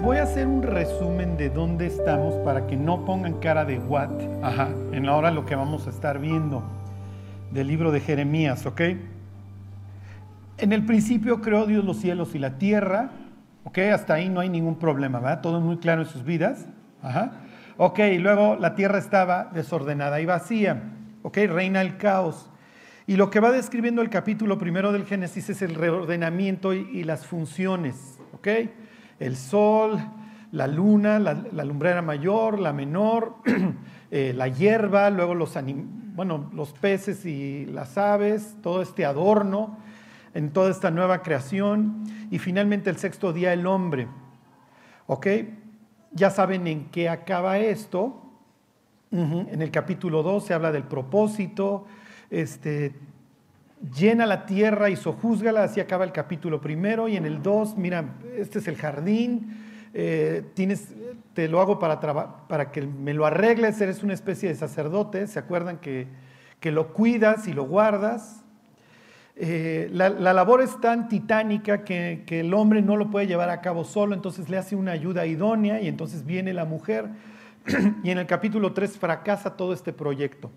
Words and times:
voy 0.00 0.18
a 0.18 0.22
hacer 0.22 0.46
un 0.46 0.62
resumen 0.62 1.36
de 1.36 1.50
dónde 1.50 1.86
estamos 1.86 2.34
para 2.44 2.66
que 2.66 2.76
no 2.76 3.04
pongan 3.04 3.34
cara 3.40 3.64
de 3.64 3.78
what, 3.78 4.10
ajá, 4.42 4.68
en 4.92 5.08
ahora 5.08 5.30
lo 5.30 5.44
que 5.44 5.54
vamos 5.54 5.86
a 5.86 5.90
estar 5.90 6.18
viendo 6.18 6.62
del 7.50 7.66
libro 7.66 7.90
de 7.90 8.00
Jeremías, 8.00 8.64
¿ok? 8.64 8.80
En 10.58 10.72
el 10.72 10.86
principio 10.86 11.40
creó 11.40 11.66
Dios 11.66 11.84
los 11.84 11.98
cielos 11.98 12.34
y 12.34 12.38
la 12.38 12.58
tierra, 12.58 13.10
¿ok? 13.64 13.78
Hasta 13.92 14.14
ahí 14.14 14.28
no 14.28 14.40
hay 14.40 14.48
ningún 14.48 14.76
problema, 14.76 15.18
¿verdad? 15.18 15.40
Todo 15.40 15.60
muy 15.60 15.76
claro 15.78 16.02
en 16.02 16.08
sus 16.08 16.24
vidas, 16.24 16.66
ajá. 17.02 17.32
Ok, 17.76 17.98
luego 18.18 18.56
la 18.56 18.74
tierra 18.74 18.98
estaba 18.98 19.50
desordenada 19.52 20.20
y 20.20 20.26
vacía, 20.26 20.82
¿ok? 21.22 21.38
Reina 21.48 21.80
el 21.80 21.96
caos. 21.96 22.48
Y 23.06 23.16
lo 23.16 23.30
que 23.30 23.40
va 23.40 23.50
describiendo 23.50 24.00
el 24.00 24.10
capítulo 24.10 24.58
primero 24.58 24.92
del 24.92 25.04
Génesis 25.04 25.50
es 25.50 25.62
el 25.62 25.74
reordenamiento 25.74 26.72
y, 26.72 27.02
las 27.02 27.26
funciones, 27.26 28.18
¿ok? 28.32 28.48
El 29.22 29.36
sol, 29.36 30.00
la 30.50 30.66
luna, 30.66 31.18
la, 31.20 31.64
lumbrera 31.64 32.02
mayor, 32.02 32.58
la 32.58 32.72
menor, 32.72 33.36
eh, 34.10 34.32
la 34.34 34.48
hierba, 34.48 35.10
luego 35.10 35.34
los, 35.34 35.56
bueno, 36.14 36.50
los 36.52 36.72
peces 36.72 37.24
y 37.24 37.66
las 37.66 37.96
aves, 37.96 38.56
todo 38.62 38.82
este 38.82 39.04
adorno 39.04 39.78
en 40.34 40.50
toda 40.50 40.70
esta 40.70 40.90
nueva 40.90 41.22
creación. 41.22 42.02
Y 42.32 42.38
finalmente 42.40 42.90
el 42.90 42.96
sexto 42.96 43.32
día 43.32 43.52
el 43.52 43.66
hombre, 43.66 44.08
¿ok? 45.06 45.26
Ya 46.10 46.30
saben 46.30 46.66
en 46.66 46.90
qué 46.90 47.08
acaba 47.08 47.58
esto. 47.58 48.18
En 49.12 49.60
el 49.60 49.70
capítulo 49.70 50.22
2 50.22 50.46
se 50.46 50.54
habla 50.54 50.72
del 50.72 50.84
propósito, 50.84 51.84
este, 52.30 52.94
llena 53.96 54.26
la 54.26 54.46
tierra 54.46 54.90
y 54.90 54.96
sojúzgala, 54.96 55.64
así 55.64 55.80
acaba 55.80 56.04
el 56.04 56.12
capítulo 56.12 56.60
primero, 56.60 57.08
y 57.08 57.16
en 57.16 57.26
el 57.26 57.42
2, 57.42 57.76
mira, 57.76 58.14
este 58.36 58.60
es 58.60 58.68
el 58.68 58.76
jardín, 58.76 59.56
eh, 59.94 60.44
tienes, 60.54 60.94
te 61.34 61.48
lo 61.48 61.60
hago 61.60 61.78
para, 61.78 62.00
para 62.48 62.70
que 62.70 62.82
me 62.82 63.12
lo 63.14 63.26
arregles, 63.26 63.80
eres 63.80 64.02
una 64.02 64.14
especie 64.14 64.48
de 64.48 64.54
sacerdote, 64.54 65.26
¿se 65.26 65.38
acuerdan 65.38 65.78
que, 65.78 66.06
que 66.60 66.70
lo 66.70 66.92
cuidas 66.92 67.48
y 67.48 67.52
lo 67.52 67.64
guardas? 67.64 68.44
Eh, 69.34 69.88
la, 69.92 70.10
labor 70.10 70.60
es 70.60 70.78
tan 70.80 71.08
titánica 71.08 71.84
que, 71.84 72.22
que, 72.26 72.40
el 72.40 72.52
hombre 72.52 72.82
no 72.82 72.96
lo 72.96 73.10
puede 73.10 73.26
llevar 73.26 73.48
a 73.48 73.62
cabo 73.62 73.82
solo, 73.84 74.14
entonces 74.14 74.50
le 74.50 74.58
hace 74.58 74.76
una 74.76 74.92
ayuda 74.92 75.26
idónea 75.26 75.80
y 75.80 75.88
entonces 75.88 76.24
viene 76.26 76.52
la 76.52 76.66
mujer 76.66 77.08
y 78.04 78.10
en 78.10 78.18
el 78.18 78.26
capítulo 78.26 78.72
3 78.72 78.98
fracasa 78.98 79.56
todo 79.56 79.72
este 79.72 79.92
proyecto. 79.92 80.50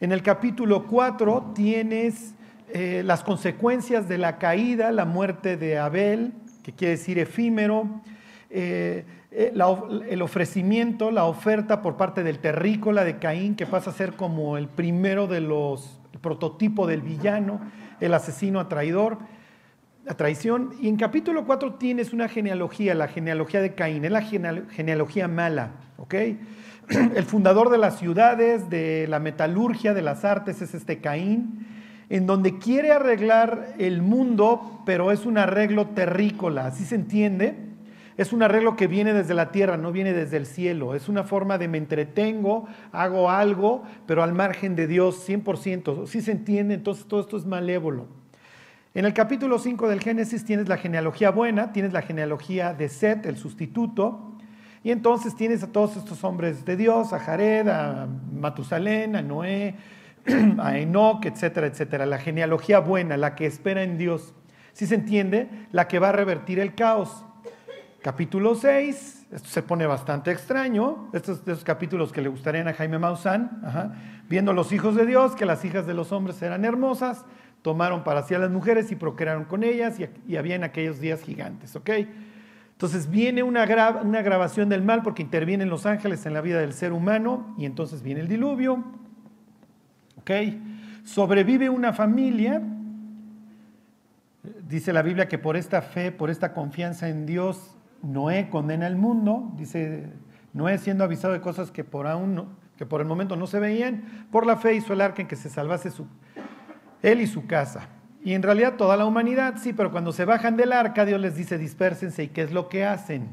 En 0.00 0.12
el 0.12 0.22
capítulo 0.22 0.86
4 0.86 1.52
tienes 1.54 2.34
eh, 2.72 3.02
las 3.04 3.24
consecuencias 3.24 4.08
de 4.08 4.18
la 4.18 4.38
caída, 4.38 4.92
la 4.92 5.04
muerte 5.04 5.56
de 5.56 5.78
Abel, 5.78 6.32
que 6.62 6.72
quiere 6.72 6.92
decir 6.92 7.18
efímero, 7.18 8.02
eh, 8.50 9.04
el 9.30 10.22
ofrecimiento, 10.22 11.10
la 11.10 11.24
oferta 11.24 11.82
por 11.82 11.96
parte 11.96 12.24
del 12.24 12.40
terrícola 12.40 13.04
de 13.04 13.18
Caín, 13.18 13.54
que 13.54 13.64
pasa 13.64 13.90
a 13.90 13.92
ser 13.92 14.14
como 14.14 14.56
el 14.56 14.68
primero 14.68 15.28
de 15.28 15.40
los, 15.40 16.00
el 16.12 16.18
prototipo 16.18 16.86
del 16.88 17.02
villano, 17.02 17.60
el 18.00 18.12
asesino 18.12 18.58
a 18.58 18.68
traidor, 18.68 19.18
a 20.08 20.14
traición. 20.14 20.70
Y 20.80 20.88
en 20.88 20.96
capítulo 20.96 21.46
4 21.46 21.74
tienes 21.74 22.12
una 22.12 22.28
genealogía, 22.28 22.94
la 22.94 23.06
genealogía 23.06 23.60
de 23.60 23.74
Caín, 23.74 24.04
es 24.04 24.10
la 24.10 24.22
genealogía 24.22 25.28
mala, 25.28 25.72
¿ok? 25.96 26.14
El 27.14 27.22
fundador 27.22 27.70
de 27.70 27.78
las 27.78 28.00
ciudades, 28.00 28.68
de 28.68 29.06
la 29.08 29.20
metalurgia, 29.20 29.94
de 29.94 30.02
las 30.02 30.24
artes, 30.24 30.60
es 30.60 30.74
este 30.74 31.00
Caín, 31.00 31.68
en 32.10 32.26
donde 32.26 32.58
quiere 32.58 32.90
arreglar 32.90 33.74
el 33.78 34.02
mundo, 34.02 34.82
pero 34.84 35.12
es 35.12 35.24
un 35.24 35.38
arreglo 35.38 35.86
terrícola, 35.86 36.66
¿así 36.66 36.84
se 36.84 36.96
entiende? 36.96 37.56
Es 38.16 38.34
un 38.34 38.42
arreglo 38.42 38.76
que 38.76 38.88
viene 38.88 39.14
desde 39.14 39.32
la 39.32 39.52
tierra, 39.52 39.78
no 39.78 39.92
viene 39.92 40.12
desde 40.12 40.36
el 40.36 40.44
cielo. 40.44 40.94
Es 40.94 41.08
una 41.08 41.24
forma 41.24 41.56
de 41.56 41.68
me 41.68 41.78
entretengo, 41.78 42.66
hago 42.92 43.30
algo, 43.30 43.84
pero 44.04 44.22
al 44.22 44.34
margen 44.34 44.76
de 44.76 44.86
Dios, 44.86 45.26
100%. 45.26 46.06
¿Sí 46.06 46.20
se 46.20 46.32
entiende? 46.32 46.74
Entonces 46.74 47.06
todo 47.06 47.20
esto 47.20 47.38
es 47.38 47.46
malévolo. 47.46 48.08
En 48.92 49.06
el 49.06 49.14
capítulo 49.14 49.58
5 49.58 49.88
del 49.88 50.00
Génesis 50.00 50.44
tienes 50.44 50.68
la 50.68 50.76
genealogía 50.76 51.30
buena, 51.30 51.72
tienes 51.72 51.92
la 51.94 52.02
genealogía 52.02 52.74
de 52.74 52.88
Set, 52.88 53.24
el 53.24 53.38
sustituto, 53.38 54.34
y 54.82 54.90
entonces 54.90 55.36
tienes 55.36 55.62
a 55.62 55.68
todos 55.72 55.96
estos 55.96 56.24
hombres 56.24 56.64
de 56.64 56.76
Dios, 56.76 57.12
a 57.12 57.20
Jared, 57.20 57.68
a 57.68 58.08
Matusalén, 58.34 59.14
a 59.14 59.22
Noé, 59.22 59.76
a 60.58 60.78
Enoch, 60.78 61.24
etcétera, 61.24 61.66
etcétera. 61.66 62.06
La 62.06 62.18
genealogía 62.18 62.80
buena, 62.80 63.16
la 63.16 63.34
que 63.34 63.46
espera 63.46 63.82
en 63.82 63.98
Dios. 63.98 64.34
¿Sí 64.72 64.86
se 64.86 64.94
entiende? 64.94 65.48
La 65.72 65.88
que 65.88 65.98
va 65.98 66.10
a 66.10 66.12
revertir 66.12 66.58
el 66.58 66.74
caos. 66.74 67.24
Capítulo 68.02 68.54
6, 68.54 69.26
esto 69.30 69.48
se 69.48 69.62
pone 69.62 69.86
bastante 69.86 70.30
extraño, 70.30 71.10
estos 71.12 71.62
capítulos 71.64 72.12
que 72.12 72.22
le 72.22 72.30
gustarían 72.30 72.66
a 72.66 72.72
Jaime 72.72 72.98
Maussan, 72.98 73.60
viendo 74.26 74.54
los 74.54 74.72
hijos 74.72 74.96
de 74.96 75.04
Dios, 75.04 75.36
que 75.36 75.44
las 75.44 75.66
hijas 75.66 75.86
de 75.86 75.92
los 75.92 76.10
hombres 76.10 76.40
eran 76.40 76.64
hermosas, 76.64 77.26
tomaron 77.60 78.02
para 78.02 78.22
sí 78.22 78.34
a 78.34 78.38
las 78.38 78.50
mujeres 78.50 78.90
y 78.90 78.96
procrearon 78.96 79.44
con 79.44 79.62
ellas 79.64 79.98
y, 80.26 80.36
había 80.36 80.54
en 80.54 80.64
aquellos 80.64 80.98
días 80.98 81.20
gigantes, 81.20 81.76
¿ok? 81.76 81.90
Entonces 82.72 83.10
viene 83.10 83.42
una, 83.42 83.66
una 84.02 84.22
grabación 84.22 84.70
del 84.70 84.82
mal 84.82 85.02
porque 85.02 85.20
intervienen 85.20 85.68
los 85.68 85.84
ángeles 85.84 86.24
en 86.24 86.32
la 86.32 86.40
vida 86.40 86.58
del 86.58 86.72
ser 86.72 86.94
humano 86.94 87.54
y 87.58 87.66
entonces 87.66 88.02
viene 88.02 88.22
el 88.22 88.28
diluvio, 88.28 88.82
Sobrevive 91.04 91.68
una 91.68 91.92
familia, 91.92 92.62
dice 94.68 94.92
la 94.92 95.02
Biblia 95.02 95.28
que 95.28 95.38
por 95.38 95.56
esta 95.56 95.82
fe, 95.82 96.12
por 96.12 96.30
esta 96.30 96.52
confianza 96.52 97.08
en 97.08 97.26
Dios, 97.26 97.76
Noé 98.02 98.48
condena 98.48 98.86
el 98.86 98.96
mundo, 98.96 99.52
dice 99.56 100.06
Noé 100.52 100.78
siendo 100.78 101.04
avisado 101.04 101.34
de 101.34 101.40
cosas 101.40 101.70
que 101.70 101.84
por, 101.84 102.06
aún 102.06 102.48
que 102.76 102.86
por 102.86 103.00
el 103.00 103.06
momento 103.06 103.36
no 103.36 103.46
se 103.46 103.60
veían, 103.60 104.26
por 104.30 104.46
la 104.46 104.56
fe 104.56 104.74
hizo 104.74 104.92
el 104.92 105.00
arca 105.00 105.22
en 105.22 105.28
que 105.28 105.36
se 105.36 105.50
salvase 105.50 105.90
su, 105.90 106.06
él 107.02 107.20
y 107.20 107.26
su 107.26 107.46
casa. 107.46 107.88
Y 108.22 108.34
en 108.34 108.42
realidad 108.42 108.76
toda 108.76 108.96
la 108.96 109.06
humanidad, 109.06 109.54
sí, 109.56 109.72
pero 109.72 109.90
cuando 109.90 110.12
se 110.12 110.24
bajan 110.24 110.56
del 110.56 110.72
arca, 110.72 111.04
Dios 111.04 111.20
les 111.20 111.36
dice 111.36 111.56
dispersense. 111.56 112.24
¿Y 112.24 112.28
qué 112.28 112.42
es 112.42 112.52
lo 112.52 112.68
que 112.68 112.84
hacen? 112.84 113.28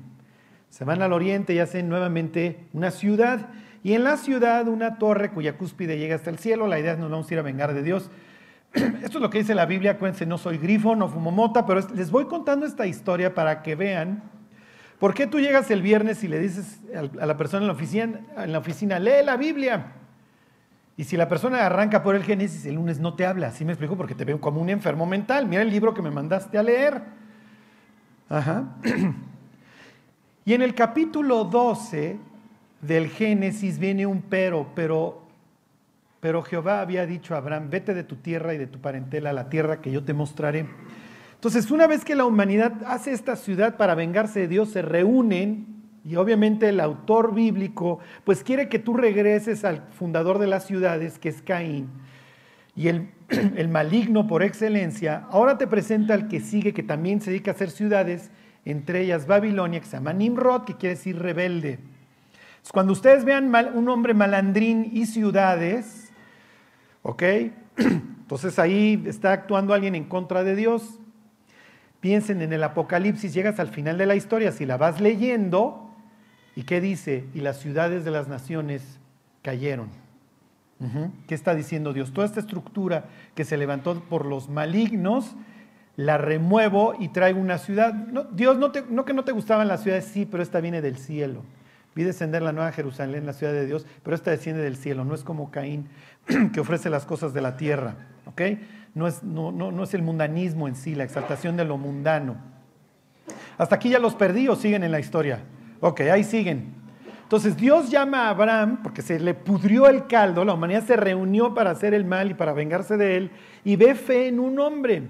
Se 0.69 0.85
van 0.85 1.01
al 1.01 1.13
oriente 1.13 1.53
y 1.53 1.59
hacen 1.59 1.89
nuevamente 1.89 2.67
una 2.73 2.91
ciudad. 2.91 3.49
Y 3.83 3.93
en 3.93 4.03
la 4.03 4.17
ciudad 4.17 4.67
una 4.67 4.97
torre 4.97 5.31
cuya 5.31 5.57
cúspide 5.57 5.97
llega 5.97 6.15
hasta 6.15 6.29
el 6.29 6.39
cielo. 6.39 6.67
La 6.67 6.79
idea 6.79 6.93
es 6.93 6.99
nos 6.99 7.09
vamos 7.09 7.29
a 7.29 7.33
ir 7.33 7.39
a 7.39 7.43
vengar 7.43 7.73
de 7.73 7.83
Dios. 7.83 8.09
Esto 8.73 9.17
es 9.17 9.21
lo 9.21 9.29
que 9.29 9.39
dice 9.39 9.55
la 9.55 9.65
Biblia. 9.65 9.91
Acuérdense, 9.91 10.25
no 10.25 10.37
soy 10.37 10.57
grifo, 10.57 10.95
no 10.95 11.07
fumo 11.07 11.31
mota, 11.31 11.65
pero 11.65 11.81
les 11.93 12.11
voy 12.11 12.25
contando 12.25 12.65
esta 12.65 12.85
historia 12.87 13.33
para 13.33 13.61
que 13.61 13.75
vean 13.75 14.23
¿Por 14.99 15.13
qué 15.13 15.27
tú 15.27 15.39
llegas 15.39 15.69
el 15.69 15.81
viernes 15.81 16.23
y 16.23 16.27
le 16.27 16.39
dices 16.39 16.79
a 16.95 17.25
la 17.25 17.37
persona 17.37 17.61
en 17.61 17.67
la 17.67 17.73
oficina, 17.73 18.19
en 18.37 18.51
la 18.51 18.57
oficina 18.57 18.97
lee 18.97 19.23
la 19.23 19.37
Biblia? 19.37 19.93
Y 20.95 21.03
si 21.03 21.15
la 21.15 21.29
persona 21.29 21.63
arranca 21.63 22.01
por 22.01 22.15
el 22.15 22.23
Génesis, 22.23 22.65
el 22.65 22.75
lunes 22.75 22.99
no 22.99 23.13
te 23.13 23.23
habla. 23.23 23.47
Así 23.47 23.63
me 23.63 23.73
explico 23.73 23.95
porque 23.95 24.15
te 24.15 24.25
veo 24.25 24.41
como 24.41 24.59
un 24.59 24.69
enfermo 24.69 25.05
mental. 25.05 25.45
Mira 25.45 25.61
el 25.61 25.69
libro 25.69 25.93
que 25.93 26.01
me 26.01 26.09
mandaste 26.09 26.57
a 26.57 26.63
leer. 26.63 27.01
Ajá. 28.29 28.75
Y 30.45 30.53
en 30.53 30.61
el 30.61 30.75
capítulo 30.75 31.43
12 31.43 32.17
del 32.81 33.09
Génesis 33.09 33.79
viene 33.79 34.05
un 34.05 34.21
pero, 34.21 34.67
pero, 34.75 35.23
pero 36.19 36.43
Jehová 36.43 36.81
había 36.81 37.05
dicho 37.05 37.33
a 37.33 37.37
Abraham, 37.37 37.69
vete 37.69 37.93
de 37.93 38.03
tu 38.03 38.17
tierra 38.17 38.53
y 38.53 38.57
de 38.57 38.67
tu 38.67 38.79
parentela 38.79 39.31
a 39.31 39.33
la 39.33 39.49
tierra 39.49 39.81
que 39.81 39.91
yo 39.91 40.03
te 40.03 40.13
mostraré. 40.13 40.65
Entonces, 41.35 41.69
una 41.69 41.87
vez 41.87 42.03
que 42.03 42.15
la 42.15 42.25
humanidad 42.25 42.73
hace 42.87 43.11
esta 43.11 43.35
ciudad 43.35 43.77
para 43.77 43.95
vengarse 43.95 44.41
de 44.41 44.47
Dios, 44.47 44.69
se 44.69 44.81
reúnen 44.81 45.77
y 46.03 46.15
obviamente 46.15 46.69
el 46.69 46.79
autor 46.79 47.33
bíblico 47.35 47.99
pues 48.23 48.43
quiere 48.43 48.69
que 48.69 48.79
tú 48.79 48.93
regreses 48.93 49.65
al 49.65 49.83
fundador 49.91 50.39
de 50.39 50.47
las 50.47 50.65
ciudades, 50.65 51.19
que 51.19 51.29
es 51.29 51.41
Caín, 51.41 51.89
y 52.75 52.87
el, 52.87 53.09
el 53.55 53.67
maligno 53.67 54.25
por 54.25 54.41
excelencia, 54.41 55.27
ahora 55.29 55.57
te 55.57 55.67
presenta 55.67 56.13
al 56.13 56.27
que 56.27 56.39
sigue, 56.39 56.73
que 56.73 56.83
también 56.83 57.21
se 57.21 57.31
dedica 57.31 57.51
a 57.51 57.53
hacer 57.53 57.71
ciudades, 57.71 58.31
entre 58.65 59.01
ellas 59.01 59.27
Babilonia, 59.27 59.79
que 59.79 59.85
se 59.85 59.97
llama 59.97 60.13
Nimrod, 60.13 60.63
que 60.63 60.75
quiere 60.75 60.95
decir 60.95 61.19
rebelde. 61.19 61.79
Cuando 62.71 62.93
ustedes 62.93 63.23
vean 63.25 63.53
un 63.73 63.89
hombre 63.89 64.13
malandrín 64.13 64.89
y 64.91 65.05
ciudades, 65.05 66.11
¿ok? 67.01 67.23
Entonces 67.77 68.59
ahí 68.59 69.03
está 69.05 69.31
actuando 69.31 69.73
alguien 69.73 69.95
en 69.95 70.03
contra 70.03 70.43
de 70.43 70.55
Dios. 70.55 70.99
Piensen 71.99 72.41
en 72.41 72.53
el 72.53 72.63
Apocalipsis, 72.63 73.33
llegas 73.33 73.59
al 73.59 73.69
final 73.69 73.97
de 73.97 74.05
la 74.05 74.15
historia, 74.15 74.51
si 74.51 74.65
la 74.65 74.77
vas 74.77 74.99
leyendo, 74.99 75.89
¿y 76.55 76.63
qué 76.63 76.81
dice? 76.81 77.25
Y 77.33 77.39
las 77.39 77.59
ciudades 77.59 78.05
de 78.05 78.11
las 78.11 78.27
naciones 78.27 78.99
cayeron. 79.41 79.89
¿Qué 81.27 81.33
está 81.33 81.55
diciendo 81.55 81.91
Dios? 81.91 82.13
Toda 82.13 82.27
esta 82.27 82.39
estructura 82.39 83.05
que 83.33 83.45
se 83.45 83.57
levantó 83.57 83.99
por 83.99 84.25
los 84.25 84.47
malignos, 84.47 85.35
la 85.95 86.19
remuevo 86.19 86.93
y 86.99 87.07
traigo 87.07 87.39
una 87.39 87.57
ciudad. 87.57 87.93
Dios, 88.31 88.57
no, 88.57 88.71
no 88.89 89.05
que 89.05 89.13
no 89.13 89.23
te 89.23 89.31
gustaban 89.31 89.67
las 89.67 89.81
ciudades, 89.81 90.05
sí, 90.05 90.27
pero 90.29 90.43
esta 90.43 90.61
viene 90.61 90.81
del 90.81 90.97
cielo. 90.97 91.41
Vi 91.97 92.03
descender 92.03 92.43
la 92.43 92.51
nueva 92.51 92.71
Jerusalén, 92.71 93.25
la 93.25 93.33
ciudad 93.33 93.53
de 93.53 93.65
Dios, 93.65 93.87
pero 94.03 94.15
esta 94.15 94.29
desciende 94.29 94.61
del 94.61 94.77
cielo, 94.77 95.03
no 95.03 95.15
es 95.15 95.23
como 95.23 95.49
Caín 95.49 95.87
que 96.53 96.59
ofrece 96.59 96.91
las 96.91 97.07
cosas 97.07 97.33
de 97.33 97.41
la 97.41 97.57
tierra. 97.57 97.95
No 98.93 99.07
es, 99.07 99.23
no, 99.23 99.51
no, 99.51 99.71
no 99.71 99.83
es 99.83 99.95
el 99.95 100.03
mundanismo 100.03 100.67
en 100.67 100.75
sí, 100.75 100.93
la 100.93 101.05
exaltación 101.05 101.57
de 101.57 101.65
lo 101.65 101.79
mundano. 101.79 102.35
Hasta 103.57 103.77
aquí 103.77 103.89
ya 103.89 103.97
los 103.97 104.13
perdí 104.13 104.47
o 104.47 104.55
siguen 104.55 104.83
en 104.83 104.91
la 104.91 104.99
historia. 104.99 105.39
Ok, 105.79 106.01
ahí 106.01 106.23
siguen. 106.23 106.75
Entonces 107.23 107.57
Dios 107.57 107.89
llama 107.89 108.27
a 108.27 108.29
Abraham 108.29 108.83
porque 108.83 109.01
se 109.01 109.19
le 109.19 109.33
pudrió 109.33 109.89
el 109.89 110.05
caldo, 110.05 110.45
la 110.45 110.53
humanidad 110.53 110.83
se 110.83 110.97
reunió 110.97 111.55
para 111.55 111.71
hacer 111.71 111.95
el 111.95 112.05
mal 112.05 112.29
y 112.29 112.35
para 112.35 112.53
vengarse 112.53 112.95
de 112.95 113.17
él 113.17 113.31
y 113.63 113.75
ve 113.75 113.95
fe 113.95 114.27
en 114.27 114.39
un 114.39 114.59
hombre. 114.59 115.09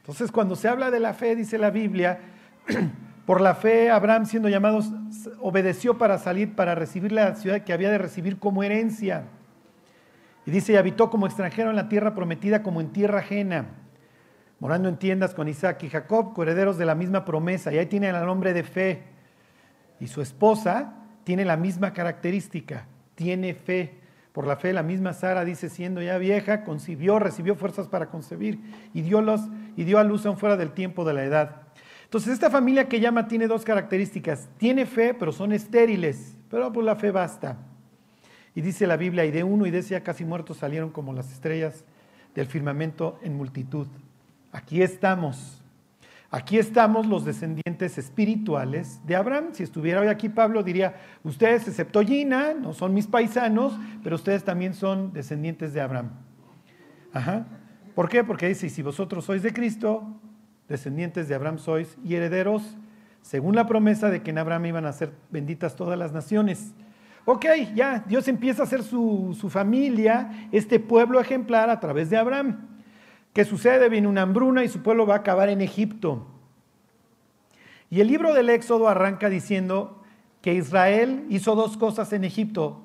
Entonces 0.00 0.32
cuando 0.32 0.56
se 0.56 0.66
habla 0.66 0.90
de 0.90 0.98
la 0.98 1.14
fe, 1.14 1.36
dice 1.36 1.56
la 1.56 1.70
Biblia, 1.70 2.18
por 3.28 3.42
la 3.42 3.54
fe 3.54 3.90
Abraham 3.90 4.24
siendo 4.24 4.48
llamado 4.48 4.80
obedeció 5.42 5.98
para 5.98 6.16
salir, 6.16 6.56
para 6.56 6.74
recibir 6.74 7.12
la 7.12 7.34
ciudad 7.34 7.60
que 7.60 7.74
había 7.74 7.90
de 7.90 7.98
recibir 7.98 8.38
como 8.38 8.62
herencia. 8.62 9.24
Y 10.46 10.50
dice, 10.50 10.72
y 10.72 10.76
habitó 10.76 11.10
como 11.10 11.26
extranjero 11.26 11.68
en 11.68 11.76
la 11.76 11.90
tierra 11.90 12.14
prometida 12.14 12.62
como 12.62 12.80
en 12.80 12.88
tierra 12.88 13.18
ajena, 13.18 13.66
morando 14.60 14.88
en 14.88 14.96
tiendas 14.96 15.34
con 15.34 15.46
Isaac 15.46 15.82
y 15.82 15.90
Jacob, 15.90 16.40
herederos 16.40 16.78
de 16.78 16.86
la 16.86 16.94
misma 16.94 17.26
promesa. 17.26 17.70
Y 17.70 17.76
ahí 17.76 17.84
tiene 17.84 18.08
el 18.08 18.24
nombre 18.24 18.54
de 18.54 18.62
fe. 18.62 19.02
Y 20.00 20.06
su 20.06 20.22
esposa 20.22 20.94
tiene 21.24 21.44
la 21.44 21.58
misma 21.58 21.92
característica, 21.92 22.86
tiene 23.14 23.52
fe. 23.52 24.00
Por 24.32 24.46
la 24.46 24.56
fe, 24.56 24.72
la 24.72 24.82
misma 24.82 25.12
Sara 25.12 25.44
dice, 25.44 25.68
siendo 25.68 26.00
ya 26.00 26.16
vieja, 26.16 26.64
concibió, 26.64 27.18
recibió 27.18 27.56
fuerzas 27.56 27.88
para 27.88 28.06
concebir 28.06 28.58
y 28.94 29.02
dio, 29.02 29.20
los, 29.20 29.42
y 29.76 29.84
dio 29.84 29.98
a 29.98 30.04
luz 30.04 30.24
aún 30.24 30.38
fuera 30.38 30.56
del 30.56 30.72
tiempo 30.72 31.04
de 31.04 31.12
la 31.12 31.24
edad. 31.24 31.67
Entonces, 32.08 32.32
esta 32.32 32.48
familia 32.48 32.88
que 32.88 33.00
llama 33.00 33.28
tiene 33.28 33.46
dos 33.46 33.66
características. 33.66 34.48
Tiene 34.56 34.86
fe, 34.86 35.12
pero 35.12 35.30
son 35.30 35.52
estériles, 35.52 36.38
pero 36.48 36.72
por 36.72 36.82
la 36.82 36.96
fe 36.96 37.10
basta. 37.10 37.58
Y 38.54 38.62
dice 38.62 38.86
la 38.86 38.96
Biblia, 38.96 39.26
y 39.26 39.30
de 39.30 39.44
uno 39.44 39.66
y 39.66 39.70
de 39.70 39.80
ese 39.80 39.90
ya 39.90 40.02
casi 40.02 40.24
muertos 40.24 40.56
salieron 40.56 40.88
como 40.88 41.12
las 41.12 41.30
estrellas 41.30 41.84
del 42.34 42.46
firmamento 42.46 43.18
en 43.22 43.36
multitud. 43.36 43.88
Aquí 44.52 44.80
estamos. 44.80 45.62
Aquí 46.30 46.56
estamos 46.56 47.06
los 47.06 47.26
descendientes 47.26 47.98
espirituales 47.98 49.06
de 49.06 49.14
Abraham. 49.14 49.50
Si 49.52 49.62
estuviera 49.62 50.00
hoy 50.00 50.08
aquí 50.08 50.30
Pablo 50.30 50.62
diría, 50.62 50.96
ustedes 51.24 51.68
excepto 51.68 52.02
Gina, 52.02 52.54
no 52.54 52.72
son 52.72 52.94
mis 52.94 53.06
paisanos, 53.06 53.78
pero 54.02 54.16
ustedes 54.16 54.44
también 54.44 54.72
son 54.72 55.12
descendientes 55.12 55.74
de 55.74 55.82
Abraham. 55.82 56.12
¿Por 57.94 58.08
qué? 58.08 58.24
Porque 58.24 58.48
dice, 58.48 58.70
si 58.70 58.80
vosotros 58.80 59.26
sois 59.26 59.42
de 59.42 59.52
Cristo, 59.52 60.18
descendientes 60.68 61.28
de 61.28 61.34
Abraham 61.34 61.58
sois 61.58 61.96
y 62.04 62.14
herederos, 62.14 62.62
según 63.22 63.56
la 63.56 63.66
promesa 63.66 64.10
de 64.10 64.22
que 64.22 64.30
en 64.30 64.38
Abraham 64.38 64.66
iban 64.66 64.86
a 64.86 64.92
ser 64.92 65.12
benditas 65.30 65.76
todas 65.76 65.98
las 65.98 66.12
naciones. 66.12 66.72
Ok, 67.24 67.46
ya, 67.74 68.04
Dios 68.06 68.26
empieza 68.28 68.62
a 68.62 68.66
hacer 68.66 68.82
su, 68.82 69.36
su 69.38 69.50
familia, 69.50 70.48
este 70.52 70.80
pueblo 70.80 71.20
ejemplar 71.20 71.68
a 71.68 71.80
través 71.80 72.10
de 72.10 72.16
Abraham. 72.16 72.68
¿Qué 73.32 73.44
sucede? 73.44 73.88
Viene 73.88 74.08
una 74.08 74.22
hambruna 74.22 74.64
y 74.64 74.68
su 74.68 74.82
pueblo 74.82 75.06
va 75.06 75.14
a 75.14 75.18
acabar 75.18 75.48
en 75.48 75.60
Egipto. 75.60 76.26
Y 77.90 78.00
el 78.00 78.08
libro 78.08 78.34
del 78.34 78.50
Éxodo 78.50 78.88
arranca 78.88 79.28
diciendo 79.28 80.02
que 80.40 80.54
Israel 80.54 81.26
hizo 81.28 81.54
dos 81.54 81.76
cosas 81.76 82.12
en 82.12 82.24
Egipto. 82.24 82.80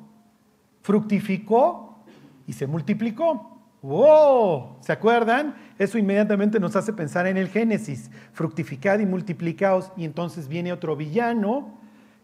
Fructificó 0.81 2.03
y 2.47 2.53
se 2.53 2.67
multiplicó. 2.67 3.52
¡Wow! 3.83 4.77
¿Se 4.79 4.91
acuerdan? 4.91 5.55
Eso 5.77 5.97
inmediatamente 5.97 6.59
nos 6.59 6.75
hace 6.75 6.93
pensar 6.93 7.27
en 7.27 7.37
el 7.37 7.49
Génesis. 7.49 8.09
Fructificad 8.31 8.99
y 8.99 9.05
multiplicaos. 9.05 9.91
Y 9.97 10.05
entonces 10.05 10.47
viene 10.47 10.73
otro 10.73 10.95
villano, 10.95 11.79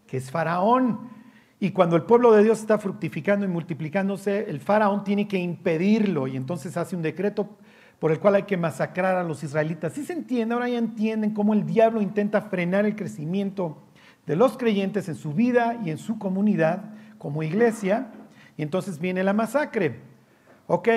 que 0.08 0.16
es 0.16 0.30
Faraón. 0.30 1.10
Y 1.60 1.70
cuando 1.70 1.96
el 1.96 2.02
pueblo 2.02 2.32
de 2.32 2.42
Dios 2.42 2.60
está 2.60 2.78
fructificando 2.78 3.44
y 3.44 3.48
multiplicándose, 3.48 4.50
el 4.50 4.58
Faraón 4.58 5.04
tiene 5.04 5.28
que 5.28 5.38
impedirlo. 5.38 6.26
Y 6.26 6.36
entonces 6.36 6.76
hace 6.78 6.96
un 6.96 7.02
decreto 7.02 7.48
por 7.98 8.10
el 8.10 8.18
cual 8.18 8.36
hay 8.36 8.44
que 8.44 8.56
masacrar 8.56 9.16
a 9.16 9.22
los 9.22 9.44
israelitas. 9.44 9.92
Sí 9.92 10.04
se 10.04 10.14
entiende, 10.14 10.54
ahora 10.54 10.70
ya 10.70 10.78
entienden 10.78 11.34
cómo 11.34 11.52
el 11.52 11.66
diablo 11.66 12.00
intenta 12.00 12.40
frenar 12.40 12.86
el 12.86 12.96
crecimiento 12.96 13.76
de 14.26 14.36
los 14.36 14.56
creyentes 14.56 15.08
en 15.10 15.14
su 15.14 15.34
vida 15.34 15.78
y 15.84 15.90
en 15.90 15.98
su 15.98 16.18
comunidad 16.18 16.84
como 17.18 17.42
iglesia, 17.42 18.06
y 18.56 18.62
entonces 18.62 18.98
viene 18.98 19.22
la 19.22 19.34
masacre. 19.34 20.09
Ok, 20.72 20.88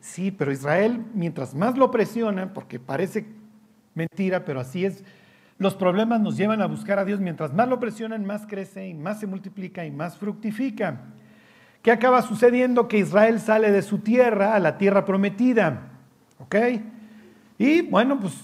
sí, 0.00 0.30
pero 0.30 0.52
Israel, 0.52 1.06
mientras 1.14 1.54
más 1.54 1.78
lo 1.78 1.90
presionan, 1.90 2.52
porque 2.52 2.78
parece 2.78 3.24
mentira, 3.94 4.44
pero 4.44 4.60
así 4.60 4.84
es, 4.84 5.04
los 5.56 5.74
problemas 5.74 6.20
nos 6.20 6.36
llevan 6.36 6.60
a 6.60 6.66
buscar 6.66 6.98
a 6.98 7.06
Dios, 7.06 7.18
mientras 7.18 7.54
más 7.54 7.66
lo 7.66 7.80
presionan, 7.80 8.26
más 8.26 8.46
crece 8.46 8.88
y 8.88 8.92
más 8.92 9.20
se 9.20 9.26
multiplica 9.26 9.86
y 9.86 9.90
más 9.90 10.18
fructifica. 10.18 11.00
¿Qué 11.80 11.90
acaba 11.90 12.20
sucediendo? 12.20 12.88
Que 12.88 12.98
Israel 12.98 13.40
sale 13.40 13.70
de 13.70 13.80
su 13.80 14.00
tierra 14.00 14.54
a 14.54 14.60
la 14.60 14.76
tierra 14.76 15.06
prometida. 15.06 15.92
¿Ok? 16.38 16.56
Y 17.56 17.80
bueno, 17.80 18.20
pues 18.20 18.34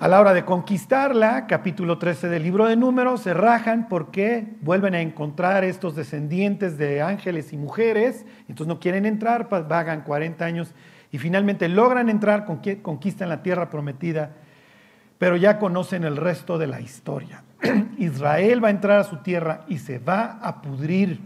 a 0.00 0.08
la 0.08 0.20
hora 0.20 0.34
de 0.34 0.44
conquistarla, 0.44 1.46
capítulo 1.46 1.98
13 1.98 2.28
del 2.28 2.42
libro 2.42 2.66
de 2.66 2.76
números, 2.76 3.20
se 3.20 3.32
rajan 3.32 3.88
porque 3.88 4.46
vuelven 4.60 4.94
a 4.94 5.00
encontrar 5.00 5.62
estos 5.64 5.94
descendientes 5.94 6.76
de 6.76 7.00
ángeles 7.00 7.52
y 7.52 7.56
mujeres, 7.56 8.26
entonces 8.48 8.66
no 8.66 8.80
quieren 8.80 9.06
entrar, 9.06 9.48
vagan 9.48 10.02
40 10.02 10.44
años 10.44 10.74
y 11.12 11.18
finalmente 11.18 11.68
logran 11.68 12.08
entrar, 12.08 12.44
conquistan 12.82 13.28
la 13.28 13.42
tierra 13.42 13.70
prometida, 13.70 14.32
pero 15.18 15.36
ya 15.36 15.58
conocen 15.58 16.04
el 16.04 16.16
resto 16.16 16.58
de 16.58 16.66
la 16.66 16.80
historia. 16.80 17.44
Israel 17.98 18.62
va 18.62 18.68
a 18.68 18.72
entrar 18.72 18.98
a 18.98 19.04
su 19.04 19.18
tierra 19.18 19.64
y 19.68 19.78
se 19.78 19.98
va 19.98 20.38
a 20.42 20.60
pudrir 20.60 21.20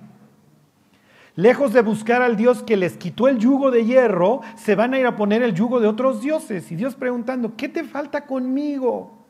Lejos 1.39 1.73
de 1.73 1.83
buscar 1.83 2.21
al 2.21 2.35
Dios 2.35 2.65
que 2.65 2.77
les 2.77 2.97
quitó 2.97 3.29
el 3.29 3.39
yugo 3.39 3.71
de 3.71 3.85
hierro, 3.85 4.41
se 4.57 4.75
van 4.75 4.93
a 4.93 4.99
ir 4.99 5.07
a 5.07 5.15
poner 5.15 5.41
el 5.41 5.55
yugo 5.55 5.79
de 5.79 5.87
otros 5.87 6.21
dioses. 6.21 6.73
Y 6.73 6.75
Dios 6.75 6.97
preguntando, 6.97 7.55
¿qué 7.55 7.69
te 7.69 7.85
falta 7.85 8.27
conmigo? 8.27 9.25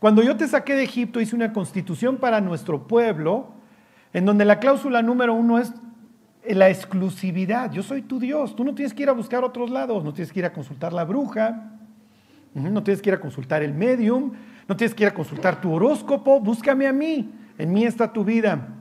Cuando 0.00 0.24
yo 0.24 0.36
te 0.36 0.48
saqué 0.48 0.74
de 0.74 0.82
Egipto, 0.82 1.20
hice 1.20 1.36
una 1.36 1.52
constitución 1.52 2.16
para 2.16 2.40
nuestro 2.40 2.88
pueblo, 2.88 3.52
en 4.12 4.24
donde 4.24 4.44
la 4.44 4.58
cláusula 4.58 5.02
número 5.02 5.34
uno 5.34 5.60
es 5.60 5.72
la 6.48 6.68
exclusividad. 6.68 7.70
Yo 7.70 7.84
soy 7.84 8.02
tu 8.02 8.18
Dios. 8.18 8.56
Tú 8.56 8.64
no 8.64 8.74
tienes 8.74 8.92
que 8.92 9.04
ir 9.04 9.08
a 9.08 9.12
buscar 9.12 9.44
otros 9.44 9.70
lados. 9.70 10.02
No 10.02 10.12
tienes 10.12 10.32
que 10.32 10.40
ir 10.40 10.46
a 10.46 10.52
consultar 10.52 10.92
la 10.92 11.04
bruja. 11.04 11.78
No 12.54 12.82
tienes 12.82 13.00
que 13.00 13.10
ir 13.10 13.14
a 13.14 13.20
consultar 13.20 13.62
el 13.62 13.72
medium. 13.72 14.32
No 14.66 14.76
tienes 14.76 14.96
que 14.96 15.04
ir 15.04 15.10
a 15.10 15.14
consultar 15.14 15.60
tu 15.60 15.72
horóscopo. 15.72 16.40
Búscame 16.40 16.88
a 16.88 16.92
mí. 16.92 17.32
En 17.56 17.72
mí 17.72 17.84
está 17.84 18.12
tu 18.12 18.24
vida. 18.24 18.75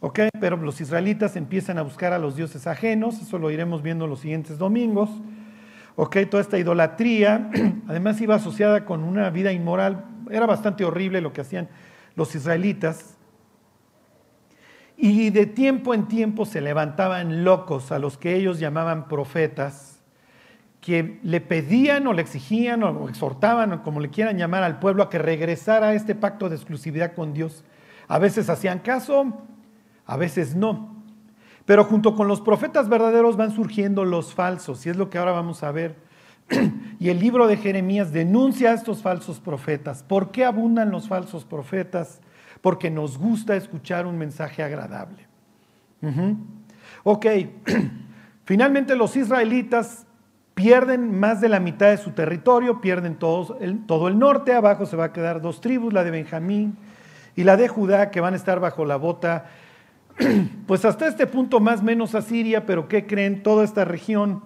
¿Ok? 0.00 0.20
Pero 0.40 0.56
los 0.56 0.80
israelitas 0.80 1.36
empiezan 1.36 1.78
a 1.78 1.82
buscar 1.82 2.12
a 2.12 2.18
los 2.18 2.36
dioses 2.36 2.66
ajenos, 2.66 3.20
eso 3.20 3.38
lo 3.38 3.50
iremos 3.50 3.82
viendo 3.82 4.06
los 4.06 4.20
siguientes 4.20 4.58
domingos, 4.58 5.10
¿ok? 5.96 6.16
Toda 6.30 6.42
esta 6.42 6.58
idolatría, 6.58 7.50
además 7.88 8.20
iba 8.20 8.34
asociada 8.34 8.84
con 8.84 9.04
una 9.04 9.30
vida 9.30 9.52
inmoral, 9.52 10.04
era 10.30 10.46
bastante 10.46 10.84
horrible 10.84 11.20
lo 11.20 11.32
que 11.32 11.42
hacían 11.42 11.68
los 12.16 12.34
israelitas, 12.34 13.16
y 15.02 15.30
de 15.30 15.46
tiempo 15.46 15.94
en 15.94 16.08
tiempo 16.08 16.44
se 16.44 16.60
levantaban 16.60 17.42
locos 17.42 17.90
a 17.90 17.98
los 17.98 18.18
que 18.18 18.36
ellos 18.36 18.58
llamaban 18.58 19.08
profetas, 19.08 20.02
que 20.82 21.20
le 21.22 21.40
pedían 21.40 22.06
o 22.06 22.12
le 22.12 22.20
exigían 22.20 22.82
o 22.82 23.08
exhortaban, 23.08 23.72
o 23.72 23.82
como 23.82 24.00
le 24.00 24.10
quieran 24.10 24.36
llamar 24.36 24.62
al 24.62 24.78
pueblo, 24.78 25.02
a 25.02 25.08
que 25.08 25.18
regresara 25.18 25.88
a 25.88 25.94
este 25.94 26.14
pacto 26.14 26.50
de 26.50 26.56
exclusividad 26.56 27.14
con 27.14 27.32
Dios. 27.32 27.64
A 28.08 28.18
veces 28.18 28.50
hacían 28.50 28.80
caso, 28.80 29.46
a 30.10 30.16
veces 30.16 30.56
no. 30.56 30.96
Pero 31.66 31.84
junto 31.84 32.16
con 32.16 32.26
los 32.26 32.40
profetas 32.40 32.88
verdaderos 32.88 33.36
van 33.36 33.52
surgiendo 33.52 34.04
los 34.04 34.34
falsos, 34.34 34.84
y 34.84 34.90
es 34.90 34.96
lo 34.96 35.08
que 35.08 35.18
ahora 35.18 35.30
vamos 35.30 35.62
a 35.62 35.70
ver. 35.70 35.96
Y 36.98 37.08
el 37.08 37.18
libro 37.18 37.46
de 37.46 37.56
Jeremías 37.56 38.12
denuncia 38.12 38.72
a 38.72 38.74
estos 38.74 39.00
falsos 39.00 39.40
profetas. 39.40 40.02
¿Por 40.02 40.32
qué 40.32 40.44
abundan 40.44 40.90
los 40.90 41.08
falsos 41.08 41.46
profetas? 41.46 42.20
Porque 42.60 42.90
nos 42.90 43.16
gusta 43.16 43.56
escuchar 43.56 44.06
un 44.06 44.18
mensaje 44.18 44.62
agradable. 44.62 45.26
Ok, 47.04 47.26
finalmente 48.44 48.96
los 48.96 49.16
israelitas 49.16 50.06
pierden 50.54 51.18
más 51.18 51.40
de 51.40 51.48
la 51.48 51.58
mitad 51.58 51.88
de 51.88 51.96
su 51.96 52.10
territorio, 52.10 52.82
pierden 52.82 53.16
todo 53.16 53.56
el 53.60 54.18
norte, 54.18 54.52
abajo 54.52 54.84
se 54.84 54.96
va 54.96 55.04
a 55.04 55.12
quedar 55.12 55.40
dos 55.40 55.62
tribus, 55.62 55.94
la 55.94 56.04
de 56.04 56.10
Benjamín 56.10 56.76
y 57.34 57.44
la 57.44 57.56
de 57.56 57.68
Judá, 57.68 58.10
que 58.10 58.20
van 58.20 58.34
a 58.34 58.36
estar 58.36 58.60
bajo 58.60 58.84
la 58.84 58.96
bota 58.96 59.46
pues 60.66 60.84
hasta 60.84 61.06
este 61.06 61.26
punto 61.26 61.60
más 61.60 61.82
menos 61.82 62.14
Asiria, 62.14 62.66
pero 62.66 62.88
¿qué 62.88 63.06
creen? 63.06 63.42
Toda 63.42 63.64
esta 63.64 63.84
región, 63.84 64.42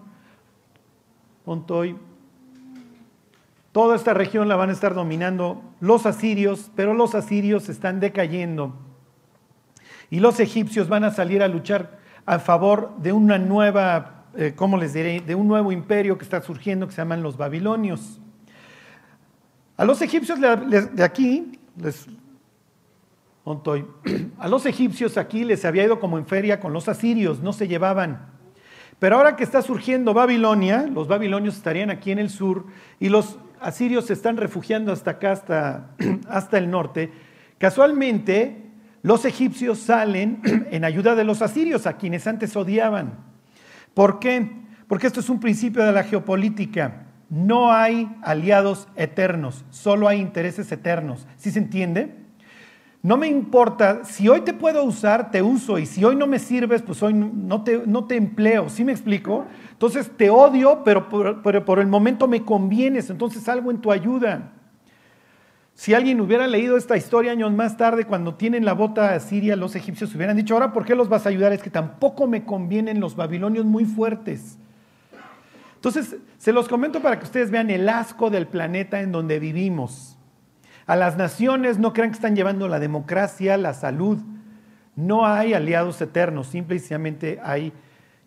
toda 3.73 3.97
esta 3.97 4.15
región 4.15 4.49
la 4.49 4.57
van 4.57 4.71
a 4.71 4.73
estar 4.73 4.95
dominando 4.95 5.63
los 5.81 6.07
asirios, 6.07 6.71
pero 6.75 6.95
los 6.95 7.15
asirios 7.15 7.69
están 7.69 8.01
decayendo. 8.01 8.75
Y 10.11 10.21
los 10.21 10.39
egipcios 10.41 10.89
van 10.89 11.05
a 11.05 11.11
salir 11.11 11.43
a 11.43 11.49
luchar 11.49 11.99
a 12.27 12.39
favor 12.39 12.97
de 12.99 13.13
una 13.13 13.39
nueva, 13.39 14.25
eh, 14.37 14.53
¿cómo 14.55 14.77
les 14.77 14.93
diré? 14.93 15.21
De 15.21 15.35
un 15.35 15.49
nuevo 15.49 15.73
imperio 15.73 16.17
que 16.17 16.25
está 16.25 16.41
surgiendo 16.41 16.87
que 16.87 16.93
se 16.93 16.99
llaman 16.99 17.23
los 17.23 17.37
babilonios. 17.37 18.21
A 19.77 19.85
los 19.85 20.01
egipcios 20.03 20.39
de 20.41 21.03
aquí 21.03 21.59
les 21.77 22.07
a 24.39 24.49
los 24.49 24.67
egipcios 24.67 25.17
aquí 25.19 25.45
les 25.45 25.65
había 25.65 25.85
ido 25.85 26.01
como 26.01 26.19
en 26.19 26.27
feria 26.27 26.61
con 26.61 26.73
los 26.73 26.89
asirios, 26.89 27.41
no 27.41 27.53
se 27.53 27.69
llevaban. 27.69 28.33
Pero 28.99 29.17
ahora 29.17 29.37
que 29.37 29.45
está 29.45 29.61
surgiendo 29.61 30.15
Babilonia, 30.15 30.87
los 30.91 31.09
babilonios 31.09 31.57
estarían 31.57 31.91
aquí 31.91 32.11
en 32.11 32.19
el 32.19 32.31
sur 32.31 32.67
y 32.99 33.11
los 33.11 33.39
asirios 33.61 34.07
se 34.07 34.15
están 34.15 34.37
refugiando 34.37 34.93
hasta 34.93 35.13
acá, 35.13 35.33
hasta, 35.33 35.91
hasta 36.29 36.59
el 36.59 36.71
norte, 36.71 37.13
casualmente 37.59 38.63
los 39.03 39.27
egipcios 39.27 39.79
salen 39.79 40.41
en 40.71 40.85
ayuda 40.85 41.15
de 41.15 41.25
los 41.25 41.43
asirios, 41.43 41.87
a 41.87 41.99
quienes 41.99 42.27
antes 42.27 42.57
odiaban. 42.57 43.19
¿Por 43.93 44.19
qué? 44.19 44.51
Porque 44.89 45.07
esto 45.07 45.21
es 45.21 45.29
un 45.29 45.41
principio 45.41 45.85
de 45.85 45.93
la 45.93 46.05
geopolítica. 46.05 47.09
No 47.29 47.73
hay 47.73 48.09
aliados 48.23 48.89
eternos, 48.97 49.67
solo 49.69 50.09
hay 50.09 50.21
intereses 50.21 50.73
eternos. 50.73 51.27
¿Sí 51.37 51.51
se 51.51 51.59
entiende? 51.59 52.24
No 53.05 53.19
me 53.19 53.29
importa, 53.29 54.03
si 54.07 54.31
hoy 54.31 54.41
te 54.41 54.55
puedo 54.55 54.83
usar, 54.83 55.31
te 55.31 55.43
uso, 55.43 55.79
y 55.79 55.85
si 55.85 56.03
hoy 56.03 56.17
no 56.17 56.27
me 56.27 56.39
sirves, 56.39 56.81
pues 56.81 57.03
hoy 57.03 57.13
no 57.13 57.63
te, 57.63 57.83
no 57.87 58.07
te 58.07 58.17
empleo, 58.17 58.71
¿sí 58.71 58.83
me 58.83 58.93
explico? 58.93 59.45
Entonces 59.73 60.11
te 60.17 60.31
odio, 60.31 60.81
pero 60.87 61.11
por, 61.11 61.43
pero 61.43 61.67
por 61.67 61.81
el 61.81 61.87
momento 61.87 62.27
me 62.27 62.47
convienes, 62.47 63.11
entonces 63.11 63.47
algo 63.47 63.71
en 63.71 63.83
tu 63.83 63.93
ayuda. 63.93 64.53
Si 65.75 65.93
alguien 65.93 66.19
hubiera 66.19 66.47
leído 66.47 66.79
esta 66.79 66.97
historia 66.97 67.33
años 67.33 67.53
más 67.53 67.77
tarde, 67.77 68.07
cuando 68.07 68.37
tienen 68.37 68.65
la 68.65 68.73
bota 68.73 69.13
a 69.13 69.21
Siria, 69.21 69.55
los 69.55 69.77
egipcios 69.77 70.15
hubieran 70.15 70.39
dicho, 70.39 70.55
ahora, 70.55 70.73
¿por 70.73 70.87
qué 70.87 70.95
los 70.95 71.11
vas 71.11 71.27
a 71.27 71.29
ayudar? 71.29 71.53
Es 71.53 71.63
que 71.63 71.69
tampoco 71.69 72.27
me 72.27 72.47
convienen 72.47 73.01
los 73.01 73.17
babilonios 73.17 73.67
muy 73.67 73.85
fuertes. 73.85 74.57
Entonces, 75.75 76.17
se 76.39 76.55
los 76.55 76.69
comento 76.69 77.03
para 77.03 77.19
que 77.19 77.27
ustedes 77.27 77.51
vean 77.51 77.69
el 77.69 77.87
asco 77.87 78.31
del 78.31 78.47
planeta 78.47 79.03
en 79.03 79.13
donde 79.13 79.39
vivimos. 79.39 80.14
A 80.87 80.97
las 80.97 81.17
naciones 81.17 81.79
no 81.79 81.93
crean 81.93 82.11
que 82.11 82.17
están 82.17 82.37
llevando 82.37 82.69
la 82.69 82.79
democracia, 82.79 83.57
la 83.57 83.75
salud. 83.75 84.19
No 84.97 85.27
hay 85.27 85.55
aliados 85.55 86.01
eternos, 86.01 86.49
simplemente 86.49 87.41
hay 87.43 87.73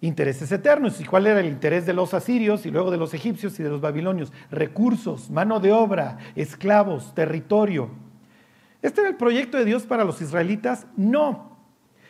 intereses 0.01 0.51
eternos. 0.51 0.99
¿Y 0.99 1.05
cuál 1.05 1.27
era 1.27 1.39
el 1.39 1.45
interés 1.45 1.85
de 1.85 1.93
los 1.93 2.13
asirios 2.13 2.65
y 2.65 2.71
luego 2.71 2.91
de 2.91 2.97
los 2.97 3.13
egipcios 3.13 3.59
y 3.59 3.63
de 3.63 3.69
los 3.69 3.81
babilonios? 3.81 4.33
Recursos, 4.51 5.29
mano 5.29 5.59
de 5.59 5.71
obra, 5.71 6.17
esclavos, 6.35 7.13
territorio. 7.13 7.89
¿Este 8.81 9.01
era 9.01 9.09
el 9.09 9.15
proyecto 9.15 9.57
de 9.57 9.65
Dios 9.65 9.83
para 9.83 10.03
los 10.03 10.21
israelitas? 10.21 10.87
No. 10.95 11.57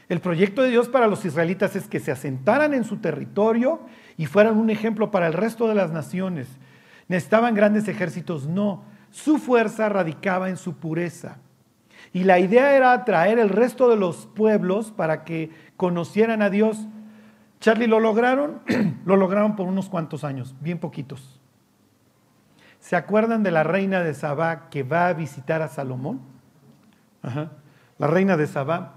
El 0.09 0.21
proyecto 0.21 0.61
de 0.61 0.69
Dios 0.69 0.87
para 0.87 1.07
los 1.07 1.25
israelitas 1.25 1.75
es 1.75 1.87
que 1.87 1.99
se 1.99 2.11
asentaran 2.11 2.73
en 2.73 2.85
su 2.85 2.97
territorio 2.97 3.81
y 4.15 4.25
fueran 4.25 4.57
un 4.57 4.69
ejemplo 4.69 5.11
para 5.11 5.27
el 5.27 5.33
resto 5.33 5.67
de 5.67 5.75
las 5.75 5.91
naciones. 5.91 6.47
¿Necesitaban 7.09 7.55
grandes 7.55 7.87
ejércitos? 7.87 8.47
No. 8.47 8.83
Su 9.11 9.37
fuerza 9.37 9.89
radicaba 9.89 10.49
en 10.49 10.57
su 10.57 10.75
pureza. 10.75 11.37
Y 12.13 12.23
la 12.23 12.39
idea 12.39 12.75
era 12.75 12.93
atraer 12.93 13.39
el 13.39 13.49
resto 13.49 13.89
de 13.89 13.97
los 13.97 14.27
pueblos 14.27 14.91
para 14.91 15.23
que 15.23 15.51
conocieran 15.75 16.41
a 16.41 16.49
Dios. 16.49 16.87
Charlie, 17.59 17.87
¿lo 17.87 17.99
lograron? 17.99 18.61
lo 19.05 19.15
lograron 19.15 19.55
por 19.55 19.67
unos 19.67 19.89
cuantos 19.89 20.23
años, 20.23 20.55
bien 20.61 20.79
poquitos. 20.79 21.39
¿Se 22.79 22.95
acuerdan 22.95 23.43
de 23.43 23.51
la 23.51 23.63
reina 23.63 24.01
de 24.01 24.13
Sabá 24.13 24.69
que 24.69 24.83
va 24.83 25.07
a 25.07 25.13
visitar 25.13 25.61
a 25.61 25.67
Salomón? 25.67 26.21
La 27.97 28.07
reina 28.07 28.37
de 28.37 28.47
Sabá 28.47 28.93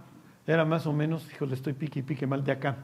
era 0.47 0.65
más 0.65 0.87
o 0.87 0.93
menos, 0.93 1.27
le 1.41 1.55
estoy 1.55 1.73
pique 1.73 2.01
y 2.01 2.03
pique 2.03 2.27
mal 2.27 2.45
de 2.45 2.53
acá. 2.53 2.77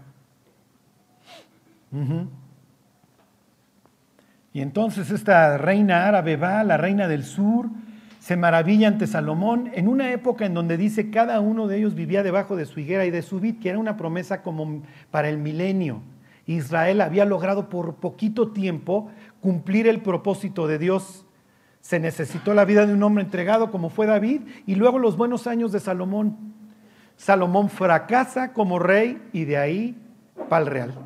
Y 4.56 4.62
entonces 4.62 5.10
esta 5.10 5.58
reina 5.58 6.08
árabe 6.08 6.38
va, 6.38 6.64
la 6.64 6.78
reina 6.78 7.08
del 7.08 7.24
sur, 7.24 7.68
se 8.20 8.38
maravilla 8.38 8.88
ante 8.88 9.06
Salomón 9.06 9.70
en 9.74 9.86
una 9.86 10.10
época 10.12 10.46
en 10.46 10.54
donde 10.54 10.78
dice 10.78 11.10
cada 11.10 11.40
uno 11.40 11.66
de 11.66 11.76
ellos 11.76 11.94
vivía 11.94 12.22
debajo 12.22 12.56
de 12.56 12.64
su 12.64 12.80
higuera 12.80 13.04
y 13.04 13.10
de 13.10 13.20
su 13.20 13.38
vid, 13.38 13.60
que 13.60 13.68
era 13.68 13.78
una 13.78 13.98
promesa 13.98 14.40
como 14.40 14.80
para 15.10 15.28
el 15.28 15.36
milenio. 15.36 16.00
Israel 16.46 17.02
había 17.02 17.26
logrado 17.26 17.68
por 17.68 17.96
poquito 17.96 18.52
tiempo 18.52 19.10
cumplir 19.42 19.86
el 19.88 20.00
propósito 20.00 20.66
de 20.66 20.78
Dios. 20.78 21.26
Se 21.82 22.00
necesitó 22.00 22.54
la 22.54 22.64
vida 22.64 22.86
de 22.86 22.94
un 22.94 23.02
hombre 23.02 23.24
entregado 23.24 23.70
como 23.70 23.90
fue 23.90 24.06
David 24.06 24.40
y 24.66 24.76
luego 24.76 24.98
los 24.98 25.18
buenos 25.18 25.46
años 25.46 25.70
de 25.70 25.80
Salomón. 25.80 26.34
Salomón 27.18 27.68
fracasa 27.68 28.54
como 28.54 28.78
rey 28.78 29.20
y 29.34 29.44
de 29.44 29.58
ahí 29.58 30.02
para 30.48 30.64
el 30.64 30.70
real. 30.70 31.05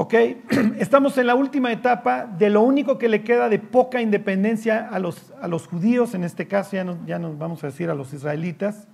¿Ok? 0.00 0.14
Estamos 0.78 1.18
en 1.18 1.26
la 1.26 1.34
última 1.34 1.72
etapa 1.72 2.24
de 2.24 2.50
lo 2.50 2.62
único 2.62 2.98
que 2.98 3.08
le 3.08 3.24
queda 3.24 3.48
de 3.48 3.58
poca 3.58 4.00
independencia 4.00 4.88
a 4.88 5.00
los, 5.00 5.32
a 5.42 5.48
los 5.48 5.66
judíos, 5.66 6.14
en 6.14 6.22
este 6.22 6.46
caso 6.46 6.76
ya, 6.76 6.86
ya 7.04 7.18
nos 7.18 7.36
vamos 7.36 7.64
a 7.64 7.66
decir 7.66 7.90
a 7.90 7.96
los 7.96 8.14
israelitas, 8.14 8.86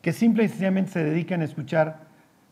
que 0.00 0.12
simple 0.12 0.44
y 0.44 0.48
sencillamente 0.48 0.92
se 0.92 1.02
dedican 1.02 1.40
a 1.40 1.44
escuchar 1.44 2.06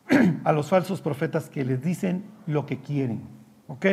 a 0.42 0.50
los 0.50 0.68
falsos 0.68 1.00
profetas 1.00 1.48
que 1.48 1.64
les 1.64 1.80
dicen 1.80 2.24
lo 2.48 2.66
que 2.66 2.80
quieren. 2.80 3.22
¿Ok? 3.68 3.86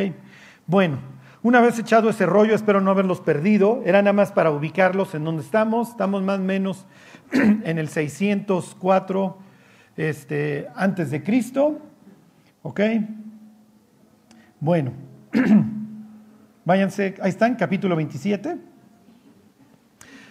Bueno, 0.66 0.98
una 1.44 1.60
vez 1.60 1.78
echado 1.78 2.10
ese 2.10 2.26
rollo, 2.26 2.56
espero 2.56 2.80
no 2.80 2.90
haberlos 2.90 3.20
perdido, 3.20 3.80
era 3.84 4.02
nada 4.02 4.12
más 4.12 4.32
para 4.32 4.50
ubicarlos 4.50 5.14
en 5.14 5.22
donde 5.22 5.44
estamos, 5.44 5.90
estamos 5.90 6.20
más 6.24 6.40
o 6.40 6.42
menos 6.42 6.84
en 7.32 7.78
el 7.78 7.88
604 7.88 9.38
este, 9.96 10.66
antes 10.74 11.12
de 11.12 11.22
Cristo. 11.22 11.78
¿Ok? 12.64 12.80
Bueno, 14.60 14.92
váyanse, 16.64 17.16
ahí 17.20 17.30
están, 17.30 17.56
capítulo 17.56 17.96
27. 17.96 18.56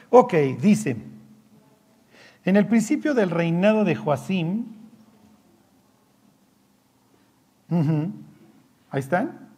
Ok, 0.09 0.33
dice, 0.61 0.97
en 2.45 2.55
el 2.55 2.67
principio 2.67 3.13
del 3.13 3.29
reinado 3.29 3.83
de 3.83 3.95
Joacim, 3.95 4.65
ahí 8.89 8.99
están, 8.99 9.49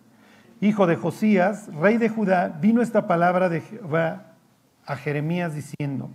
hijo 0.61 0.87
de 0.87 0.95
Josías, 0.95 1.67
rey 1.75 1.97
de 1.97 2.09
Judá, 2.09 2.47
vino 2.61 2.81
esta 2.81 3.07
palabra 3.07 3.49
de 3.49 3.61
Jehová 3.61 4.33
a 4.85 4.95
Jeremías 4.95 5.53
diciendo, 5.53 6.09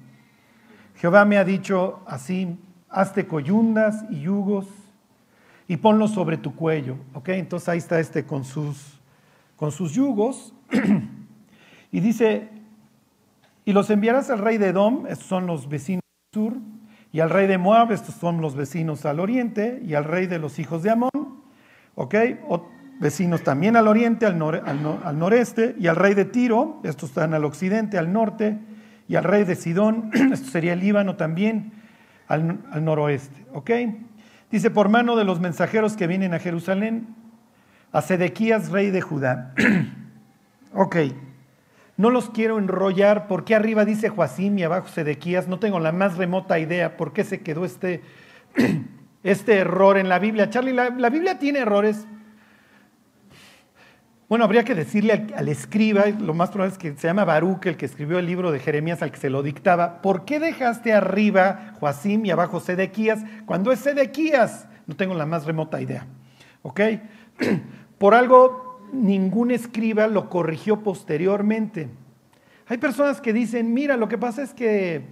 Jehová 0.97 1.25
me 1.25 1.39
ha 1.39 1.45
dicho 1.45 2.03
así, 2.07 2.59
hazte 2.89 3.27
coyundas 3.27 4.05
y 4.11 4.23
yugos 4.23 4.67
y 5.71 5.77
ponlo 5.77 6.09
sobre 6.09 6.37
tu 6.37 6.57
cuello. 6.57 6.97
¿Ok? 7.15 7.29
Entonces 7.29 7.69
ahí 7.69 7.79
está 7.79 8.01
este 8.01 8.25
con 8.25 8.45
sus, 8.45 8.99
con 9.55 9.71
sus 9.71 9.93
yugos. 9.93 10.53
y 11.93 12.01
dice, 12.01 12.49
y 13.65 13.73
los 13.73 13.89
enviarás 13.89 14.31
al 14.31 14.41
rey 14.41 14.59
de 14.59 14.71
Edom, 14.71 15.07
estos 15.07 15.29
son 15.29 15.47
los 15.47 15.69
vecinos 15.69 16.03
del 16.03 16.43
sur, 16.43 16.57
y 17.13 17.21
al 17.21 17.31
rey 17.31 17.47
de 17.47 17.57
Moab, 17.57 17.93
estos 17.93 18.17
son 18.17 18.41
los 18.41 18.57
vecinos 18.57 19.07
al 19.07 19.21
oriente, 19.21 19.81
y 19.87 19.95
al 19.95 20.03
rey 20.03 20.27
de 20.27 20.41
los 20.41 20.59
hijos 20.59 20.83
de 20.83 20.91
Amón, 20.91 21.11
¿ok? 21.95 22.17
vecinos 22.99 23.45
también 23.45 23.77
al 23.77 23.87
oriente, 23.87 24.27
al, 24.27 24.43
al, 24.43 25.19
noreste, 25.21 25.77
y 25.79 25.87
al 25.87 25.95
rey 25.95 26.15
de 26.15 26.25
Tiro, 26.25 26.81
estos 26.83 27.11
están 27.11 27.33
al 27.33 27.45
occidente, 27.45 27.97
al 27.97 28.13
norte, 28.13 28.59
y 29.07 29.15
al 29.15 29.23
rey 29.23 29.45
de 29.45 29.55
Sidón, 29.55 30.11
esto 30.33 30.51
sería 30.51 30.73
el 30.73 30.81
Líbano 30.81 31.15
también, 31.15 31.75
al, 32.27 32.59
al 32.73 32.85
noroeste, 32.85 33.47
¿ok? 33.55 33.71
Dice, 34.51 34.71
por 34.71 34.89
mano 34.89 35.17
de 35.17 35.25
los 35.25 35.41
mensajeros 35.41 35.97
que 35.97 36.07
vienen 36.07 36.35
a 36.35 36.41
Jerusalén, 36.41 37.15
a 37.93 38.03
Sedequías, 38.03 38.71
rey 38.71 38.91
de 38.91 39.01
Judá. 39.01 39.55
ok, 40.75 40.97
no 41.97 42.11
los 42.11 42.31
quiero 42.31 42.59
enrollar. 42.59 43.29
¿Por 43.29 43.45
qué 43.45 43.55
arriba 43.55 43.85
dice 43.85 44.09
Joacim 44.09 44.59
y 44.59 44.65
abajo 44.65 44.89
Sedequías? 44.89 45.49
No 45.49 45.59
tengo 45.59 45.79
la 45.79 45.93
más 45.93 46.17
remota 46.17 46.59
idea 46.59 46.97
por 46.97 47.13
qué 47.13 47.25
se 47.25 47.43
quedó 47.43 47.65
este, 47.65 48.03
este 49.23 49.59
error 49.59 49.99
en 49.99 50.09
la 50.09 50.19
Biblia. 50.19 50.51
Charlie, 50.51 50.73
la, 50.73 50.91
la 50.91 51.11
Biblia 51.11 51.39
tiene 51.39 51.61
errores, 51.61 52.07
bueno, 54.31 54.45
habría 54.45 54.63
que 54.63 54.77
decirle 54.77 55.27
al, 55.35 55.49
escriba, 55.49 56.05
lo 56.07 56.35
más 56.35 56.51
probable 56.51 56.73
es 56.75 56.79
que 56.79 56.95
se 56.95 57.09
llama 57.09 57.25
Baruch, 57.25 57.67
el 57.67 57.77
que 57.77 57.87
escribió 57.87 58.21
el 58.21 58.27
libro 58.27 58.53
de 58.53 58.61
Jeremías 58.61 59.03
al 59.03 59.11
que 59.11 59.17
se 59.19 59.29
lo 59.29 59.43
dictaba, 59.43 60.01
¿por 60.03 60.25
qué 60.25 60.39
dejaste 60.39 60.93
arriba 60.93 61.75
Joacim 61.81 62.25
y 62.25 62.31
abajo 62.31 62.61
Sedequías 62.61 63.25
cuando 63.45 63.73
es 63.73 63.81
Sedequías? 63.81 64.69
No 64.87 64.95
tengo 64.95 65.15
la 65.15 65.27
más 65.27 65.47
remota 65.47 65.81
idea. 65.81 66.07
¿Ok? 66.63 66.81
Por 67.99 68.15
algo 68.15 68.89
ningún 68.93 69.51
escriba 69.51 70.07
lo 70.07 70.31
corrigió 70.31 70.85
posteriormente. 70.85 71.89
Hay 72.69 72.79
personas 72.79 73.21
que 73.21 73.33
dicen, 73.33 73.75
mira, 73.75 73.97
lo 73.97 74.07
que 74.07 74.17
pasa 74.17 74.45
es 74.45 74.55
que 74.55 75.07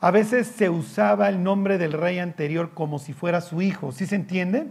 a 0.00 0.10
veces 0.10 0.46
se 0.46 0.70
usaba 0.70 1.28
el 1.28 1.42
nombre 1.42 1.76
del 1.76 1.92
rey 1.92 2.18
anterior 2.18 2.70
como 2.72 2.98
si 2.98 3.12
fuera 3.12 3.42
su 3.42 3.60
hijo, 3.60 3.92
¿sí 3.92 4.06
se 4.06 4.16
entiende? 4.16 4.68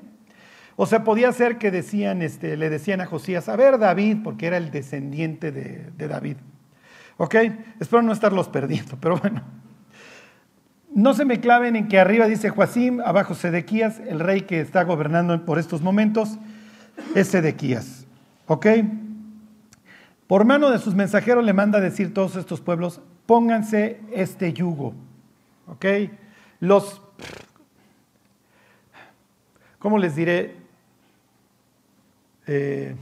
O 0.75 0.85
sea, 0.85 1.03
podía 1.03 1.31
ser 1.31 1.57
que 1.57 1.71
decían, 1.71 2.21
este, 2.21 2.57
le 2.57 2.69
decían 2.69 3.01
a 3.01 3.05
Josías, 3.05 3.49
a 3.49 3.55
ver 3.55 3.77
David, 3.77 4.17
porque 4.23 4.47
era 4.47 4.57
el 4.57 4.71
descendiente 4.71 5.51
de, 5.51 6.07
David. 6.07 6.37
¿Ok? 7.17 7.35
Espero 7.79 8.01
no 8.01 8.13
estarlos 8.13 8.47
perdiendo, 8.49 8.97
pero 8.99 9.17
bueno. 9.17 9.41
No 10.93 11.13
se 11.13 11.23
me 11.23 11.39
claven 11.39 11.75
en 11.75 11.87
que 11.87 11.99
arriba 11.99 12.25
dice 12.25 12.49
Joacim, 12.49 12.99
abajo 13.01 13.33
Sedequías, 13.33 13.99
el 13.99 14.19
rey 14.19 14.41
que 14.41 14.59
está 14.59 14.83
gobernando 14.83 15.45
por 15.45 15.57
estos 15.57 15.81
momentos 15.81 16.37
es 17.15 17.27
Sedequías. 17.27 18.05
¿Ok? 18.47 18.67
Por 20.27 20.45
mano 20.45 20.69
de 20.69 20.79
sus 20.79 20.95
mensajeros 20.95 21.43
le 21.43 21.53
manda 21.53 21.77
a 21.77 21.81
decir 21.81 22.13
todos 22.13 22.35
estos 22.35 22.61
pueblos, 22.61 23.01
pónganse 23.25 23.99
este 24.13 24.51
yugo. 24.53 24.93
¿Ok? 25.67 25.85
Los, 26.59 27.01
¿cómo 29.79 29.97
les 29.97 30.15
diré? 30.15 30.61
Eh, 32.53 32.96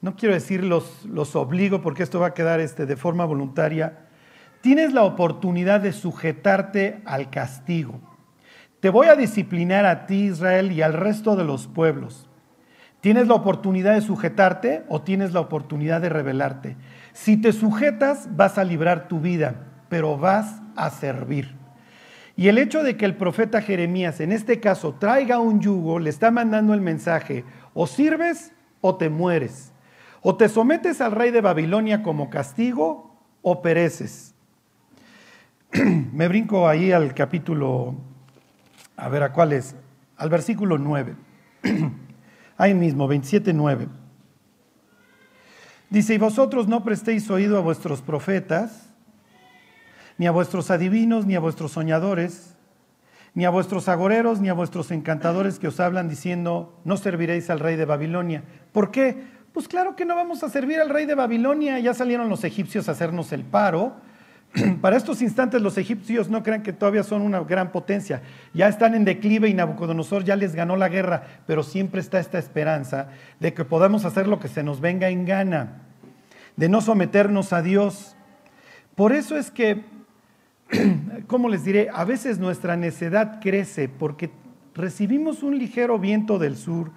no 0.00 0.16
quiero 0.16 0.34
decir 0.34 0.64
los, 0.64 1.04
los 1.04 1.36
obligo 1.36 1.82
porque 1.82 2.02
esto 2.02 2.18
va 2.18 2.28
a 2.28 2.34
quedar 2.34 2.58
este, 2.58 2.86
de 2.86 2.96
forma 2.96 3.26
voluntaria, 3.26 4.06
tienes 4.62 4.94
la 4.94 5.02
oportunidad 5.02 5.80
de 5.80 5.92
sujetarte 5.92 7.02
al 7.04 7.28
castigo. 7.28 8.00
Te 8.80 8.88
voy 8.88 9.08
a 9.08 9.16
disciplinar 9.16 9.84
a 9.84 10.06
ti, 10.06 10.28
Israel, 10.28 10.72
y 10.72 10.80
al 10.80 10.94
resto 10.94 11.36
de 11.36 11.44
los 11.44 11.66
pueblos. 11.66 12.30
¿Tienes 13.02 13.28
la 13.28 13.34
oportunidad 13.34 13.94
de 13.94 14.00
sujetarte 14.00 14.84
o 14.88 15.02
tienes 15.02 15.34
la 15.34 15.40
oportunidad 15.40 16.00
de 16.00 16.08
rebelarte? 16.08 16.76
Si 17.12 17.36
te 17.36 17.52
sujetas, 17.52 18.34
vas 18.36 18.56
a 18.56 18.64
librar 18.64 19.06
tu 19.06 19.20
vida, 19.20 19.66
pero 19.90 20.16
vas 20.16 20.62
a 20.76 20.88
servir. 20.88 21.59
Y 22.40 22.48
el 22.48 22.56
hecho 22.56 22.82
de 22.82 22.96
que 22.96 23.04
el 23.04 23.16
profeta 23.16 23.60
Jeremías, 23.60 24.18
en 24.18 24.32
este 24.32 24.60
caso, 24.60 24.94
traiga 24.94 25.38
un 25.40 25.60
yugo, 25.60 25.98
le 25.98 26.08
está 26.08 26.30
mandando 26.30 26.72
el 26.72 26.80
mensaje, 26.80 27.44
o 27.74 27.86
sirves 27.86 28.52
o 28.80 28.96
te 28.96 29.10
mueres. 29.10 29.72
O 30.22 30.34
te 30.36 30.48
sometes 30.48 31.02
al 31.02 31.12
rey 31.12 31.32
de 31.32 31.42
Babilonia 31.42 32.02
como 32.02 32.30
castigo 32.30 33.14
o 33.42 33.60
pereces. 33.60 34.34
Me 36.14 36.28
brinco 36.28 36.66
ahí 36.66 36.92
al 36.92 37.12
capítulo, 37.12 37.96
a 38.96 39.10
ver 39.10 39.22
a 39.22 39.34
cuál 39.34 39.52
es, 39.52 39.76
al 40.16 40.30
versículo 40.30 40.78
9. 40.78 41.16
ahí 42.56 42.72
mismo, 42.72 43.06
27, 43.06 43.52
9. 43.52 43.86
Dice, 45.90 46.14
y 46.14 46.18
vosotros 46.18 46.68
no 46.68 46.84
prestéis 46.84 47.28
oído 47.30 47.58
a 47.58 47.60
vuestros 47.60 48.00
profetas, 48.00 48.89
ni 50.20 50.26
a 50.26 50.32
vuestros 50.32 50.70
adivinos, 50.70 51.24
ni 51.24 51.34
a 51.34 51.40
vuestros 51.40 51.72
soñadores, 51.72 52.54
ni 53.32 53.46
a 53.46 53.50
vuestros 53.50 53.88
agoreros, 53.88 54.38
ni 54.38 54.50
a 54.50 54.52
vuestros 54.52 54.90
encantadores 54.90 55.58
que 55.58 55.68
os 55.68 55.80
hablan 55.80 56.10
diciendo, 56.10 56.78
no 56.84 56.98
serviréis 56.98 57.48
al 57.48 57.58
rey 57.58 57.76
de 57.76 57.86
Babilonia. 57.86 58.44
¿Por 58.70 58.90
qué? 58.90 59.16
Pues 59.54 59.66
claro 59.66 59.96
que 59.96 60.04
no 60.04 60.14
vamos 60.14 60.42
a 60.42 60.50
servir 60.50 60.78
al 60.78 60.90
rey 60.90 61.06
de 61.06 61.14
Babilonia, 61.14 61.78
ya 61.78 61.94
salieron 61.94 62.28
los 62.28 62.44
egipcios 62.44 62.86
a 62.86 62.92
hacernos 62.92 63.32
el 63.32 63.44
paro. 63.44 63.94
Para 64.82 64.98
estos 64.98 65.22
instantes 65.22 65.62
los 65.62 65.78
egipcios 65.78 66.28
no 66.28 66.42
crean 66.42 66.62
que 66.62 66.74
todavía 66.74 67.02
son 67.02 67.22
una 67.22 67.40
gran 67.40 67.72
potencia, 67.72 68.20
ya 68.52 68.68
están 68.68 68.94
en 68.94 69.06
declive 69.06 69.48
y 69.48 69.54
Nabucodonosor 69.54 70.22
ya 70.24 70.36
les 70.36 70.54
ganó 70.54 70.76
la 70.76 70.90
guerra, 70.90 71.22
pero 71.46 71.62
siempre 71.62 72.02
está 72.02 72.20
esta 72.20 72.38
esperanza 72.38 73.08
de 73.38 73.54
que 73.54 73.64
podamos 73.64 74.04
hacer 74.04 74.28
lo 74.28 74.38
que 74.38 74.48
se 74.48 74.62
nos 74.62 74.82
venga 74.82 75.08
en 75.08 75.24
gana, 75.24 75.80
de 76.56 76.68
no 76.68 76.82
someternos 76.82 77.54
a 77.54 77.62
Dios. 77.62 78.16
Por 78.94 79.12
eso 79.12 79.38
es 79.38 79.50
que, 79.50 79.82
¿cómo 81.26 81.48
les 81.48 81.64
diré? 81.64 81.88
A 81.92 82.04
veces 82.04 82.38
nuestra 82.38 82.76
necedad 82.76 83.40
crece 83.40 83.88
porque 83.88 84.30
recibimos 84.74 85.42
un 85.42 85.58
ligero 85.58 85.98
viento 85.98 86.38
del 86.38 86.56
sur, 86.56 86.90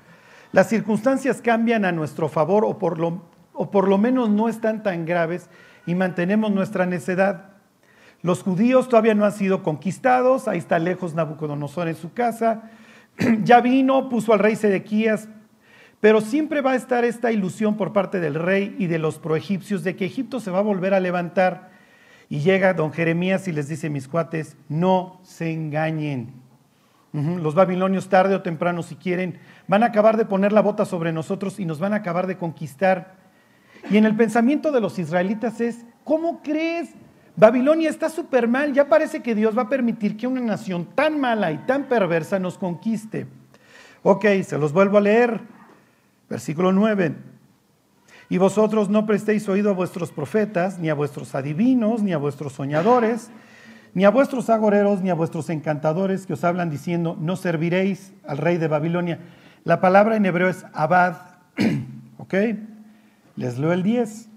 las 0.51 0.69
circunstancias 0.69 1.41
cambian 1.41 1.83
a 1.85 1.91
nuestro 1.91 2.29
favor 2.29 2.63
o 2.65 2.77
por 2.77 2.99
lo, 2.99 3.23
o 3.53 3.71
por 3.71 3.87
lo 3.87 3.97
menos 3.97 4.29
no 4.29 4.49
están 4.49 4.83
tan 4.83 5.05
graves 5.05 5.49
y 5.85 5.95
mantenemos 5.95 6.51
nuestra 6.51 6.85
necedad. 6.85 7.49
Los 8.21 8.43
judíos 8.43 8.87
todavía 8.87 9.15
no 9.15 9.25
han 9.25 9.33
sido 9.33 9.63
conquistados, 9.63 10.47
ahí 10.47 10.59
está 10.59 10.79
lejos 10.79 11.13
Nabucodonosor 11.15 11.87
en 11.87 11.95
su 11.95 12.13
casa, 12.13 12.69
ya 13.43 13.61
vino, 13.61 14.09
puso 14.09 14.31
al 14.31 14.39
rey 14.39 14.55
Sedequías, 14.55 15.27
pero 15.99 16.21
siempre 16.21 16.61
va 16.61 16.71
a 16.71 16.75
estar 16.75 17.03
esta 17.03 17.31
ilusión 17.31 17.75
por 17.75 17.91
parte 17.91 18.19
del 18.19 18.35
rey 18.35 18.75
y 18.77 18.87
de 18.87 18.99
los 18.99 19.19
proegipcios 19.19 19.83
de 19.83 19.95
que 19.95 20.05
Egipto 20.05 20.39
se 20.39 20.51
va 20.51 20.59
a 20.59 20.63
volver 20.63 20.93
a 20.93 20.99
levantar. 20.99 21.72
Y 22.33 22.39
llega 22.39 22.73
don 22.73 22.91
Jeremías 22.91 23.47
y 23.47 23.51
les 23.51 23.67
dice, 23.67 23.91
mis 23.91 24.07
cuates, 24.07 24.57
no 24.67 25.19
se 25.21 25.53
engañen. 25.53 26.33
Los 27.11 27.53
babilonios 27.53 28.09
tarde 28.09 28.33
o 28.33 28.41
temprano, 28.41 28.81
si 28.81 28.95
quieren, 28.95 29.37
van 29.67 29.83
a 29.83 29.85
acabar 29.85 30.17
de 30.17 30.25
poner 30.25 30.51
la 30.51 30.63
bota 30.63 30.83
sobre 30.83 31.13
nosotros 31.13 31.59
y 31.59 31.65
nos 31.65 31.77
van 31.77 31.93
a 31.93 31.97
acabar 31.97 32.25
de 32.25 32.39
conquistar. 32.39 33.13
Y 33.91 33.97
en 33.97 34.05
el 34.05 34.15
pensamiento 34.15 34.71
de 34.71 34.81
los 34.81 34.97
israelitas 34.97 35.61
es, 35.61 35.85
¿cómo 36.03 36.41
crees? 36.41 36.89
Babilonia 37.35 37.91
está 37.91 38.09
súper 38.09 38.47
mal, 38.47 38.73
ya 38.73 38.89
parece 38.89 39.21
que 39.21 39.35
Dios 39.35 39.55
va 39.55 39.61
a 39.61 39.69
permitir 39.69 40.17
que 40.17 40.25
una 40.25 40.41
nación 40.41 40.87
tan 40.95 41.19
mala 41.19 41.51
y 41.51 41.59
tan 41.67 41.83
perversa 41.83 42.39
nos 42.39 42.57
conquiste. 42.57 43.27
Ok, 44.01 44.25
se 44.43 44.57
los 44.57 44.73
vuelvo 44.73 44.97
a 44.97 45.01
leer. 45.01 45.39
Versículo 46.27 46.71
9. 46.71 47.13
Y 48.29 48.37
vosotros 48.37 48.89
no 48.89 49.05
prestéis 49.05 49.47
oído 49.49 49.69
a 49.69 49.73
vuestros 49.73 50.11
profetas, 50.11 50.79
ni 50.79 50.89
a 50.89 50.93
vuestros 50.93 51.35
adivinos, 51.35 52.01
ni 52.01 52.13
a 52.13 52.17
vuestros 52.17 52.53
soñadores, 52.53 53.29
ni 53.93 54.05
a 54.05 54.09
vuestros 54.09 54.49
agoreros, 54.49 55.01
ni 55.01 55.09
a 55.09 55.13
vuestros 55.13 55.49
encantadores 55.49 56.25
que 56.25 56.33
os 56.33 56.43
hablan 56.43 56.69
diciendo, 56.69 57.17
no 57.19 57.35
serviréis 57.35 58.13
al 58.25 58.37
rey 58.37 58.57
de 58.57 58.67
Babilonia. 58.67 59.19
La 59.63 59.81
palabra 59.81 60.15
en 60.15 60.25
hebreo 60.25 60.49
es 60.49 60.65
abad. 60.73 61.17
¿Ok? 62.17 62.33
Les 63.35 63.57
leo 63.59 63.71
el 63.71 63.83
10. 63.83 64.29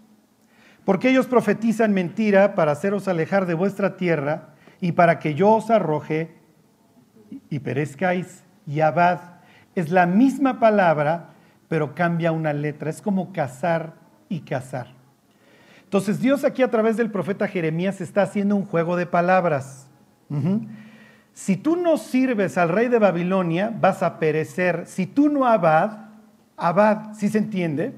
Porque 0.85 1.11
ellos 1.11 1.27
profetizan 1.27 1.95
mentira 1.95 2.55
para 2.55 2.73
haceros 2.73 3.09
alejar 3.09 3.47
de 3.47 3.55
vuestra 3.55 3.97
tierra 3.97 4.51
y 4.81 4.93
para 4.93 5.19
que 5.19 5.35
yo 5.35 5.55
os 5.55 5.71
arroje 5.71 6.35
y 7.51 7.59
perezcáis. 7.59 8.45
Y 8.67 8.81
abad 8.81 9.21
es 9.75 9.91
la 9.91 10.07
misma 10.07 10.59
palabra, 10.59 11.31
pero 11.69 11.95
cambia 11.95 12.33
una 12.33 12.53
letra. 12.53 12.91
Es 12.91 13.03
como 13.03 13.33
cazar 13.33 13.95
y 14.29 14.41
cazar. 14.41 14.89
Entonces 15.85 16.21
Dios 16.21 16.45
aquí 16.45 16.63
a 16.63 16.71
través 16.71 16.97
del 16.97 17.11
profeta 17.11 17.47
Jeremías 17.47 18.01
está 18.01 18.23
haciendo 18.23 18.57
un 18.57 18.65
juego 18.65 18.97
de 18.97 19.07
palabras. 19.07 19.89
Si 21.33 21.57
tú 21.57 21.77
no 21.77 21.97
sirves 21.97 22.59
al 22.59 22.71
rey 22.71 22.89
de 22.89 22.99
Babilonia, 22.99 23.73
vas 23.81 24.03
a 24.03 24.19
perecer. 24.19 24.85
Si 24.87 25.07
tú 25.07 25.29
no 25.29 25.47
abad, 25.47 26.09
abad, 26.57 27.15
¿sí 27.15 27.29
se 27.29 27.39
entiende? 27.39 27.93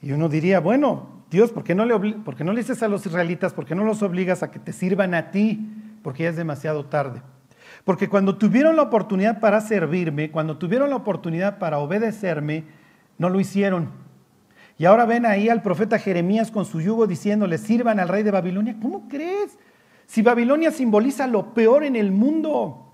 Y 0.00 0.12
uno 0.12 0.28
diría, 0.28 0.58
bueno, 0.58 1.24
Dios, 1.30 1.52
¿por 1.52 1.62
qué 1.62 1.74
no 1.74 1.86
le, 1.86 2.14
por 2.14 2.34
qué 2.34 2.42
no 2.42 2.52
le 2.52 2.60
dices 2.60 2.82
a 2.82 2.88
los 2.88 3.06
israelitas, 3.06 3.54
por 3.54 3.64
qué 3.64 3.74
no 3.74 3.84
los 3.84 4.02
obligas 4.02 4.42
a 4.42 4.50
que 4.50 4.58
te 4.58 4.72
sirvan 4.72 5.14
a 5.14 5.30
ti? 5.30 5.70
Porque 6.02 6.24
ya 6.24 6.30
es 6.30 6.36
demasiado 6.36 6.86
tarde. 6.86 7.22
Porque 7.84 8.08
cuando 8.08 8.36
tuvieron 8.36 8.76
la 8.76 8.82
oportunidad 8.82 9.40
para 9.40 9.60
servirme, 9.60 10.30
cuando 10.30 10.56
tuvieron 10.56 10.90
la 10.90 10.96
oportunidad 10.96 11.58
para 11.58 11.78
obedecerme, 11.78 12.64
no 13.18 13.28
lo 13.28 13.40
hicieron. 13.40 13.90
Y 14.78 14.84
ahora 14.84 15.04
ven 15.04 15.26
ahí 15.26 15.48
al 15.48 15.62
profeta 15.62 15.98
Jeremías 15.98 16.50
con 16.50 16.64
su 16.64 16.80
yugo 16.80 17.06
diciéndole, 17.06 17.58
sirvan 17.58 18.00
al 18.00 18.08
rey 18.08 18.22
de 18.22 18.30
Babilonia. 18.30 18.76
¿Cómo 18.80 19.08
crees? 19.08 19.58
Si 20.06 20.22
Babilonia 20.22 20.70
simboliza 20.70 21.26
lo 21.26 21.54
peor 21.54 21.84
en 21.84 21.96
el 21.96 22.12
mundo. 22.12 22.86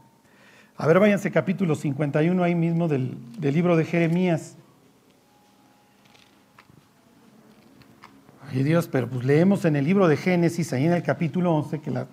A 0.76 0.86
ver, 0.86 1.00
váyanse 1.00 1.30
capítulo 1.30 1.74
51 1.74 2.42
ahí 2.42 2.54
mismo 2.54 2.88
del, 2.88 3.18
libro 3.40 3.76
de 3.76 3.84
Jeremías. 3.84 4.56
Ay 8.50 8.62
Dios, 8.62 8.88
pero 8.88 9.08
pues 9.08 9.24
leemos 9.24 9.64
en 9.64 9.76
el 9.76 9.84
libro 9.84 10.08
de 10.08 10.16
Génesis, 10.16 10.72
ahí 10.72 10.86
en 10.86 10.92
el 10.92 11.02
capítulo 11.02 11.54
11, 11.54 11.80
que 11.80 11.90
la... 11.90 12.06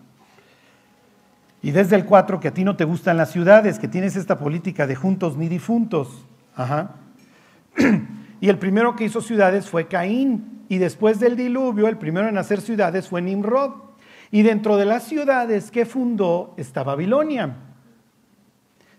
Y 1.65 1.71
desde 1.71 1.95
el 1.95 2.06
4, 2.06 2.39
que 2.39 2.49
a 2.49 2.54
ti 2.54 2.63
no 2.63 2.75
te 2.75 2.84
gustan 2.84 3.17
las 3.17 3.32
ciudades, 3.32 3.80
que 3.80 3.88
tienes 3.88 4.15
esta 4.15 4.38
política 4.38 4.86
de 4.86 4.93
juntos 4.93 5.36
ni 5.36 5.47
difuntos. 5.47 6.28
Ajá. 6.56 6.91
Y 8.39 8.49
el 8.49 8.60
primero 8.60 8.95
que 8.95 9.06
hizo 9.06 9.19
ciudades 9.19 9.67
fue 9.67 9.88
Caín. 9.88 10.63
Y 10.69 10.78
después 10.78 11.19
del 11.19 11.36
diluvio, 11.36 11.88
el 11.88 11.97
primero 11.97 12.28
en 12.28 12.38
hacer 12.38 12.62
ciudades 12.62 13.08
fue 13.08 13.23
Nimrod. 13.23 13.71
Y 14.30 14.43
dentro 14.43 14.78
de 14.78 14.86
las 14.86 15.06
ciudades 15.06 15.71
que 15.71 15.88
fundó 15.88 16.54
está 16.56 16.84
Babilonia. 16.84 17.56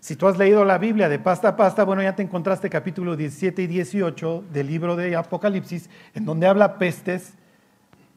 Si 0.01 0.17
tú 0.17 0.27
has 0.27 0.37
leído 0.37 0.65
la 0.65 0.77
Biblia 0.77 1.07
de 1.07 1.19
pasta 1.19 1.49
a 1.49 1.55
pasta, 1.55 1.85
bueno, 1.85 2.01
ya 2.01 2.17
te 2.17 2.23
encontraste 2.23 2.69
capítulo 2.69 3.15
17 3.15 3.61
y 3.61 3.67
18 3.67 4.43
del 4.51 4.67
libro 4.67 4.97
de 4.97 5.15
Apocalipsis, 5.15 5.89
en 6.13 6.25
donde 6.25 6.47
habla 6.47 6.77
pestes 6.77 7.35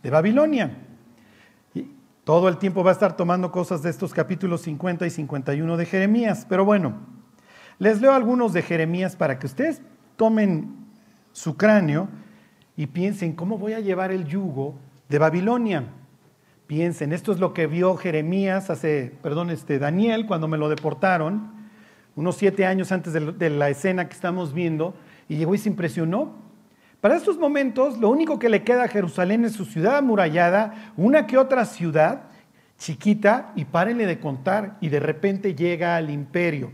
de 0.03 0.11
Babilonia. 0.11 0.73
Todo 2.31 2.49
el 2.49 2.59
tiempo 2.59 2.85
va 2.85 2.91
a 2.91 2.93
estar 2.93 3.17
tomando 3.17 3.51
cosas 3.51 3.83
de 3.83 3.91
estos 3.91 4.15
capítulos 4.15 4.61
50 4.61 5.05
y 5.05 5.11
51 5.11 5.77
de 5.77 5.85
Jeremías. 5.85 6.47
Pero 6.49 6.65
bueno, 6.65 6.95
les 7.81 8.01
leo 8.01 8.13
algunos 8.13 8.53
de 8.53 8.63
Jeremías 8.63 9.17
para 9.17 9.41
que 9.41 9.47
ustedes 9.49 9.83
tomen 10.15 10.77
su 11.33 11.57
cráneo 11.57 12.07
y 12.77 12.87
piensen, 12.87 13.33
¿cómo 13.33 13.59
voy 13.59 13.73
a 13.73 13.81
llevar 13.81 14.13
el 14.13 14.27
yugo 14.27 14.77
de 15.09 15.19
Babilonia? 15.19 15.87
Piensen, 16.69 17.13
esto 17.13 17.33
es 17.33 17.41
lo 17.41 17.53
que 17.53 17.67
vio 17.67 17.97
Jeremías 17.97 18.71
hace, 18.71 19.13
perdón, 19.25 19.51
este 19.51 19.81
Daniel 19.81 20.27
cuando 20.27 20.47
me 20.47 20.57
lo 20.57 20.69
deportaron, 20.69 21.51
unos 22.15 22.37
siete 22.37 22.65
años 22.65 22.93
antes 22.93 23.13
de 23.13 23.51
la 23.51 23.71
escena 23.71 24.09
que 24.09 24.15
estamos 24.15 24.55
viendo, 24.55 24.95
y 25.29 25.35
llegó 25.35 25.57
y 25.57 25.59
se 25.59 25.69
impresionó. 25.69 26.37
Para 27.01 27.17
estos 27.17 27.39
momentos, 27.39 27.99
lo 27.99 28.11
único 28.11 28.39
que 28.39 28.51
le 28.51 28.63
queda 28.63 28.85
a 28.85 28.89
Jerusalén 28.89 29.45
es 29.45 29.53
su 29.53 29.65
ciudad 29.65 29.97
amurallada, 29.97 30.93
una 30.97 31.27
que 31.27 31.39
otra 31.39 31.65
ciudad 31.65 32.25
chiquita, 32.79 33.53
y 33.57 33.67
párenle 33.67 34.07
de 34.07 34.19
contar, 34.19 34.77
y 34.81 34.89
de 34.89 35.01
repente 35.01 35.55
llega 35.55 35.97
al 35.97 36.11
imperio. 36.11 36.71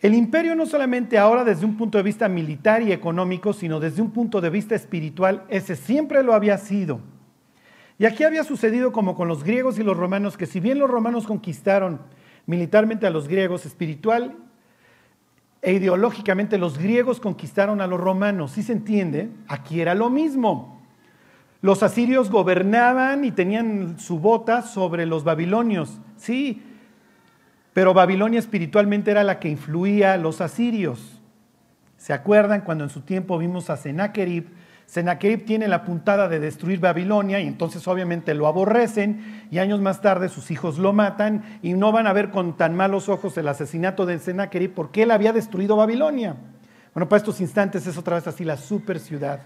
El 0.00 0.14
imperio 0.14 0.54
no 0.54 0.66
solamente 0.66 1.16
ahora 1.16 1.44
desde 1.44 1.64
un 1.64 1.76
punto 1.76 1.96
de 1.98 2.04
vista 2.04 2.28
militar 2.28 2.82
y 2.82 2.92
económico, 2.92 3.54
sino 3.54 3.80
desde 3.80 4.02
un 4.02 4.10
punto 4.10 4.40
de 4.40 4.50
vista 4.50 4.74
espiritual, 4.74 5.44
ese 5.48 5.76
siempre 5.76 6.22
lo 6.22 6.34
había 6.34 6.58
sido. 6.58 7.00
Y 7.98 8.04
aquí 8.04 8.24
había 8.24 8.44
sucedido 8.44 8.92
como 8.92 9.14
con 9.14 9.28
los 9.28 9.44
griegos 9.44 9.78
y 9.78 9.82
los 9.82 9.96
romanos, 9.96 10.36
que 10.36 10.46
si 10.46 10.60
bien 10.60 10.78
los 10.78 10.90
romanos 10.90 11.26
conquistaron 11.26 12.00
militarmente 12.44 13.06
a 13.06 13.10
los 13.10 13.28
griegos, 13.28 13.64
espiritual, 13.64 14.36
e 15.64 15.72
ideológicamente 15.72 16.58
los 16.58 16.76
griegos 16.76 17.20
conquistaron 17.20 17.80
a 17.80 17.86
los 17.86 17.98
romanos. 17.98 18.52
¿Sí 18.52 18.62
se 18.62 18.74
entiende? 18.74 19.30
Aquí 19.48 19.80
era 19.80 19.94
lo 19.94 20.10
mismo. 20.10 20.82
Los 21.62 21.82
asirios 21.82 22.30
gobernaban 22.30 23.24
y 23.24 23.32
tenían 23.32 23.98
su 23.98 24.18
bota 24.18 24.60
sobre 24.60 25.06
los 25.06 25.24
babilonios. 25.24 25.98
Sí, 26.16 26.62
pero 27.72 27.94
Babilonia 27.94 28.38
espiritualmente 28.38 29.10
era 29.10 29.24
la 29.24 29.40
que 29.40 29.48
influía 29.48 30.12
a 30.12 30.18
los 30.18 30.42
asirios. 30.42 31.18
¿Se 31.96 32.12
acuerdan 32.12 32.60
cuando 32.60 32.84
en 32.84 32.90
su 32.90 33.00
tiempo 33.00 33.38
vimos 33.38 33.70
a 33.70 33.78
Sennacherib? 33.78 34.50
Sennacherib 34.86 35.44
tiene 35.44 35.66
la 35.66 35.84
puntada 35.84 36.28
de 36.28 36.38
destruir 36.38 36.78
Babilonia 36.78 37.40
y 37.40 37.46
entonces 37.46 37.86
obviamente 37.88 38.34
lo 38.34 38.46
aborrecen 38.46 39.46
y 39.50 39.58
años 39.58 39.80
más 39.80 40.00
tarde 40.00 40.28
sus 40.28 40.50
hijos 40.50 40.78
lo 40.78 40.92
matan 40.92 41.42
y 41.62 41.72
no 41.72 41.90
van 41.90 42.06
a 42.06 42.12
ver 42.12 42.30
con 42.30 42.56
tan 42.56 42.76
malos 42.76 43.08
ojos 43.08 43.36
el 43.38 43.48
asesinato 43.48 44.06
de 44.06 44.18
Sennacherib 44.18 44.72
porque 44.74 45.02
él 45.02 45.10
había 45.10 45.32
destruido 45.32 45.76
Babilonia. 45.76 46.36
Bueno, 46.92 47.08
para 47.08 47.18
estos 47.18 47.40
instantes 47.40 47.86
es 47.86 47.96
otra 47.98 48.16
vez 48.16 48.26
así 48.26 48.44
la 48.44 48.56
super 48.56 49.00
ciudad. 49.00 49.40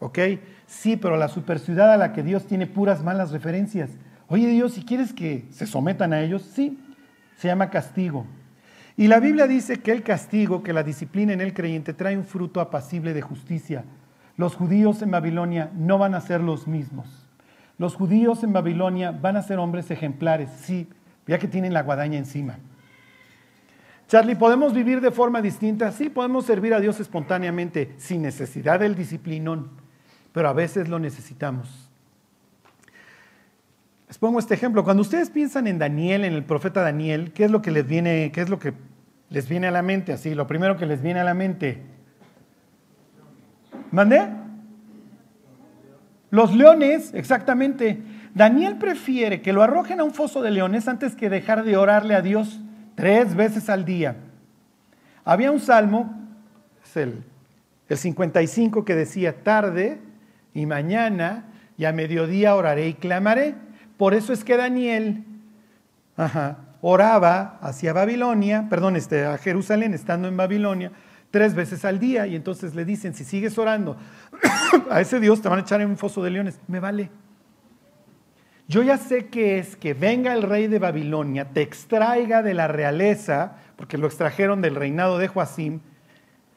¿Ok? 0.00 0.18
Sí, 0.66 0.96
pero 0.96 1.16
la 1.16 1.26
super 1.26 1.58
ciudad 1.58 1.92
a 1.92 1.96
la 1.96 2.12
que 2.12 2.22
Dios 2.22 2.46
tiene 2.46 2.68
puras 2.68 3.02
malas 3.02 3.32
referencias. 3.32 3.90
Oye 4.28 4.46
Dios, 4.46 4.74
si 4.74 4.84
quieres 4.84 5.12
que 5.12 5.46
se 5.50 5.66
sometan 5.66 6.12
a 6.12 6.20
ellos, 6.20 6.42
sí, 6.42 6.78
se 7.36 7.48
llama 7.48 7.70
castigo. 7.70 8.26
Y 8.96 9.08
la 9.08 9.18
Biblia 9.18 9.48
dice 9.48 9.80
que 9.80 9.90
el 9.90 10.02
castigo, 10.02 10.62
que 10.62 10.72
la 10.72 10.82
disciplina 10.82 11.32
en 11.32 11.40
el 11.40 11.54
creyente 11.54 11.94
trae 11.94 12.16
un 12.16 12.24
fruto 12.24 12.60
apacible 12.60 13.14
de 13.14 13.22
justicia 13.22 13.84
los 14.38 14.54
judíos 14.54 15.02
en 15.02 15.10
Babilonia 15.10 15.70
no 15.74 15.98
van 15.98 16.14
a 16.14 16.20
ser 16.20 16.40
los 16.40 16.68
mismos. 16.68 17.26
Los 17.76 17.96
judíos 17.96 18.44
en 18.44 18.52
Babilonia 18.52 19.10
van 19.10 19.36
a 19.36 19.42
ser 19.42 19.58
hombres 19.58 19.90
ejemplares, 19.90 20.48
sí, 20.62 20.88
ya 21.26 21.38
que 21.38 21.48
tienen 21.48 21.74
la 21.74 21.82
guadaña 21.82 22.18
encima. 22.18 22.58
Charlie, 24.06 24.36
¿podemos 24.36 24.72
vivir 24.72 25.00
de 25.00 25.10
forma 25.10 25.42
distinta? 25.42 25.90
Sí, 25.90 26.08
podemos 26.08 26.46
servir 26.46 26.72
a 26.72 26.78
Dios 26.78 27.00
espontáneamente, 27.00 27.94
sin 27.98 28.22
necesidad 28.22 28.78
del 28.78 28.94
disciplinón, 28.94 29.70
pero 30.32 30.48
a 30.48 30.52
veces 30.52 30.88
lo 30.88 31.00
necesitamos. 31.00 31.90
Les 34.06 34.18
pongo 34.18 34.38
este 34.38 34.54
ejemplo. 34.54 34.84
Cuando 34.84 35.02
ustedes 35.02 35.30
piensan 35.30 35.66
en 35.66 35.80
Daniel, 35.80 36.24
en 36.24 36.32
el 36.32 36.44
profeta 36.44 36.82
Daniel, 36.82 37.32
¿qué 37.32 37.44
es 37.44 37.50
lo 37.50 37.60
que 37.60 37.72
les 37.72 37.86
viene, 37.86 38.30
qué 38.32 38.42
es 38.42 38.48
lo 38.48 38.60
que 38.60 38.72
les 39.30 39.48
viene 39.48 39.66
a 39.66 39.72
la 39.72 39.82
mente? 39.82 40.12
Así, 40.12 40.32
lo 40.36 40.46
primero 40.46 40.76
que 40.76 40.86
les 40.86 41.02
viene 41.02 41.18
a 41.18 41.24
la 41.24 41.34
mente, 41.34 41.97
¿Mandé? 43.90 44.28
Los 46.30 46.54
leones, 46.54 47.12
exactamente. 47.14 48.02
Daniel 48.34 48.76
prefiere 48.76 49.40
que 49.40 49.52
lo 49.52 49.62
arrojen 49.62 50.00
a 50.00 50.04
un 50.04 50.12
foso 50.12 50.42
de 50.42 50.50
leones 50.50 50.86
antes 50.88 51.16
que 51.16 51.30
dejar 51.30 51.64
de 51.64 51.76
orarle 51.76 52.14
a 52.14 52.22
Dios 52.22 52.60
tres 52.94 53.34
veces 53.34 53.68
al 53.70 53.84
día. 53.84 54.16
Había 55.24 55.50
un 55.50 55.60
salmo, 55.60 56.14
es 56.84 56.96
el, 56.96 57.24
el 57.88 57.96
55, 57.96 58.84
que 58.84 58.94
decía, 58.94 59.42
tarde 59.42 59.98
y 60.54 60.66
mañana 60.66 61.44
y 61.76 61.84
a 61.84 61.92
mediodía 61.92 62.54
oraré 62.54 62.88
y 62.88 62.94
clamaré. 62.94 63.54
Por 63.96 64.14
eso 64.14 64.32
es 64.32 64.44
que 64.44 64.56
Daniel 64.56 65.24
oraba 66.80 67.58
hacia 67.60 67.92
Babilonia, 67.92 68.66
perdón, 68.68 68.96
este, 68.96 69.24
a 69.24 69.38
Jerusalén, 69.38 69.94
estando 69.94 70.28
en 70.28 70.36
Babilonia, 70.36 70.92
tres 71.30 71.54
veces 71.54 71.84
al 71.84 71.98
día 71.98 72.26
y 72.26 72.36
entonces 72.36 72.74
le 72.74 72.84
dicen, 72.84 73.14
si 73.14 73.24
sigues 73.24 73.58
orando 73.58 73.96
a 74.90 75.00
ese 75.00 75.20
Dios 75.20 75.42
te 75.42 75.48
van 75.48 75.58
a 75.58 75.62
echar 75.62 75.80
en 75.80 75.90
un 75.90 75.98
foso 75.98 76.22
de 76.22 76.30
leones, 76.30 76.60
me 76.68 76.80
vale. 76.80 77.10
Yo 78.68 78.82
ya 78.82 78.98
sé 78.98 79.28
que 79.28 79.58
es 79.58 79.76
que 79.76 79.94
venga 79.94 80.34
el 80.34 80.42
rey 80.42 80.66
de 80.66 80.78
Babilonia, 80.78 81.46
te 81.46 81.62
extraiga 81.62 82.42
de 82.42 82.52
la 82.52 82.68
realeza, 82.68 83.56
porque 83.76 83.96
lo 83.96 84.06
extrajeron 84.06 84.60
del 84.60 84.74
reinado 84.74 85.16
de 85.16 85.28
Joacim, 85.28 85.80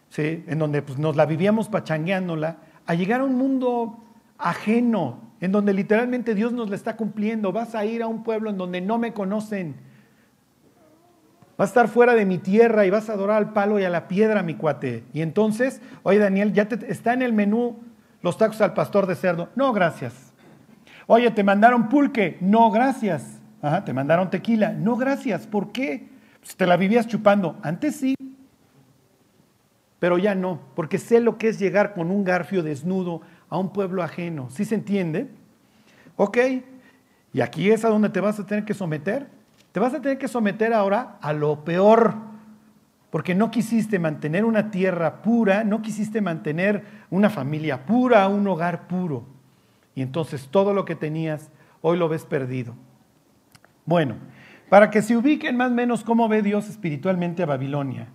¿sí? 0.10 0.44
en 0.46 0.60
donde 0.60 0.82
pues, 0.82 1.00
nos 1.00 1.16
la 1.16 1.26
vivíamos 1.26 1.70
pachangueándola, 1.70 2.58
a 2.86 2.96
llegar 2.96 3.22
a 3.22 3.24
un 3.24 3.36
mundo 3.36 4.04
ajeno, 4.38 5.22
en 5.40 5.54
donde 5.54 5.74
literalmente 5.74 6.36
Dios 6.36 6.52
nos 6.52 6.70
la 6.70 6.76
está 6.76 6.98
cumpliendo. 6.98 7.54
Vas 7.54 7.76
a 7.76 7.86
ir 7.86 8.04
a 8.04 8.08
un 8.08 8.24
pueblo 8.24 8.50
en 8.50 8.58
donde 8.58 8.82
no 8.82 8.98
me 8.98 9.14
conocen, 9.14 9.76
Vas 11.62 11.70
a 11.70 11.74
estar 11.74 11.90
fuera 11.90 12.16
de 12.16 12.26
mi 12.26 12.40
tierra 12.40 12.88
y 12.88 12.90
vas 12.90 13.08
a 13.08 13.14
adorar 13.14 13.38
al 13.38 13.54
palo 13.54 13.80
y 13.80 13.84
a 13.84 13.90
la 13.92 14.08
piedra, 14.08 14.42
mi 14.42 14.56
cuate. 14.56 15.04
Y 15.14 15.22
entonces, 15.22 15.80
oye 16.02 16.18
Daniel, 16.18 16.54
ya 16.54 16.68
te, 16.68 16.92
está 16.92 17.14
en 17.14 17.22
el 17.22 17.34
menú 17.34 17.78
los 18.24 18.40
tacos 18.40 18.62
al 18.62 18.74
pastor 18.74 19.06
de 19.06 19.14
cerdo. 19.14 19.50
No, 19.56 19.72
gracias. 19.72 20.34
Oye, 21.06 21.30
te 21.30 21.44
mandaron 21.44 21.88
pulque. 21.88 22.40
No, 22.42 22.72
gracias. 22.72 23.40
Ajá, 23.62 23.86
te 23.86 23.94
mandaron 23.94 24.32
tequila. 24.32 24.72
No, 24.72 24.96
gracias. 24.96 25.46
¿Por 25.46 25.72
qué? 25.72 26.10
Pues 26.40 26.56
te 26.56 26.66
la 26.66 26.78
vivías 26.78 27.06
chupando. 27.06 27.56
Antes 27.62 27.96
sí, 27.98 28.16
pero 30.00 30.18
ya 30.18 30.34
no, 30.34 30.62
porque 30.74 30.98
sé 30.98 31.20
lo 31.20 31.38
que 31.38 31.50
es 31.50 31.60
llegar 31.60 31.94
con 31.94 32.10
un 32.10 32.24
garfio 32.24 32.64
desnudo 32.64 33.22
a 33.50 33.60
un 33.60 33.72
pueblo 33.72 34.02
ajeno. 34.02 34.50
¿Sí 34.50 34.66
se 34.66 34.74
entiende? 34.74 35.30
Ok, 36.16 36.40
y 37.34 37.42
aquí 37.42 37.70
es 37.70 37.86
a 37.86 37.90
donde 37.90 38.10
te 38.10 38.20
vas 38.20 38.40
a 38.40 38.48
tener 38.48 38.66
que 38.66 38.74
someter. 38.74 39.41
Te 39.72 39.80
vas 39.80 39.94
a 39.94 40.02
tener 40.02 40.18
que 40.18 40.28
someter 40.28 40.74
ahora 40.74 41.18
a 41.22 41.32
lo 41.34 41.64
peor, 41.64 42.16
porque 43.10 43.36
no 43.36 43.52
quisiste 43.52 44.00
mantener 44.00 44.46
una 44.46 44.72
tierra 44.72 45.22
pura, 45.22 45.64
no 45.64 45.82
quisiste 45.82 46.22
mantener 46.22 46.84
una 47.10 47.30
familia 47.30 47.86
pura, 47.86 48.28
un 48.28 48.48
hogar 48.48 48.88
puro. 48.88 49.26
Y 49.96 50.02
entonces 50.02 50.48
todo 50.50 50.74
lo 50.74 50.86
que 50.86 50.96
tenías 50.96 51.50
hoy 51.82 51.98
lo 51.98 52.10
ves 52.10 52.26
perdido. 52.26 52.74
Bueno, 53.86 54.16
para 54.70 54.90
que 54.90 55.02
se 55.02 55.18
ubiquen 55.18 55.58
más 55.58 55.72
o 55.72 55.76
menos 55.76 56.04
cómo 56.04 56.28
ve 56.28 56.42
Dios 56.42 56.70
espiritualmente 56.70 57.44
a 57.44 57.46
Babilonia. 57.46 58.08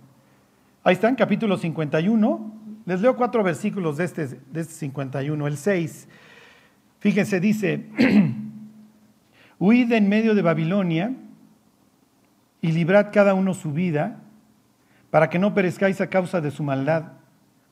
Ahí 0.83 0.93
está 0.93 1.09
en 1.09 1.15
capítulo 1.15 1.57
51. 1.57 2.53
Les 2.85 3.01
leo 3.01 3.15
cuatro 3.15 3.43
versículos 3.43 3.97
de 3.97 4.05
este, 4.05 4.27
de 4.27 4.61
este 4.61 4.73
51. 4.73 5.45
El 5.47 5.57
6. 5.57 6.07
Fíjense, 6.99 7.39
dice, 7.39 7.85
huid 9.59 9.91
en 9.91 10.09
medio 10.09 10.33
de 10.33 10.41
Babilonia 10.41 11.13
y 12.61 12.71
librad 12.71 13.07
cada 13.11 13.33
uno 13.33 13.53
su 13.53 13.71
vida, 13.71 14.19
para 15.09 15.29
que 15.29 15.39
no 15.39 15.53
perezcáis 15.53 16.01
a 16.01 16.09
causa 16.09 16.41
de 16.41 16.51
su 16.51 16.63
maldad, 16.63 17.13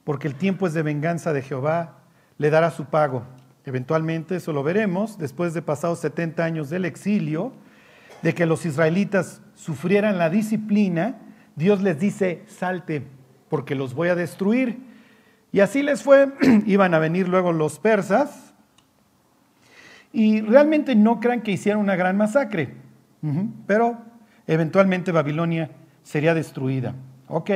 porque 0.04 0.28
el 0.28 0.36
tiempo 0.36 0.67
es 0.67 0.74
de 0.74 0.84
venganza 0.84 1.34
de 1.34 1.41
Jehová, 1.41 2.00
le 2.38 2.50
dará 2.50 2.71
su 2.71 2.86
pago. 2.86 3.24
Eventualmente, 3.65 4.36
eso 4.36 4.54
lo 4.54 4.63
veremos, 4.63 5.17
después 5.17 5.54
de 5.54 5.62
pasados 5.62 6.00
70 6.00 6.43
años 6.43 6.69
del 6.69 6.86
exilio, 6.86 7.54
de 8.21 8.34
que 8.34 8.45
los 8.45 8.65
israelitas 8.65 9.41
sufrieran 9.56 10.17
la 10.17 10.30
disciplina, 10.30 11.15
Dios 11.56 11.82
les 11.82 12.00
dice, 12.00 12.43
salte, 12.48 13.06
porque 13.50 13.76
los 13.76 13.93
voy 13.93 14.10
a 14.10 14.15
destruir. 14.15 14.80
Y 15.52 15.62
así 15.62 15.82
les 15.82 16.04
fue, 16.04 16.32
iban 16.65 16.93
a 16.93 17.00
venir 17.00 17.28
luego 17.28 17.52
los 17.52 17.80
persas, 17.80 18.54
y 20.15 20.39
realmente 20.39 20.95
no 20.95 21.19
crean 21.19 21.41
que 21.41 21.52
hicieron 21.52 21.82
una 21.82 21.98
gran 21.98 22.15
masacre, 22.15 22.74
pero 23.67 23.98
eventualmente 24.47 25.12
Babilonia 25.12 25.69
sería 26.03 26.34
destruida. 26.34 26.93
Ok, 27.27 27.49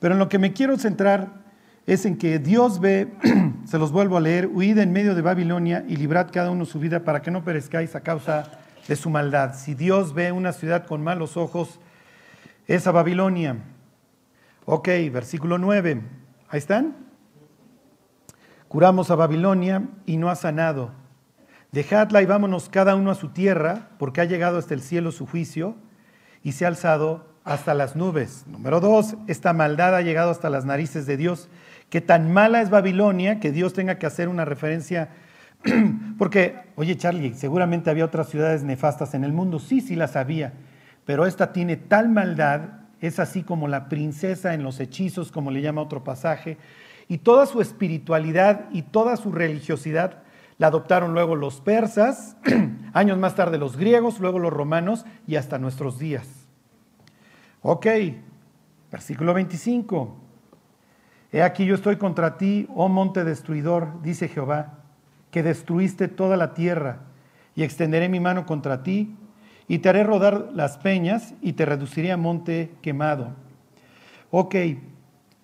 pero 0.00 0.14
en 0.14 0.18
lo 0.18 0.28
que 0.28 0.38
me 0.38 0.52
quiero 0.52 0.76
centrar 0.76 1.46
es 1.86 2.04
en 2.04 2.18
que 2.18 2.38
Dios 2.38 2.80
ve, 2.80 3.12
se 3.64 3.78
los 3.78 3.92
vuelvo 3.92 4.16
a 4.16 4.20
leer, 4.20 4.48
huid 4.48 4.78
en 4.78 4.92
medio 4.92 5.14
de 5.14 5.22
Babilonia 5.22 5.84
y 5.88 5.96
librad 5.96 6.30
cada 6.32 6.50
uno 6.50 6.64
su 6.64 6.80
vida 6.80 7.04
para 7.04 7.22
que 7.22 7.30
no 7.30 7.44
perezcáis 7.44 7.94
a 7.94 8.00
causa 8.00 8.50
de 8.88 8.96
su 8.96 9.08
maldad. 9.08 9.54
Si 9.54 9.74
Dios 9.74 10.12
ve 10.12 10.32
una 10.32 10.52
ciudad 10.52 10.86
con 10.86 11.02
malos 11.02 11.36
ojos, 11.36 11.78
es 12.66 12.86
a 12.86 12.92
Babilonia. 12.92 13.56
Ok, 14.64 14.88
versículo 15.12 15.58
9. 15.58 16.02
Ahí 16.48 16.58
están. 16.58 16.96
Curamos 18.66 19.12
a 19.12 19.14
Babilonia 19.14 19.84
y 20.06 20.16
no 20.16 20.28
ha 20.28 20.34
sanado. 20.34 20.90
Dejadla 21.70 22.20
y 22.20 22.26
vámonos 22.26 22.68
cada 22.68 22.96
uno 22.96 23.12
a 23.12 23.14
su 23.14 23.28
tierra, 23.28 23.90
porque 23.98 24.20
ha 24.20 24.24
llegado 24.24 24.58
hasta 24.58 24.74
el 24.74 24.82
cielo 24.82 25.12
su 25.12 25.26
juicio 25.26 25.76
y 26.46 26.52
se 26.52 26.64
ha 26.64 26.68
alzado 26.68 27.26
hasta 27.42 27.74
las 27.74 27.96
nubes. 27.96 28.44
Número 28.46 28.78
dos, 28.78 29.16
esta 29.26 29.52
maldad 29.52 29.96
ha 29.96 30.02
llegado 30.02 30.30
hasta 30.30 30.48
las 30.48 30.64
narices 30.64 31.04
de 31.04 31.16
Dios. 31.16 31.48
Que 31.90 32.00
tan 32.00 32.32
mala 32.32 32.62
es 32.62 32.70
Babilonia 32.70 33.40
que 33.40 33.50
Dios 33.50 33.72
tenga 33.72 33.98
que 33.98 34.06
hacer 34.06 34.28
una 34.28 34.44
referencia. 34.44 35.08
Porque, 36.18 36.54
oye 36.76 36.96
Charlie, 36.96 37.34
seguramente 37.34 37.90
había 37.90 38.04
otras 38.04 38.28
ciudades 38.28 38.62
nefastas 38.62 39.14
en 39.14 39.24
el 39.24 39.32
mundo. 39.32 39.58
Sí, 39.58 39.80
sí 39.80 39.96
las 39.96 40.14
había. 40.14 40.52
Pero 41.04 41.26
esta 41.26 41.52
tiene 41.52 41.76
tal 41.76 42.10
maldad, 42.10 42.60
es 43.00 43.18
así 43.18 43.42
como 43.42 43.66
la 43.66 43.88
princesa 43.88 44.54
en 44.54 44.62
los 44.62 44.78
hechizos, 44.78 45.32
como 45.32 45.50
le 45.50 45.62
llama 45.62 45.82
otro 45.82 46.04
pasaje. 46.04 46.58
Y 47.08 47.18
toda 47.18 47.46
su 47.46 47.60
espiritualidad 47.60 48.66
y 48.70 48.82
toda 48.82 49.16
su 49.16 49.32
religiosidad 49.32 50.22
la 50.58 50.68
adoptaron 50.68 51.12
luego 51.12 51.36
los 51.36 51.60
persas, 51.60 52.36
años 52.92 53.18
más 53.18 53.34
tarde 53.34 53.58
los 53.58 53.76
griegos, 53.76 54.20
luego 54.20 54.38
los 54.38 54.52
romanos 54.52 55.04
y 55.26 55.36
hasta 55.36 55.58
nuestros 55.58 55.98
días. 55.98 56.26
Ok, 57.62 57.86
versículo 58.90 59.34
25. 59.34 60.16
He 61.32 61.42
aquí 61.42 61.66
yo 61.66 61.74
estoy 61.74 61.96
contra 61.96 62.38
ti, 62.38 62.66
oh 62.74 62.88
monte 62.88 63.24
destruidor, 63.24 64.00
dice 64.02 64.28
Jehová, 64.28 64.78
que 65.30 65.42
destruiste 65.42 66.08
toda 66.08 66.36
la 66.36 66.54
tierra, 66.54 67.00
y 67.54 67.62
extenderé 67.62 68.08
mi 68.08 68.20
mano 68.20 68.46
contra 68.46 68.82
ti, 68.82 69.16
y 69.68 69.78
te 69.80 69.88
haré 69.88 70.04
rodar 70.04 70.50
las 70.54 70.78
peñas, 70.78 71.34
y 71.42 71.54
te 71.54 71.66
reduciré 71.66 72.12
a 72.12 72.16
monte 72.16 72.72
quemado. 72.80 73.32
Ok, 74.30 74.54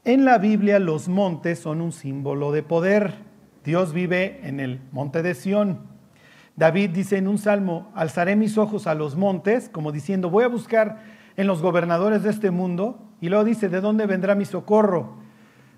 en 0.05 0.25
la 0.25 0.39
Biblia 0.39 0.79
los 0.79 1.09
montes 1.09 1.59
son 1.59 1.81
un 1.81 1.93
símbolo 1.93 2.53
de 2.53 2.63
poder. 2.63 3.32
Dios 3.65 3.93
vive 3.93 4.41
en 4.43 4.61
el 4.61 4.81
monte 4.91 5.23
de 5.23 5.35
Sión. 5.35 5.81
David 6.57 6.91
dice 6.91 7.17
en 7.17 7.29
un 7.29 7.39
salmo, 7.39 7.91
alzaré 7.95 8.37
mis 8.37 8.59
ojos 8.59 8.87
a 8.87 8.95
los 8.95 9.17
montes, 9.17 9.69
como 9.69 9.93
diciendo, 9.93 10.31
voy 10.31 10.45
a 10.45 10.49
buscar 10.49 11.01
en 11.37 11.47
los 11.47 11.63
gobernadores 11.63 12.23
de 12.23 12.31
este 12.31 12.51
mundo. 12.51 12.99
Y 13.21 13.29
luego 13.29 13.45
dice, 13.45 13.69
¿de 13.69 13.81
dónde 13.81 14.07
vendrá 14.07 14.35
mi 14.35 14.45
socorro? 14.45 15.17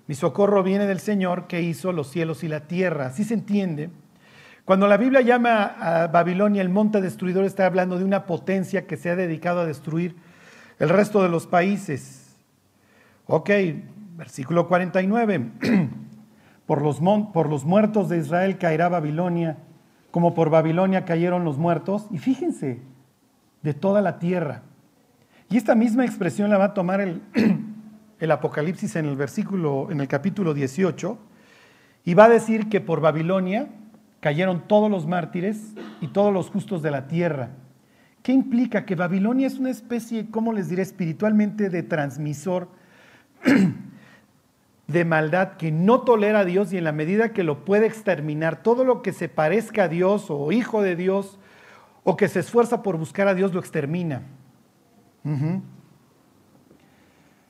Mi 0.07 0.15
socorro 0.15 0.63
viene 0.63 0.85
del 0.85 0.99
Señor 0.99 1.47
que 1.47 1.61
hizo 1.61 1.91
los 1.91 2.09
cielos 2.09 2.43
y 2.43 2.47
la 2.47 2.61
tierra. 2.61 3.07
Así 3.07 3.23
se 3.23 3.35
entiende. 3.35 3.89
Cuando 4.65 4.87
la 4.87 4.97
Biblia 4.97 5.21
llama 5.21 5.63
a 5.63 6.07
Babilonia 6.07 6.61
el 6.61 6.69
monte 6.69 7.01
destruidor, 7.01 7.45
está 7.45 7.67
hablando 7.67 7.99
de 7.99 8.03
una 8.03 8.25
potencia 8.25 8.87
que 8.87 8.97
se 8.97 9.11
ha 9.11 9.15
dedicado 9.15 9.61
a 9.61 9.65
destruir 9.65 10.15
el 10.79 10.89
resto 10.89 11.21
de 11.21 11.29
los 11.29 11.45
países. 11.45 12.35
Ok, 13.27 13.49
versículo 14.17 14.67
49. 14.67 15.51
por, 16.65 16.81
los 16.81 16.99
por 17.33 17.49
los 17.49 17.65
muertos 17.65 18.09
de 18.09 18.17
Israel 18.17 18.57
caerá 18.57 18.89
Babilonia, 18.89 19.57
como 20.11 20.33
por 20.33 20.49
Babilonia 20.49 21.05
cayeron 21.05 21.43
los 21.45 21.57
muertos. 21.57 22.07
Y 22.11 22.17
fíjense, 22.17 22.81
de 23.61 23.73
toda 23.73 24.01
la 24.01 24.19
tierra. 24.19 24.63
Y 25.49 25.57
esta 25.57 25.75
misma 25.75 26.05
expresión 26.05 26.49
la 26.49 26.57
va 26.57 26.65
a 26.65 26.73
tomar 26.73 27.01
el, 27.01 27.21
el 28.19 28.31
Apocalipsis 28.31 28.95
en 28.95 29.05
el 29.05 29.15
versículo, 29.15 29.89
en 29.91 30.01
el 30.01 30.07
capítulo 30.07 30.53
18, 30.53 31.17
y 32.05 32.13
va 32.13 32.25
a 32.25 32.29
decir 32.29 32.69
que 32.69 32.81
por 32.81 33.01
Babilonia 33.01 33.67
cayeron 34.19 34.67
todos 34.67 34.89
los 34.89 35.05
mártires 35.05 35.73
y 36.01 36.07
todos 36.07 36.33
los 36.33 36.49
justos 36.49 36.81
de 36.81 36.91
la 36.91 37.07
tierra. 37.07 37.49
¿Qué 38.23 38.31
implica? 38.31 38.85
Que 38.85 38.95
Babilonia 38.95 39.45
es 39.45 39.59
una 39.59 39.69
especie, 39.69 40.31
¿cómo 40.31 40.51
les 40.51 40.69
diré?, 40.69 40.81
espiritualmente 40.81 41.69
de 41.69 41.83
transmisor 41.83 42.69
de 44.87 45.05
maldad 45.05 45.53
que 45.57 45.71
no 45.71 46.01
tolera 46.01 46.39
a 46.39 46.45
Dios 46.45 46.71
y 46.71 46.77
en 46.77 46.83
la 46.83 46.91
medida 46.91 47.33
que 47.33 47.43
lo 47.43 47.65
puede 47.65 47.87
exterminar, 47.87 48.61
todo 48.61 48.83
lo 48.83 49.01
que 49.01 49.13
se 49.13 49.29
parezca 49.29 49.83
a 49.83 49.87
Dios 49.87 50.27
o 50.29 50.51
hijo 50.51 50.81
de 50.81 50.95
Dios 50.95 51.39
o 52.03 52.15
que 52.17 52.27
se 52.27 52.39
esfuerza 52.39 52.83
por 52.83 52.97
buscar 52.97 53.27
a 53.27 53.33
Dios 53.33 53.53
lo 53.53 53.59
extermina. 53.59 54.21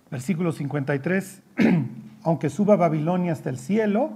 Versículo 0.09 0.53
53, 0.53 1.43
aunque 2.23 2.49
suba 2.49 2.77
Babilonia 2.77 3.33
hasta 3.33 3.49
el 3.49 3.57
cielo, 3.57 4.13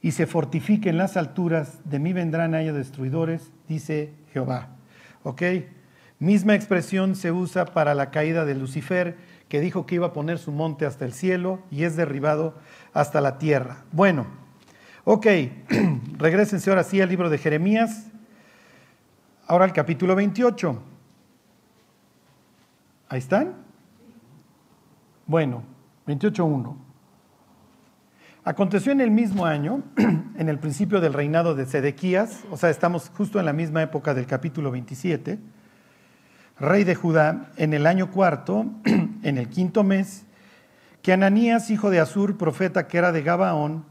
y 0.00 0.12
se 0.12 0.26
fortifique 0.26 0.90
en 0.90 0.98
las 0.98 1.16
alturas, 1.16 1.80
de 1.84 1.98
mí 1.98 2.12
vendrán 2.12 2.54
haya 2.54 2.72
destruidores, 2.72 3.50
dice 3.66 4.12
Jehová. 4.32 4.68
¿Ok? 5.22 5.42
Misma 6.20 6.54
expresión 6.54 7.16
se 7.16 7.32
usa 7.32 7.64
para 7.64 7.94
la 7.94 8.10
caída 8.10 8.44
de 8.44 8.54
Lucifer, 8.54 9.16
que 9.48 9.60
dijo 9.60 9.86
que 9.86 9.96
iba 9.96 10.08
a 10.08 10.12
poner 10.12 10.38
su 10.38 10.52
monte 10.52 10.86
hasta 10.86 11.04
el 11.04 11.12
cielo 11.12 11.60
y 11.70 11.84
es 11.84 11.96
derribado 11.96 12.54
hasta 12.92 13.20
la 13.20 13.38
tierra. 13.38 13.84
Bueno, 13.92 14.26
ok, 15.04 15.26
regresense 16.18 16.70
ahora 16.70 16.84
sí 16.84 17.00
al 17.00 17.08
libro 17.08 17.30
de 17.30 17.38
Jeremías, 17.38 18.06
ahora 19.46 19.64
al 19.64 19.72
capítulo 19.72 20.14
28. 20.14 20.82
¿Ahí 23.08 23.18
están? 23.18 23.54
Bueno, 25.26 25.62
28.1. 26.06 26.76
Aconteció 28.44 28.92
en 28.92 29.00
el 29.00 29.10
mismo 29.10 29.46
año, 29.46 29.82
en 29.96 30.48
el 30.48 30.58
principio 30.58 31.00
del 31.00 31.12
reinado 31.14 31.54
de 31.54 31.66
Sedequías, 31.66 32.44
o 32.50 32.56
sea, 32.56 32.70
estamos 32.70 33.10
justo 33.14 33.38
en 33.38 33.46
la 33.46 33.52
misma 33.52 33.82
época 33.82 34.14
del 34.14 34.26
capítulo 34.26 34.70
27, 34.70 35.38
rey 36.60 36.84
de 36.84 36.94
Judá, 36.94 37.52
en 37.56 37.74
el 37.74 37.86
año 37.86 38.10
cuarto, 38.10 38.66
en 38.84 39.38
el 39.38 39.48
quinto 39.48 39.84
mes, 39.84 40.24
que 41.02 41.12
Ananías, 41.12 41.70
hijo 41.70 41.90
de 41.90 42.00
Azur, 42.00 42.36
profeta 42.36 42.88
que 42.88 42.98
era 42.98 43.12
de 43.12 43.22
Gabaón, 43.22 43.84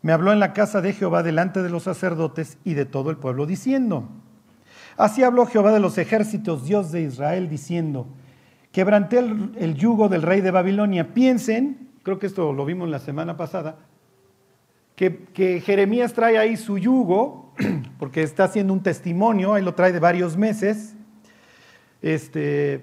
me 0.00 0.12
habló 0.12 0.32
en 0.32 0.40
la 0.40 0.52
casa 0.52 0.80
de 0.80 0.92
Jehová 0.92 1.22
delante 1.22 1.62
de 1.62 1.70
los 1.70 1.84
sacerdotes 1.84 2.58
y 2.64 2.74
de 2.74 2.84
todo 2.84 3.10
el 3.10 3.16
pueblo, 3.16 3.46
diciendo, 3.46 4.08
así 4.96 5.22
habló 5.22 5.46
Jehová 5.46 5.72
de 5.72 5.80
los 5.80 5.98
ejércitos, 5.98 6.64
Dios 6.64 6.90
de 6.90 7.02
Israel, 7.02 7.48
diciendo, 7.48 8.08
quebranté 8.72 9.18
el, 9.18 9.74
yugo 9.74 10.08
del 10.08 10.22
rey 10.22 10.40
de 10.40 10.50
Babilonia, 10.50 11.14
piensen 11.14 11.82
creo 12.02 12.18
que 12.18 12.26
esto 12.26 12.52
lo 12.52 12.64
vimos 12.64 12.88
la 12.88 12.98
semana 12.98 13.36
pasada, 13.36 13.76
que, 14.96 15.60
Jeremías 15.64 16.12
trae 16.12 16.38
ahí 16.38 16.56
su 16.56 16.78
yugo, 16.78 17.54
porque 17.98 18.22
está 18.22 18.44
haciendo 18.44 18.72
un 18.72 18.82
testimonio, 18.82 19.54
ahí 19.54 19.62
lo 19.62 19.74
trae 19.74 19.92
de 19.92 19.98
varios 19.98 20.36
meses, 20.36 20.94
este, 22.02 22.82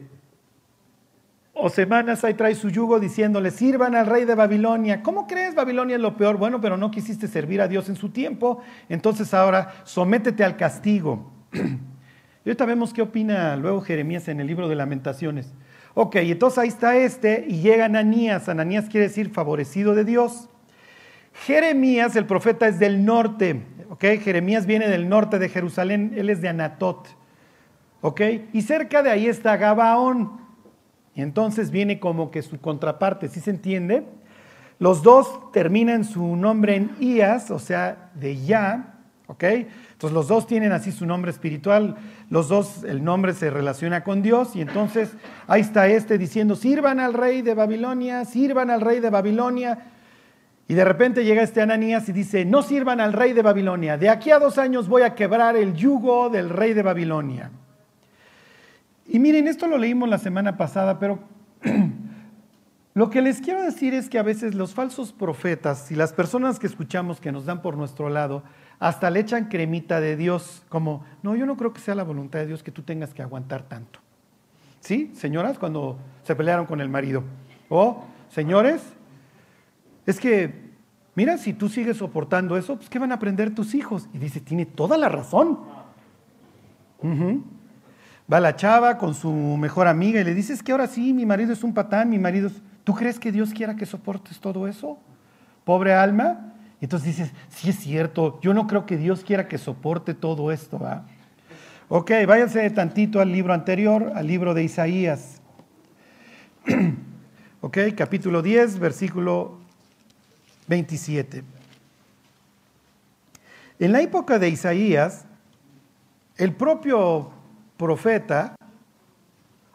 o 1.54 1.70
semanas 1.70 2.24
ahí 2.24 2.34
trae 2.34 2.56
su 2.56 2.70
yugo 2.70 3.00
diciéndole, 3.00 3.52
sirvan 3.52 3.94
al 3.96 4.06
rey 4.06 4.26
de 4.26 4.34
Babilonia. 4.34 5.04
¿Cómo 5.04 5.28
crees 5.28 5.56
Babilonia 5.56 5.98
es 5.98 6.02
lo 6.02 6.16
peor? 6.16 6.38
Bueno, 6.38 6.62
pero 6.62 6.78
no 6.78 6.90
quisiste 6.90 7.28
servir 7.28 7.62
a 7.62 7.68
Dios 7.68 7.90
en 7.90 7.96
su 7.96 8.10
tiempo, 8.10 8.62
entonces 8.88 9.34
ahora 9.34 9.74
sométete 9.84 10.44
al 10.44 10.58
castigo. 10.58 11.32
Y 12.46 12.50
ahorita 12.50 12.66
vemos 12.66 12.94
qué 12.94 13.02
opina 13.02 13.58
luego 13.58 13.82
Jeremías 13.82 14.30
en 14.30 14.40
el 14.40 14.48
libro 14.48 14.70
de 14.70 14.76
lamentaciones. 14.76 15.54
Ok, 15.94 16.16
entonces 16.16 16.58
ahí 16.58 16.70
está 16.70 16.96
este 16.96 17.46
y 17.46 17.60
llega 17.60 17.84
Ananías. 17.84 18.48
Ananías 18.48 18.88
quiere 18.88 19.08
decir 19.08 19.30
favorecido 19.30 19.94
de 19.94 20.06
Dios. 20.06 20.48
Jeremías, 21.46 22.16
el 22.16 22.26
profeta, 22.26 22.66
es 22.68 22.80
del 22.80 23.04
norte. 23.04 23.62
Ok, 23.90 24.06
Jeremías 24.24 24.66
viene 24.66 24.88
del 24.88 25.10
norte 25.10 25.38
de 25.38 25.50
Jerusalén, 25.50 26.14
él 26.16 26.30
es 26.30 26.42
de 26.42 26.48
Anatot. 26.48 27.19
Ok, 28.02 28.22
y 28.54 28.62
cerca 28.62 29.04
de 29.04 29.10
ahí 29.10 29.28
está 29.28 29.58
Gabaón. 29.58 30.40
Y 31.16 31.22
entonces 31.22 31.72
viene 31.72 32.00
como 32.00 32.32
que 32.32 32.42
su 32.42 32.60
contraparte, 32.60 33.28
¿sí 33.28 33.40
se 33.40 33.52
entiende? 33.52 34.06
Los 34.80 35.04
dos 35.04 35.52
terminan 35.52 36.06
su 36.06 36.38
nombre 36.38 36.76
en 36.76 36.96
Ias, 37.00 37.52
o 37.52 37.60
sea, 37.60 38.12
de 38.16 38.38
Ya. 38.38 38.96
¿Ok? 39.28 39.44
Entonces 39.44 40.12
los 40.12 40.28
dos 40.28 40.48
tienen 40.48 40.72
así 40.72 40.92
su 40.92 41.06
nombre 41.06 41.30
espiritual, 41.30 41.98
los 42.32 42.48
dos, 42.48 42.84
el 42.84 43.04
nombre 43.04 43.34
se 43.34 43.52
relaciona 43.52 44.04
con 44.04 44.24
Dios 44.24 44.56
y 44.56 44.62
entonces 44.62 45.12
ahí 45.46 45.62
está 45.62 45.88
este 45.88 46.18
diciendo, 46.18 46.56
sirvan 46.56 47.00
al 47.00 47.14
rey 47.14 47.44
de 47.44 47.54
Babilonia, 47.54 48.26
sirvan 48.26 48.72
al 48.72 48.82
rey 48.82 49.00
de 49.00 49.12
Babilonia. 49.12 49.92
Y 50.68 50.74
de 50.74 50.84
repente 50.84 51.24
llega 51.24 51.44
este 51.44 51.62
Ananías 51.62 52.10
y 52.10 52.12
dice, 52.12 52.44
no 52.44 52.64
sirvan 52.64 53.00
al 53.02 53.14
rey 53.14 53.34
de 53.34 53.44
Babilonia, 53.44 53.98
de 53.98 54.10
aquí 54.10 54.32
a 54.32 54.40
dos 54.40 54.58
años 54.58 54.88
voy 54.88 55.04
a 55.04 55.14
quebrar 55.14 55.56
el 55.56 55.76
yugo 55.76 56.30
del 56.30 56.50
rey 56.50 56.74
de 56.74 56.82
Babilonia. 56.82 57.52
Y 59.12 59.18
miren, 59.18 59.48
esto 59.48 59.66
lo 59.66 59.80
leímos 59.80 60.08
la 60.08 60.20
semana 60.20 60.56
pasada, 60.56 61.00
pero 61.00 61.18
lo 62.94 63.10
que 63.10 63.24
les 63.24 63.42
quiero 63.42 63.64
decir 63.64 63.96
es 63.96 64.08
que 64.08 64.20
a 64.20 64.24
veces 64.24 64.54
los 64.54 64.76
falsos 64.76 65.14
profetas 65.14 65.90
y 65.90 65.96
las 65.96 66.14
personas 66.14 66.60
que 66.60 66.68
escuchamos 66.68 67.20
que 67.20 67.32
nos 67.32 67.46
dan 67.46 67.64
por 67.64 67.76
nuestro 67.76 68.10
lado, 68.10 68.44
hasta 68.78 69.10
le 69.10 69.22
echan 69.22 69.50
cremita 69.50 70.00
de 70.00 70.16
Dios, 70.16 70.64
como, 70.70 71.04
no, 71.24 71.36
yo 71.36 71.48
no 71.48 71.58
creo 71.58 71.74
que 71.74 71.82
sea 71.82 71.96
la 71.96 72.04
voluntad 72.04 72.38
de 72.38 72.46
Dios 72.46 72.62
que 72.62 72.72
tú 72.72 72.84
tengas 72.84 73.16
que 73.16 73.24
aguantar 73.24 73.64
tanto. 73.64 74.00
¿Sí, 74.80 75.12
señoras, 75.16 75.58
cuando 75.58 75.98
se 76.24 76.36
pelearon 76.36 76.68
con 76.68 76.80
el 76.80 76.88
marido? 76.88 77.24
O, 77.68 78.04
señores, 78.30 78.84
es 80.06 80.20
que, 80.20 80.70
mira, 81.16 81.40
si 81.40 81.54
tú 81.54 81.68
sigues 81.68 81.98
soportando 81.98 82.58
eso, 82.58 82.76
pues 82.76 82.92
¿qué 82.92 83.00
van 83.00 83.12
a 83.12 83.16
aprender 83.16 83.56
tus 83.56 83.74
hijos? 83.74 84.08
Y 84.14 84.20
dice, 84.20 84.40
tiene 84.40 84.68
toda 84.68 85.00
la 85.00 85.10
razón. 85.10 85.60
Va 88.32 88.40
la 88.40 88.56
chava 88.56 88.98
con 88.98 89.16
su 89.16 89.32
mejor 89.32 89.88
amiga 89.88 90.22
y 90.22 90.24
le 90.24 90.36
dice, 90.36 90.54
es 90.54 90.62
que 90.62 90.72
ahora 90.72 90.88
sí, 90.88 91.14
mi 91.14 91.26
marido 91.26 91.52
es 91.52 91.64
un 91.64 91.74
patán, 91.74 92.10
mi 92.10 92.20
marido 92.20 92.48
es... 92.48 92.54
¿Tú 92.84 92.94
crees 92.94 93.20
que 93.20 93.32
Dios 93.32 93.54
quiera 93.54 93.76
que 93.76 93.86
soportes 93.86 94.40
todo 94.40 94.68
eso? 94.68 95.00
Pobre 95.64 95.94
alma, 95.94 96.54
y 96.82 96.86
entonces 96.86 97.18
dices, 97.18 97.32
sí 97.50 97.70
es 97.70 97.78
cierto, 97.78 98.40
yo 98.42 98.54
no 98.54 98.68
creo 98.68 98.86
que 98.86 98.98
Dios 98.98 99.24
quiera 99.24 99.48
que 99.48 99.58
soporte 99.58 100.14
todo 100.14 100.52
esto. 100.52 100.80
Ok, 101.90 102.12
váyanse 102.26 102.70
tantito 102.70 103.20
al 103.20 103.32
libro 103.32 103.54
anterior, 103.54 104.12
al 104.16 104.28
libro 104.28 104.54
de 104.54 104.64
Isaías. 104.64 105.42
ok, 107.62 107.78
capítulo 107.98 108.42
10, 108.42 108.80
versículo 108.80 109.58
27. 110.68 111.44
En 113.80 113.92
la 113.92 114.02
época 114.02 114.40
de 114.40 114.50
Isaías, 114.50 115.26
el 116.38 116.54
propio 116.54 117.39
profeta 117.80 118.56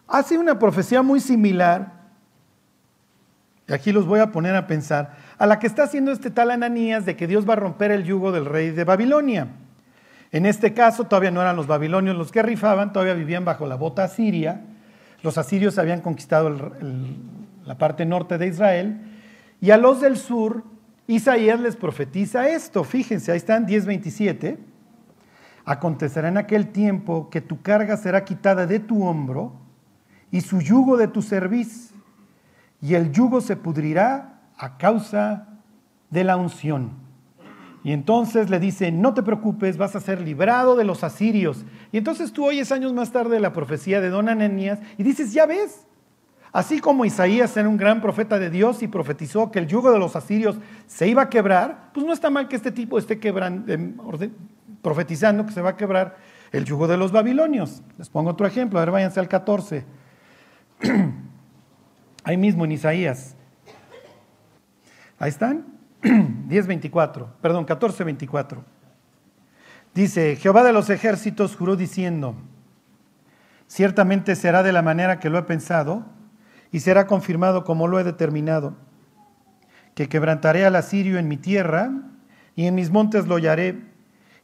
hace 0.07 0.39
una 0.39 0.59
profecía 0.59 1.03
muy 1.03 1.19
similar, 1.21 2.05
y 3.67 3.73
aquí 3.73 3.91
los 3.93 4.07
voy 4.07 4.21
a 4.21 4.31
poner 4.31 4.55
a 4.55 4.67
pensar, 4.67 5.17
a 5.39 5.47
la 5.47 5.59
que 5.59 5.67
está 5.67 5.85
haciendo 5.85 6.13
este 6.13 6.31
tal 6.31 6.51
Ananías 6.51 7.07
de 7.07 7.17
que 7.17 7.27
Dios 7.27 7.49
va 7.49 7.55
a 7.55 7.57
romper 7.57 7.91
el 7.91 8.05
yugo 8.05 8.31
del 8.31 8.45
rey 8.45 8.71
de 8.71 8.85
Babilonia. 8.85 9.49
En 10.31 10.45
este 10.45 10.75
caso 10.75 11.05
todavía 11.05 11.31
no 11.31 11.41
eran 11.41 11.57
los 11.57 11.67
babilonios 11.67 12.15
los 12.15 12.31
que 12.31 12.43
rifaban, 12.43 12.93
todavía 12.93 13.15
vivían 13.15 13.45
bajo 13.47 13.67
la 13.67 13.77
bota 13.77 14.05
asiria. 14.05 14.61
Los 15.23 15.39
asirios 15.39 15.79
habían 15.79 16.03
conquistado 16.03 16.51
la 17.65 17.79
parte 17.79 18.05
norte 18.05 18.37
de 18.37 18.49
Israel. 18.49 19.01
Y 19.63 19.71
a 19.71 19.79
los 19.79 20.03
del 20.03 20.19
sur, 20.19 20.63
Isaías 21.07 21.59
les 21.59 21.77
profetiza 21.77 22.49
esto. 22.49 22.85
Fíjense, 22.85 23.33
ahí 23.33 23.39
están 23.39 23.67
10.27. 23.67 24.59
Acontecerá 25.65 26.29
en 26.29 26.37
aquel 26.37 26.69
tiempo 26.69 27.31
que 27.31 27.41
tu 27.41 27.63
carga 27.63 27.97
será 27.97 28.25
quitada 28.25 28.67
de 28.67 28.81
tu 28.81 29.05
hombro 29.05 29.53
y 30.31 30.41
su 30.43 30.61
yugo 30.61 30.97
de 30.97 31.09
tu 31.09 31.23
cerviz 31.23 31.95
y 32.83 32.95
el 32.95 33.13
yugo 33.13 33.41
se 33.41 33.57
pudrirá 33.57 34.43
a 34.59 34.77
causa 34.77 35.49
de 36.11 36.25
la 36.25 36.37
unción. 36.37 36.93
Y 37.83 37.93
entonces 37.93 38.51
le 38.51 38.59
dice, 38.59 38.91
no 38.93 39.15
te 39.15 39.23
preocupes, 39.23 39.77
vas 39.77 39.95
a 39.95 40.01
ser 40.01 40.21
librado 40.21 40.75
de 40.75 40.85
los 40.85 41.05
asirios. 41.05 41.65
Y 41.93 41.99
entonces 41.99 42.33
tú 42.33 42.47
oyes 42.47 42.73
años 42.73 42.93
más 42.93 43.13
tarde 43.13 43.41
la 43.41 43.53
profecía 43.53 44.01
de 44.01 44.09
Don 44.09 44.29
Ananías 44.29 44.81
y 44.99 45.03
dices, 45.03 45.33
ya 45.33 45.45
ves, 45.45 45.87
así 46.53 46.81
como 46.81 47.05
Isaías 47.05 47.57
era 47.57 47.69
un 47.69 47.77
gran 47.77 48.01
profeta 48.01 48.39
de 48.39 48.49
Dios 48.49 48.83
y 48.83 48.89
profetizó 48.89 49.51
que 49.51 49.59
el 49.59 49.67
yugo 49.67 49.93
de 49.93 49.99
los 49.99 50.17
asirios 50.17 50.57
se 50.87 51.09
iba 51.09 51.23
a 51.23 51.29
quebrar, 51.29 51.91
pues 51.93 52.07
no 52.07 52.13
está 52.13 52.31
mal 52.31 52.49
que 52.49 52.57
este 52.57 52.73
tipo 52.73 52.99
esté 52.99 53.19
quebrando, 53.19 53.67
profetizando 54.85 55.45
que 55.47 55.53
se 55.53 55.63
va 55.63 55.71
a 55.71 55.77
quebrar 55.77 56.17
el 56.53 56.65
yugo 56.65 56.87
de 56.87 56.97
los 56.97 57.11
babilonios. 57.11 57.83
Les 57.99 58.09
pongo 58.09 58.31
otro 58.31 58.47
ejemplo, 58.47 58.79
a 58.79 58.83
ver, 58.83 58.93
váyanse 58.93 59.19
al 59.19 59.27
14. 59.27 59.85
Ahí 62.25 62.37
mismo 62.37 62.65
en 62.65 62.73
Isaías. 62.73 63.35
Ahí 65.19 65.31
están. 65.31 65.65
10.24, 66.03 67.29
perdón, 67.41 67.67
14.24. 67.67 68.63
Dice, 69.95 70.37
Jehová 70.37 70.63
de 70.63 70.73
los 70.73 70.91
ejércitos 70.91 71.57
juró 71.57 71.77
diciendo, 71.77 72.35
ciertamente 73.67 74.37
será 74.37 74.63
de 74.63 74.73
la 74.73 74.83
manera 74.83 75.19
que 75.19 75.31
lo 75.31 75.39
he 75.39 75.43
pensado 75.45 76.05
y 76.71 76.81
será 76.81 77.07
confirmado 77.07 77.65
como 77.65 77.89
lo 77.89 77.99
he 77.99 78.05
determinado, 78.05 78.77
que 79.95 80.09
quebrantaré 80.09 80.67
al 80.67 80.77
asirio 80.77 81.19
en 81.19 81.29
mi 81.29 81.39
tierra 81.39 81.91
y 82.55 82.67
en 82.67 82.75
mis 82.75 82.91
montes 82.91 83.27
lo 83.27 83.37
hallaré 83.37 83.94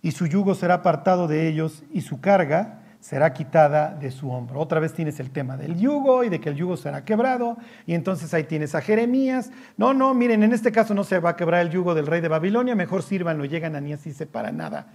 y 0.02 0.12
su 0.12 0.26
yugo 0.26 0.54
será 0.54 0.74
apartado 0.74 1.28
de 1.28 1.48
ellos 1.48 1.82
y 1.92 2.00
su 2.00 2.20
carga 2.20 2.80
será 3.00 3.32
quitada 3.32 3.94
de 3.94 4.10
su 4.10 4.30
hombro. 4.30 4.60
Otra 4.60 4.78
vez 4.78 4.92
tienes 4.92 5.20
el 5.20 5.30
tema 5.30 5.56
del 5.56 5.78
yugo 5.78 6.22
y 6.22 6.28
de 6.28 6.38
que 6.40 6.50
el 6.50 6.56
yugo 6.56 6.76
será 6.76 7.04
quebrado. 7.04 7.56
Y 7.86 7.94
entonces 7.94 8.32
ahí 8.34 8.44
tienes 8.44 8.74
a 8.74 8.82
Jeremías. 8.82 9.50
No, 9.78 9.94
no, 9.94 10.12
miren, 10.12 10.42
en 10.42 10.52
este 10.52 10.70
caso 10.70 10.94
no 10.94 11.04
se 11.04 11.18
va 11.18 11.30
a 11.30 11.36
quebrar 11.36 11.62
el 11.62 11.70
yugo 11.70 11.94
del 11.94 12.06
rey 12.06 12.20
de 12.20 12.28
Babilonia, 12.28 12.74
mejor 12.74 13.02
sírvanlo, 13.02 13.46
llegan 13.46 13.74
a 13.74 13.80
ni 13.80 13.94
así 13.94 14.12
se 14.12 14.26
para 14.26 14.52
nada. 14.52 14.88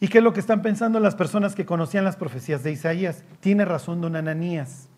¿Y 0.00 0.08
qué 0.08 0.18
es 0.18 0.24
lo 0.24 0.32
que 0.32 0.40
están 0.40 0.62
pensando 0.62 1.00
las 1.00 1.14
personas 1.14 1.54
que 1.54 1.66
conocían 1.66 2.04
las 2.04 2.16
profecías 2.16 2.62
de 2.62 2.72
Isaías? 2.72 3.24
Tiene 3.40 3.64
razón 3.64 4.00
don 4.00 4.16
Ananías. 4.16 4.88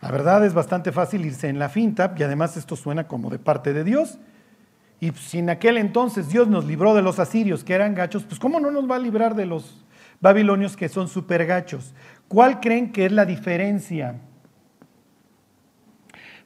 La 0.00 0.10
verdad 0.10 0.44
es 0.44 0.54
bastante 0.54 0.92
fácil 0.92 1.26
irse 1.26 1.48
en 1.48 1.58
la 1.58 1.68
finta 1.68 2.14
y 2.16 2.22
además 2.22 2.56
esto 2.56 2.76
suena 2.76 3.08
como 3.08 3.30
de 3.30 3.38
parte 3.38 3.72
de 3.72 3.84
Dios. 3.84 4.18
Y 5.00 5.12
si 5.12 5.38
en 5.38 5.50
aquel 5.50 5.78
entonces 5.78 6.28
Dios 6.28 6.48
nos 6.48 6.64
libró 6.64 6.94
de 6.94 7.02
los 7.02 7.18
asirios 7.18 7.62
que 7.62 7.74
eran 7.74 7.94
gachos, 7.94 8.24
pues 8.24 8.40
¿cómo 8.40 8.58
no 8.58 8.70
nos 8.70 8.90
va 8.90 8.96
a 8.96 8.98
librar 8.98 9.34
de 9.34 9.46
los 9.46 9.84
babilonios 10.20 10.76
que 10.76 10.88
son 10.88 11.08
super 11.08 11.46
gachos? 11.46 11.94
¿Cuál 12.26 12.60
creen 12.60 12.90
que 12.90 13.06
es 13.06 13.12
la 13.12 13.24
diferencia? 13.24 14.16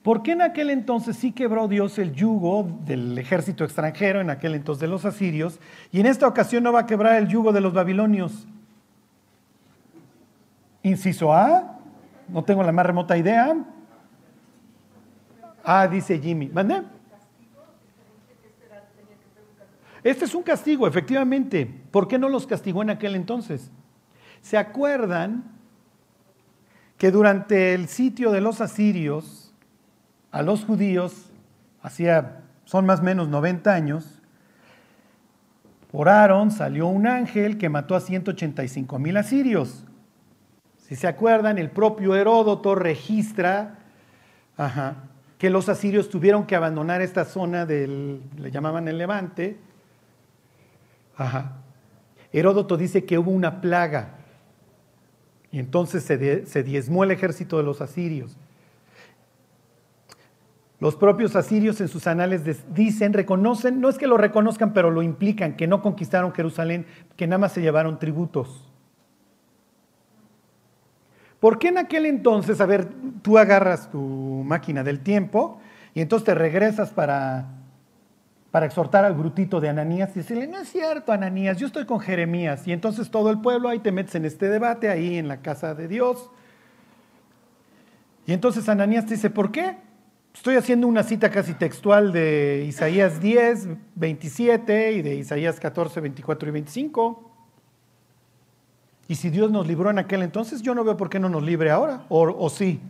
¿Por 0.03 0.23
qué 0.23 0.33
en 0.33 0.43
aquel 0.43 0.71
entonces 0.71 1.17
sí 1.17 1.33
quebró 1.33 1.69
Dios 1.69 1.99
el 1.99 2.13
yugo 2.13 2.69
del 2.85 3.17
ejército 3.17 3.65
extranjero, 3.65 4.21
en 4.21 4.31
aquel 4.31 4.55
entonces 4.55 4.81
de 4.81 4.89
los 4.89 5.05
asirios, 5.05 5.61
y 5.93 6.01
en 6.01 6.07
esta 6.07 6.27
ocasión 6.27 6.65
no 6.65 6.73
va 6.73 6.81
a 6.81 6.87
quebrar 6.87 7.17
el 7.23 7.29
yugo 7.29 7.53
de 7.53 7.61
los 7.61 7.73
babilonios? 7.73 8.47
Inciso 10.83 11.33
A, 11.33 11.79
no 12.29 12.43
tengo 12.43 12.65
la 12.65 12.73
más 12.73 12.85
remota 12.85 13.17
idea. 13.17 13.57
Ah, 15.65 15.87
dice 15.87 16.19
Jimmy. 16.19 16.49
¿Mande? 16.49 16.83
Este 20.05 20.25
es 20.25 20.35
un 20.35 20.43
castigo, 20.43 20.87
efectivamente. 20.87 21.67
¿Por 21.91 22.09
qué 22.09 22.19
no 22.19 22.29
los 22.29 22.47
castigó 22.47 22.83
en 22.83 22.91
aquel 22.91 23.15
entonces? 23.15 23.71
¿Se 24.41 24.59
acuerdan 24.59 25.45
que 26.99 27.11
durante 27.11 27.75
el 27.75 27.89
sitio 27.89 28.31
de 28.31 28.41
los 28.41 28.61
asirios 28.61 29.53
a 30.31 30.43
los 30.43 30.65
judíos, 30.65 31.31
hacía, 31.83 32.43
son 32.65 32.87
más 32.87 33.01
o 33.01 33.03
menos 33.03 33.29
90 33.29 33.73
años, 33.73 34.23
por 35.91 36.09
Aarón 36.09 36.51
salió 36.51 36.87
un 36.87 37.07
ángel 37.07 37.59
que 37.59 37.69
mató 37.69 37.95
a 37.95 38.01
185 38.01 38.99
mil 38.99 39.17
asirios. 39.19 39.85
Si 40.79 40.97
se 40.97 41.07
acuerdan, 41.07 41.59
el 41.59 41.71
propio 41.71 42.15
Heródoto 42.15 42.75
registra 42.75 43.79
que 45.39 45.51
los 45.51 45.69
asirios 45.69 46.09
tuvieron 46.09 46.47
que 46.47 46.57
abandonar 46.57 47.03
esta 47.03 47.25
zona 47.25 47.67
del, 47.67 48.23
le 48.39 48.51
llamaban 48.51 48.89
el 48.89 48.97
Levante, 48.97 49.59
Ajá. 51.23 51.53
Heródoto 52.33 52.77
dice 52.77 53.05
que 53.05 53.17
hubo 53.17 53.31
una 53.31 53.61
plaga 53.61 54.17
y 55.53 55.61
entonces 55.61 56.03
se, 56.03 56.63
diezmó 56.65 57.05
el 57.05 57.13
ejército 57.13 57.59
de 57.59 57.63
los 57.63 57.81
asirios. 57.81 58.37
Los 60.81 60.97
propios 60.97 61.37
asirios 61.37 61.81
en 61.81 61.87
sus 61.87 62.09
anales 62.09 62.43
dicen, 62.75 63.13
reconocen, 63.13 63.81
no 63.81 63.89
es 63.89 63.99
que 63.99 64.09
lo 64.09 64.17
reconozcan, 64.17 64.73
pero 64.73 64.91
lo 64.91 65.03
implican, 65.03 65.57
que 65.57 65.69
no 65.69 65.81
conquistaron 65.81 66.33
Jerusalén, 66.33 66.87
que 67.17 67.29
nada 67.29 67.39
más 67.39 67.53
se 67.53 67.61
llevaron 67.61 68.01
tributos. 68.01 68.69
¿Por 71.39 71.61
qué 71.61 71.69
en 71.69 71.79
aquel 71.79 72.07
entonces, 72.07 72.61
a 72.61 72.67
ver, 72.67 72.89
tú 73.23 73.39
agarras 73.39 73.91
tu 73.91 74.01
máquina 74.01 74.83
del 74.83 75.01
tiempo 75.01 75.61
y 75.95 76.01
entonces 76.01 76.27
te 76.27 76.35
regresas 76.35 76.91
para 76.91 77.62
para 78.53 78.67
exhortar 78.67 79.07
al 79.07 79.15
brutito 79.15 79.61
de 79.61 79.71
Ananías 79.71 80.11
y 80.11 80.21
decirle, 80.21 80.47
no 80.47 80.59
es 80.59 80.69
cierto, 80.69 81.11
Ananías, 81.11 81.57
yo 81.57 81.67
estoy 81.67 81.87
con 81.87 81.99
Jeremías. 82.01 82.69
Y 82.69 82.73
entonces 82.73 83.11
todo 83.11 83.31
el 83.31 83.41
pueblo 83.41 83.71
ahí 83.71 83.79
te 83.79 83.91
metes 83.93 84.15
en 84.15 84.27
este 84.27 84.51
debate, 84.51 84.91
ahí 84.91 85.17
en 85.17 85.27
la 85.27 85.41
casa 85.41 85.75
de 85.75 85.89
Dios. 85.89 86.31
Y 88.27 88.35
entonces 88.35 88.69
Ananías 88.69 89.07
te 89.07 89.15
dice, 89.15 89.31
¿por 89.31 89.51
qué? 89.51 89.79
Estoy 90.35 90.57
haciendo 90.57 90.87
una 90.87 91.03
cita 91.03 91.31
casi 91.31 91.55
textual 91.55 92.13
de 92.13 92.67
Isaías 92.69 93.23
10, 93.23 93.69
27 93.95 94.93
y 94.93 95.03
de 95.03 95.15
Isaías 95.15 95.59
14, 95.59 96.03
24 96.03 96.49
y 96.51 96.53
25. 96.53 97.31
Y 99.09 99.15
si 99.15 99.31
Dios 99.31 99.51
nos 99.51 99.67
libró 99.67 99.89
en 99.89 99.99
aquel 99.99 100.21
entonces, 100.23 100.61
yo 100.61 100.75
no 100.75 100.85
veo 100.85 100.99
por 100.99 101.09
qué 101.09 101.19
no 101.19 101.31
nos 101.31 101.43
libre 101.43 101.71
ahora, 101.71 102.05
o, 102.11 102.21
o 102.21 102.51
sí. 102.51 102.81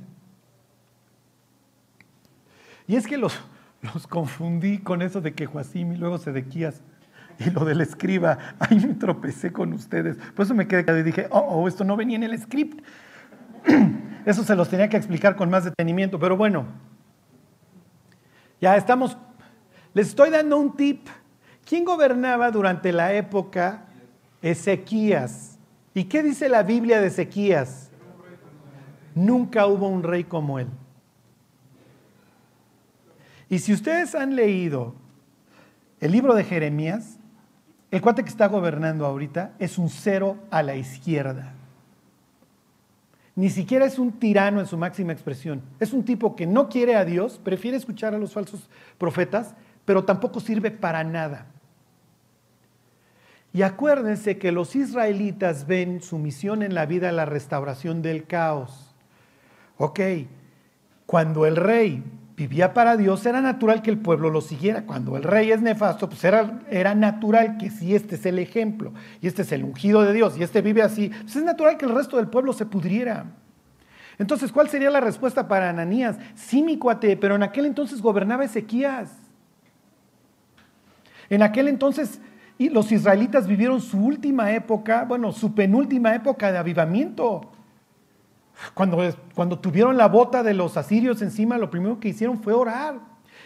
Y 2.89 2.97
es 2.97 3.07
que 3.07 3.17
los, 3.17 3.39
los 3.83 4.07
confundí 4.07 4.79
con 4.79 5.03
eso 5.03 5.21
de 5.21 5.35
que 5.35 5.47
Joacim 5.47 5.93
y 5.93 5.97
luego 5.97 6.19
Sedequías 6.19 6.83
y 7.39 7.51
lo 7.51 7.65
del 7.65 7.81
escriba. 7.81 8.39
Ahí 8.59 8.79
me 8.79 8.95
tropecé 8.95 9.53
con 9.53 9.73
ustedes. 9.73 10.17
Por 10.35 10.45
eso 10.45 10.55
me 10.55 10.67
quedé 10.69 11.01
y 11.01 11.03
dije, 11.03 11.27
oh, 11.31 11.41
oh, 11.41 11.69
esto 11.69 11.85
no 11.85 11.97
venía 11.97 12.17
en 12.17 12.23
el 12.23 12.39
script. 12.39 12.85
Eso 14.25 14.45
se 14.45 14.55
los 14.55 14.69
tenía 14.69 14.89
que 14.89 14.97
explicar 14.97 15.35
con 15.35 15.51
más 15.51 15.65
detenimiento. 15.65 16.19
Pero 16.19 16.37
bueno, 16.37 16.67
ya 18.61 18.77
estamos. 18.77 19.17
Les 19.95 20.09
estoy 20.09 20.31
dando 20.31 20.59
un 20.59 20.77
tip. 20.77 21.09
¿Quién 21.65 21.85
gobernaba 21.85 22.51
durante 22.51 22.93
la 22.93 23.13
época 23.15 23.87
Ezequías? 24.41 25.59
¿Y 25.95 26.05
qué 26.05 26.23
dice 26.23 26.49
la 26.49 26.63
Biblia 26.63 27.01
de 27.01 27.09
Ezequías? 27.09 27.91
Nunca 29.15 29.67
hubo 29.67 29.89
un 29.89 30.03
rey 30.03 30.25
como 30.25 30.59
él. 30.59 30.69
Y 33.53 33.59
si 33.59 33.75
ustedes 33.75 34.15
han 34.15 34.35
leído 34.35 34.95
el 36.01 36.11
libro 36.11 36.35
de 36.35 36.43
Jeremías, 36.43 37.19
el 37.91 38.01
cuate 38.01 38.23
que 38.23 38.31
está 38.31 38.49
gobernando 38.49 39.05
ahorita 39.05 39.53
es 39.59 39.77
un 39.77 39.91
cero 39.91 40.39
a 40.51 40.63
la 40.63 40.75
izquierda. 40.75 41.53
Ni 43.37 43.51
siquiera 43.51 43.85
es 43.85 43.99
un 43.99 44.13
tirano 44.13 44.59
en 44.59 44.67
su 44.67 44.79
máxima 44.79 45.13
expresión. 45.13 45.61
Es 45.81 45.93
un 45.93 46.03
tipo 46.03 46.35
que 46.35 46.47
no 46.47 46.71
quiere 46.71 46.97
a 46.97 47.05
Dios, 47.05 47.39
prefiere 47.45 47.77
escuchar 47.77 48.15
a 48.15 48.19
los 48.19 48.33
falsos 48.33 48.71
profetas, 48.97 49.55
pero 49.85 50.07
tampoco 50.07 50.41
sirve 50.41 50.71
para 50.71 51.05
nada. 51.05 51.45
Y 53.53 53.61
acuérdense 53.61 54.39
que 54.39 54.51
los 54.51 54.75
israelitas 54.75 55.67
ven 55.67 56.01
su 56.01 56.17
misión 56.17 56.63
en 56.63 56.75
la 56.75 56.87
vida 56.87 57.13
la 57.13 57.27
restauración 57.27 58.01
del 58.01 58.25
caos. 58.25 58.95
Ok, 59.77 60.01
cuando 61.05 61.45
el 61.45 61.57
rey 61.57 62.03
vivía 62.37 62.75
para 62.75 62.97
Dios, 62.97 63.25
era 63.27 63.41
natural 63.41 63.83
que 63.83 63.91
el 63.91 63.99
pueblo 63.99 64.31
lo 64.31 64.41
siguiera. 64.41 64.85
Cuando 64.87 65.17
el 65.17 65.23
rey 65.23 65.53
es 65.53 65.61
nefasto, 65.61 66.09
pues 66.09 66.25
era, 66.25 66.61
era 66.71 66.95
natural 66.95 67.59
que 67.59 67.71
si 67.71 67.95
este 67.95 68.17
es 68.17 68.27
el 68.27 68.39
ejemplo, 68.39 68.93
y 69.21 69.27
este 69.27 69.43
es 69.43 69.53
el 69.53 69.65
ungido 69.65 70.03
de 70.03 70.13
Dios, 70.13 70.37
y 70.37 70.43
este 70.43 70.63
vive 70.63 70.83
así, 70.83 71.09
pues 71.09 71.37
es 71.37 71.45
natural 71.45 71.77
que 71.77 71.87
el 71.87 71.95
resto 71.95 72.17
del 72.17 72.29
pueblo 72.29 72.53
se 72.53 72.67
pudriera. 72.67 73.27
Entonces, 74.19 74.53
¿cuál 74.53 74.69
sería 74.69 74.91
la 74.91 75.01
respuesta 75.01 75.49
para 75.49 75.71
Ananías? 75.71 76.17
Sí, 76.35 76.63
mi 76.63 76.79
cuate, 76.79 77.17
pero 77.17 77.35
en 77.35 77.43
aquel 77.43 77.67
entonces 77.67 78.01
gobernaba 78.01 78.45
Ezequías. 78.45 79.11
En 81.31 81.43
aquel 81.43 81.69
entonces 81.69 82.21
los 82.59 82.93
israelitas 82.93 83.47
vivieron 83.47 83.81
su 83.81 83.99
última 83.99 84.53
época, 84.53 85.05
bueno, 85.05 85.33
su 85.33 85.55
penúltima 85.55 86.15
época 86.15 86.53
de 86.53 86.59
avivamiento. 86.59 87.52
Cuando, 88.75 88.99
cuando 89.35 89.59
tuvieron 89.59 89.97
la 89.97 90.09
bota 90.09 90.43
de 90.43 90.55
los 90.55 90.77
asirios 90.77 91.23
encima, 91.23 91.59
lo 91.59 91.71
primero 91.71 91.99
que 92.01 92.09
hicieron 92.09 92.43
fue 92.43 92.53
orar 92.53 93.01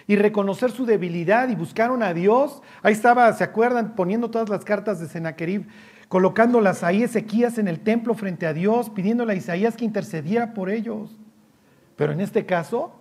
y 0.07 0.16
reconocer 0.16 0.70
su 0.70 0.86
debilidad 0.86 1.48
y 1.48 1.54
buscaron 1.54 2.02
a 2.02 2.14
Dios. 2.14 2.62
Ahí 2.82 2.92
estaba, 2.92 3.32
¿se 3.32 3.44
acuerdan? 3.44 3.94
Poniendo 3.94 4.30
todas 4.30 4.48
las 4.48 4.64
cartas 4.64 5.00
de 5.00 5.09
Sennacherib, 5.09 5.66
colocándolas 6.09 6.84
ahí 6.84 7.02
Ezequías 7.02 7.59
en 7.59 7.68
el 7.68 7.80
templo 7.80 8.14
frente 8.14 8.46
a 8.46 8.52
Dios, 8.52 8.90
pidiéndole 8.90 9.32
a 9.32 9.36
Isaías 9.36 9.76
que 9.76 9.84
intercediera 9.84 10.54
por 10.54 10.70
ellos. 10.70 11.16
Pero 11.96 12.12
en 12.12 12.20
este 12.20 12.46
caso, 12.46 12.92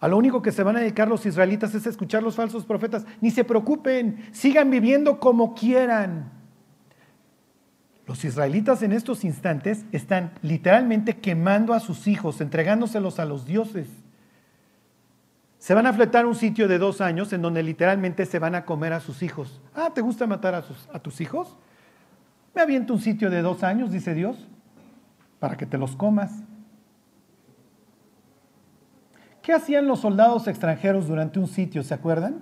a 0.00 0.08
lo 0.08 0.16
único 0.16 0.42
que 0.42 0.52
se 0.52 0.62
van 0.62 0.76
a 0.76 0.80
dedicar 0.80 1.08
los 1.08 1.24
israelitas 1.26 1.74
es 1.74 1.86
escuchar 1.86 2.22
los 2.22 2.36
falsos 2.36 2.64
profetas. 2.64 3.06
Ni 3.20 3.30
se 3.30 3.42
preocupen, 3.42 4.28
sigan 4.32 4.70
viviendo 4.70 5.18
como 5.18 5.54
quieran. 5.54 6.30
Los 8.06 8.24
israelitas 8.24 8.82
en 8.82 8.92
estos 8.92 9.24
instantes 9.24 9.86
están 9.92 10.32
literalmente 10.42 11.16
quemando 11.18 11.72
a 11.72 11.80
sus 11.80 12.06
hijos, 12.06 12.40
entregándoselos 12.40 13.18
a 13.18 13.24
los 13.24 13.46
dioses. 13.46 13.88
Se 15.58 15.72
van 15.72 15.86
a 15.86 15.94
fletar 15.94 16.26
un 16.26 16.34
sitio 16.34 16.68
de 16.68 16.76
dos 16.76 17.00
años 17.00 17.32
en 17.32 17.40
donde 17.40 17.62
literalmente 17.62 18.26
se 18.26 18.38
van 18.38 18.54
a 18.54 18.66
comer 18.66 18.92
a 18.92 19.00
sus 19.00 19.22
hijos. 19.22 19.62
Ah, 19.74 19.90
¿te 19.94 20.02
gusta 20.02 20.26
matar 20.26 20.54
a, 20.54 20.98
tus 20.98 21.22
hijos? 21.22 21.56
Me 22.54 22.60
aviento 22.60 22.92
un 22.92 23.00
sitio 23.00 23.30
de 23.30 23.40
dos 23.40 23.62
años, 23.62 23.90
dice 23.90 24.12
Dios, 24.12 24.36
para 25.40 25.56
que 25.56 25.64
te 25.64 25.78
los 25.78 25.96
comas. 25.96 26.42
¿Qué 29.40 29.54
hacían 29.54 29.86
los 29.86 30.00
soldados 30.00 30.46
extranjeros 30.46 31.08
durante 31.08 31.38
un 31.38 31.48
sitio? 31.48 31.82
¿Se 31.82 31.94
acuerdan? 31.94 32.40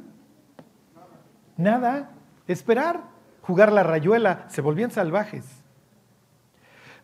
Nada. 1.57 2.11
Esperar, 2.49 3.12
jugar 3.43 3.73
la 3.73 3.83
rayuela, 3.83 4.47
se 4.49 4.63
volvían 4.63 4.91
salvajes. 4.91 5.45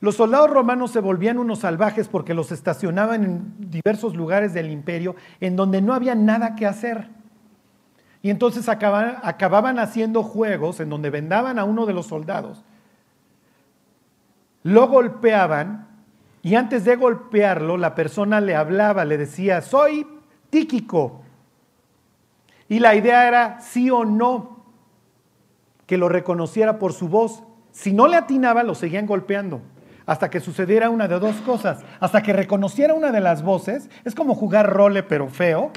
Los 0.00 0.14
soldados 0.14 0.50
romanos 0.50 0.92
se 0.92 1.00
volvían 1.00 1.38
unos 1.38 1.60
salvajes 1.60 2.08
porque 2.08 2.34
los 2.34 2.52
estacionaban 2.52 3.24
en 3.24 3.70
diversos 3.70 4.14
lugares 4.14 4.54
del 4.54 4.70
imperio 4.70 5.16
en 5.40 5.56
donde 5.56 5.82
no 5.82 5.92
había 5.92 6.14
nada 6.14 6.54
que 6.54 6.66
hacer. 6.66 7.08
Y 8.22 8.30
entonces 8.30 8.68
acababan, 8.68 9.78
haciendo 9.78 10.22
juegos 10.22 10.80
en 10.80 10.90
donde 10.90 11.10
vendaban 11.10 11.58
a 11.58 11.64
uno 11.64 11.86
de 11.86 11.94
los 11.94 12.06
soldados, 12.06 12.64
lo 14.62 14.88
golpeaban 14.88 15.88
y 16.42 16.54
antes 16.54 16.84
de 16.84 16.96
golpearlo, 16.96 17.76
la 17.76 17.94
persona 17.94 18.40
le 18.40 18.54
hablaba, 18.54 19.04
le 19.04 19.18
decía, 19.18 19.60
soy 19.62 20.06
Tíquico. 20.50 21.22
Y 22.68 22.78
la 22.78 22.94
idea 22.94 23.26
era 23.26 23.60
sí 23.60 23.90
o 23.90 24.04
no, 24.04 24.57
que 25.88 25.98
lo 25.98 26.08
reconociera 26.08 26.78
por 26.78 26.92
su 26.92 27.08
voz. 27.08 27.42
Si 27.72 27.92
no 27.92 28.06
le 28.06 28.16
atinaba, 28.16 28.62
lo 28.62 28.76
seguían 28.76 29.06
golpeando. 29.06 29.60
Hasta 30.06 30.30
que 30.30 30.38
sucediera 30.38 30.88
una 30.88 31.08
de 31.08 31.18
dos 31.18 31.34
cosas. 31.40 31.80
Hasta 31.98 32.22
que 32.22 32.32
reconociera 32.32 32.94
una 32.94 33.10
de 33.10 33.20
las 33.20 33.42
voces. 33.42 33.90
Es 34.04 34.14
como 34.14 34.36
jugar 34.36 34.70
role 34.72 35.02
pero 35.02 35.26
feo. 35.28 35.72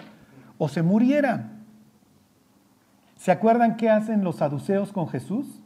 O 0.60 0.70
se 0.70 0.84
muriera. 0.84 1.54
¿Se 3.18 3.32
acuerdan 3.32 3.78
qué 3.78 3.90
hacen 3.90 4.24
los 4.24 4.36
saduceos 4.36 4.92
con 4.92 5.10
Jesús? 5.10 5.62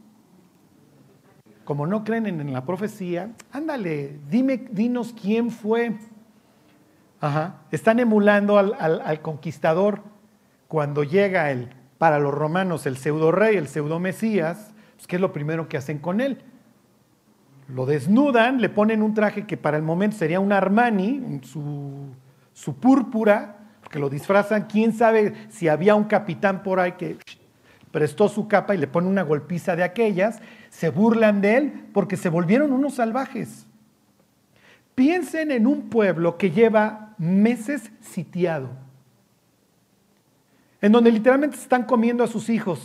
como 1.66 1.88
no 1.88 2.04
creen 2.04 2.28
en, 2.28 2.54
la 2.54 2.64
profecía, 2.64 3.32
ándale, 3.52 4.20
dime, 4.30 4.68
dinos 4.72 5.14
quién 5.20 5.50
fue. 5.50 5.98
Ajá. 7.20 7.56
Están 7.72 8.00
emulando 8.00 8.60
al, 8.60 9.22
conquistador 9.22 10.04
cuando 10.68 11.04
llega 11.04 11.50
el, 11.50 11.70
para 11.98 12.20
los 12.20 12.34
romanos 12.34 12.86
el 12.86 12.98
pseudo 12.98 13.32
rey, 13.32 13.58
el 13.58 13.68
pseudo 13.68 14.00
mesías, 14.00 14.74
pues, 14.96 15.08
¿qué 15.08 15.16
es 15.16 15.22
lo 15.22 15.34
primero 15.34 15.68
que 15.68 15.78
hacen 15.78 16.00
con 16.00 16.22
él? 16.22 16.40
Lo 17.68 17.86
desnudan, 17.86 18.62
le 18.62 18.70
ponen 18.70 19.02
un 19.02 19.14
traje 19.14 19.46
que 19.46 19.58
para 19.58 19.78
el 19.78 19.84
momento 19.84 20.18
sería 20.18 20.40
un 20.40 20.52
Armani, 20.52 21.42
su, 21.44 22.10
su 22.54 22.76
púrpura, 22.76 23.58
que 23.90 24.00
lo 24.00 24.10
disfrazan. 24.10 24.68
¿Quién 24.68 24.94
sabe 24.94 25.34
si 25.50 25.68
había 25.68 25.96
un 25.96 26.04
capitán 26.04 26.62
por 26.62 26.80
ahí 26.80 26.94
que 26.94 27.18
prestó 27.92 28.30
su 28.30 28.48
capa 28.48 28.76
y 28.76 28.78
le 28.78 28.88
pone 28.88 29.08
una 29.08 29.24
golpiza 29.24 29.76
de 29.76 29.84
aquellas? 29.84 30.42
se 30.76 30.90
burlan 30.90 31.40
de 31.40 31.58
él 31.58 31.86
porque 31.94 32.18
se 32.18 32.28
volvieron 32.28 32.74
unos 32.74 32.96
salvajes. 32.96 33.66
Piensen 34.94 35.52
en 35.52 35.68
un 35.68 35.90
pueblo 35.90 36.38
que 36.38 36.52
lleva 36.52 37.16
meses 37.18 37.92
sitiado, 38.02 38.70
en 40.86 40.92
donde 40.92 41.12
literalmente 41.12 41.58
están 41.58 41.86
comiendo 41.86 42.24
a 42.24 42.28
sus 42.28 42.48
hijos 42.48 42.80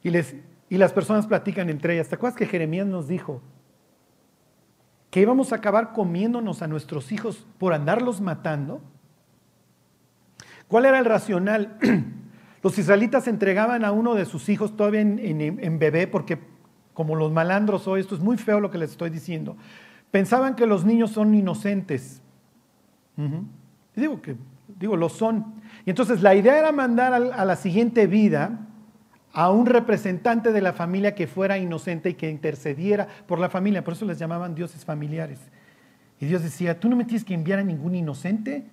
y, 0.00 0.10
les, 0.10 0.36
y 0.68 0.76
las 0.76 0.92
personas 0.92 1.26
platican 1.26 1.68
entre 1.68 1.94
ellas. 1.94 2.08
¿Te 2.08 2.14
acuerdas 2.14 2.38
que 2.38 2.46
Jeremías 2.46 2.86
nos 2.86 3.08
dijo 3.08 3.42
que 5.10 5.20
íbamos 5.20 5.52
a 5.52 5.56
acabar 5.56 5.92
comiéndonos 5.92 6.62
a 6.62 6.68
nuestros 6.68 7.10
hijos 7.10 7.44
por 7.58 7.74
andarlos 7.74 8.20
matando? 8.20 8.80
¿Cuál 10.68 10.84
era 10.84 11.00
el 11.00 11.04
racional? 11.04 11.78
Los 12.62 12.78
israelitas 12.78 13.26
entregaban 13.26 13.84
a 13.84 13.90
uno 13.90 14.14
de 14.14 14.24
sus 14.24 14.48
hijos 14.48 14.76
todavía 14.76 15.00
en, 15.00 15.78
bebé 15.80 16.06
porque 16.06 16.38
como 16.94 17.16
los 17.16 17.32
malandros 17.32 17.88
hoy, 17.88 18.02
esto 18.02 18.14
es 18.14 18.20
muy 18.20 18.36
feo 18.36 18.60
lo 18.60 18.70
que 18.70 18.78
les 18.78 18.92
estoy 18.92 19.10
diciendo, 19.10 19.56
pensaban 20.12 20.54
que 20.54 20.64
los 20.64 20.84
niños 20.84 21.10
son 21.10 21.34
inocentes. 21.34 22.22
digo 23.96 24.22
que, 24.22 24.36
digo, 24.78 24.96
lo 24.96 25.08
son. 25.08 25.59
Y 25.84 25.90
entonces 25.90 26.22
la 26.22 26.34
idea 26.34 26.58
era 26.58 26.72
mandar 26.72 27.14
a 27.14 27.44
la 27.44 27.56
siguiente 27.56 28.06
vida 28.06 28.66
a 29.32 29.50
un 29.50 29.66
representante 29.66 30.52
de 30.52 30.60
la 30.60 30.72
familia 30.72 31.14
que 31.14 31.26
fuera 31.26 31.58
inocente 31.58 32.10
y 32.10 32.14
que 32.14 32.30
intercediera 32.30 33.06
por 33.26 33.38
la 33.38 33.48
familia. 33.48 33.84
Por 33.84 33.94
eso 33.94 34.04
les 34.04 34.18
llamaban 34.18 34.54
dioses 34.54 34.84
familiares. 34.84 35.38
Y 36.18 36.26
Dios 36.26 36.42
decía, 36.42 36.78
tú 36.78 36.88
no 36.88 36.96
me 36.96 37.04
tienes 37.04 37.24
que 37.24 37.34
enviar 37.34 37.60
a 37.60 37.64
ningún 37.64 37.94
inocente. 37.94 38.64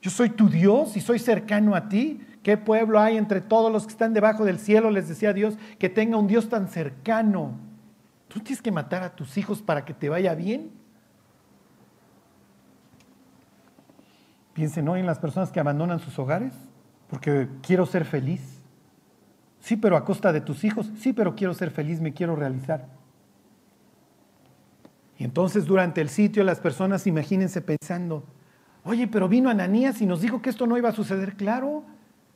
Yo 0.00 0.10
soy 0.10 0.30
tu 0.30 0.48
Dios 0.48 0.96
y 0.96 1.00
soy 1.00 1.18
cercano 1.18 1.74
a 1.74 1.88
ti. 1.88 2.20
¿Qué 2.42 2.56
pueblo 2.56 3.00
hay 3.00 3.16
entre 3.16 3.40
todos 3.40 3.72
los 3.72 3.84
que 3.86 3.92
están 3.92 4.14
debajo 4.14 4.44
del 4.44 4.58
cielo? 4.58 4.90
Les 4.90 5.08
decía 5.08 5.32
Dios, 5.32 5.58
que 5.78 5.88
tenga 5.88 6.16
un 6.16 6.28
Dios 6.28 6.48
tan 6.48 6.68
cercano. 6.68 7.58
¿Tú 8.28 8.40
tienes 8.40 8.62
que 8.62 8.70
matar 8.70 9.02
a 9.02 9.16
tus 9.16 9.36
hijos 9.36 9.62
para 9.62 9.84
que 9.84 9.94
te 9.94 10.08
vaya 10.08 10.34
bien? 10.34 10.70
Piensen 14.56 14.88
hoy 14.88 15.00
en 15.00 15.06
las 15.06 15.18
personas 15.18 15.52
que 15.52 15.60
abandonan 15.60 16.00
sus 16.00 16.18
hogares 16.18 16.54
porque 17.10 17.46
quiero 17.60 17.84
ser 17.84 18.06
feliz. 18.06 18.40
Sí, 19.60 19.76
pero 19.76 19.98
a 19.98 20.04
costa 20.06 20.32
de 20.32 20.40
tus 20.40 20.64
hijos. 20.64 20.90
Sí, 20.98 21.12
pero 21.12 21.36
quiero 21.36 21.52
ser 21.52 21.70
feliz, 21.70 22.00
me 22.00 22.14
quiero 22.14 22.34
realizar. 22.36 22.86
Y 25.18 25.24
entonces 25.24 25.66
durante 25.66 26.00
el 26.00 26.08
sitio 26.08 26.42
las 26.42 26.58
personas 26.58 27.06
imagínense 27.06 27.60
pensando, 27.60 28.24
oye, 28.82 29.06
pero 29.06 29.28
vino 29.28 29.50
Ananías 29.50 30.00
y 30.00 30.06
nos 30.06 30.22
dijo 30.22 30.40
que 30.40 30.48
esto 30.48 30.66
no 30.66 30.78
iba 30.78 30.88
a 30.88 30.92
suceder. 30.92 31.34
Claro, 31.36 31.84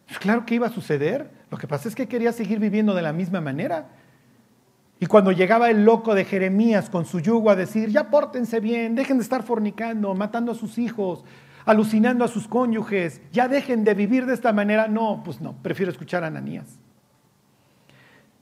pues 0.07 0.19
claro 0.19 0.45
que 0.45 0.57
iba 0.57 0.67
a 0.67 0.71
suceder. 0.71 1.31
Lo 1.51 1.57
que 1.57 1.67
pasa 1.67 1.89
es 1.89 1.95
que 1.95 2.07
quería 2.07 2.33
seguir 2.33 2.59
viviendo 2.59 2.93
de 2.93 3.01
la 3.01 3.15
misma 3.15 3.41
manera. 3.41 3.89
Y 4.99 5.07
cuando 5.07 5.33
llegaba 5.33 5.71
el 5.71 5.87
loco 5.87 6.15
de 6.15 6.27
Jeremías 6.27 6.91
con 6.91 7.07
su 7.07 7.21
yugo 7.21 7.49
a 7.49 7.57
decir, 7.57 7.89
ya 7.89 8.11
pórtense 8.11 8.61
bien, 8.61 8.95
dejen 8.95 9.17
de 9.17 9.23
estar 9.23 9.43
fornicando, 9.43 10.15
matando 10.15 10.53
a 10.53 10.55
sus 10.55 10.77
hijos, 10.77 11.25
alucinando 11.65 12.25
a 12.25 12.29
sus 12.29 12.49
cónyuges, 12.49 13.21
ya 13.33 13.49
dejen 13.49 13.85
de 13.85 13.95
vivir 13.95 14.27
de 14.27 14.35
esta 14.35 14.53
manera. 14.53 14.89
No, 14.89 15.23
pues 15.25 15.41
no, 15.41 15.55
prefiero 15.63 15.91
escuchar 15.91 16.25
a 16.25 16.29
Ananías. 16.29 16.79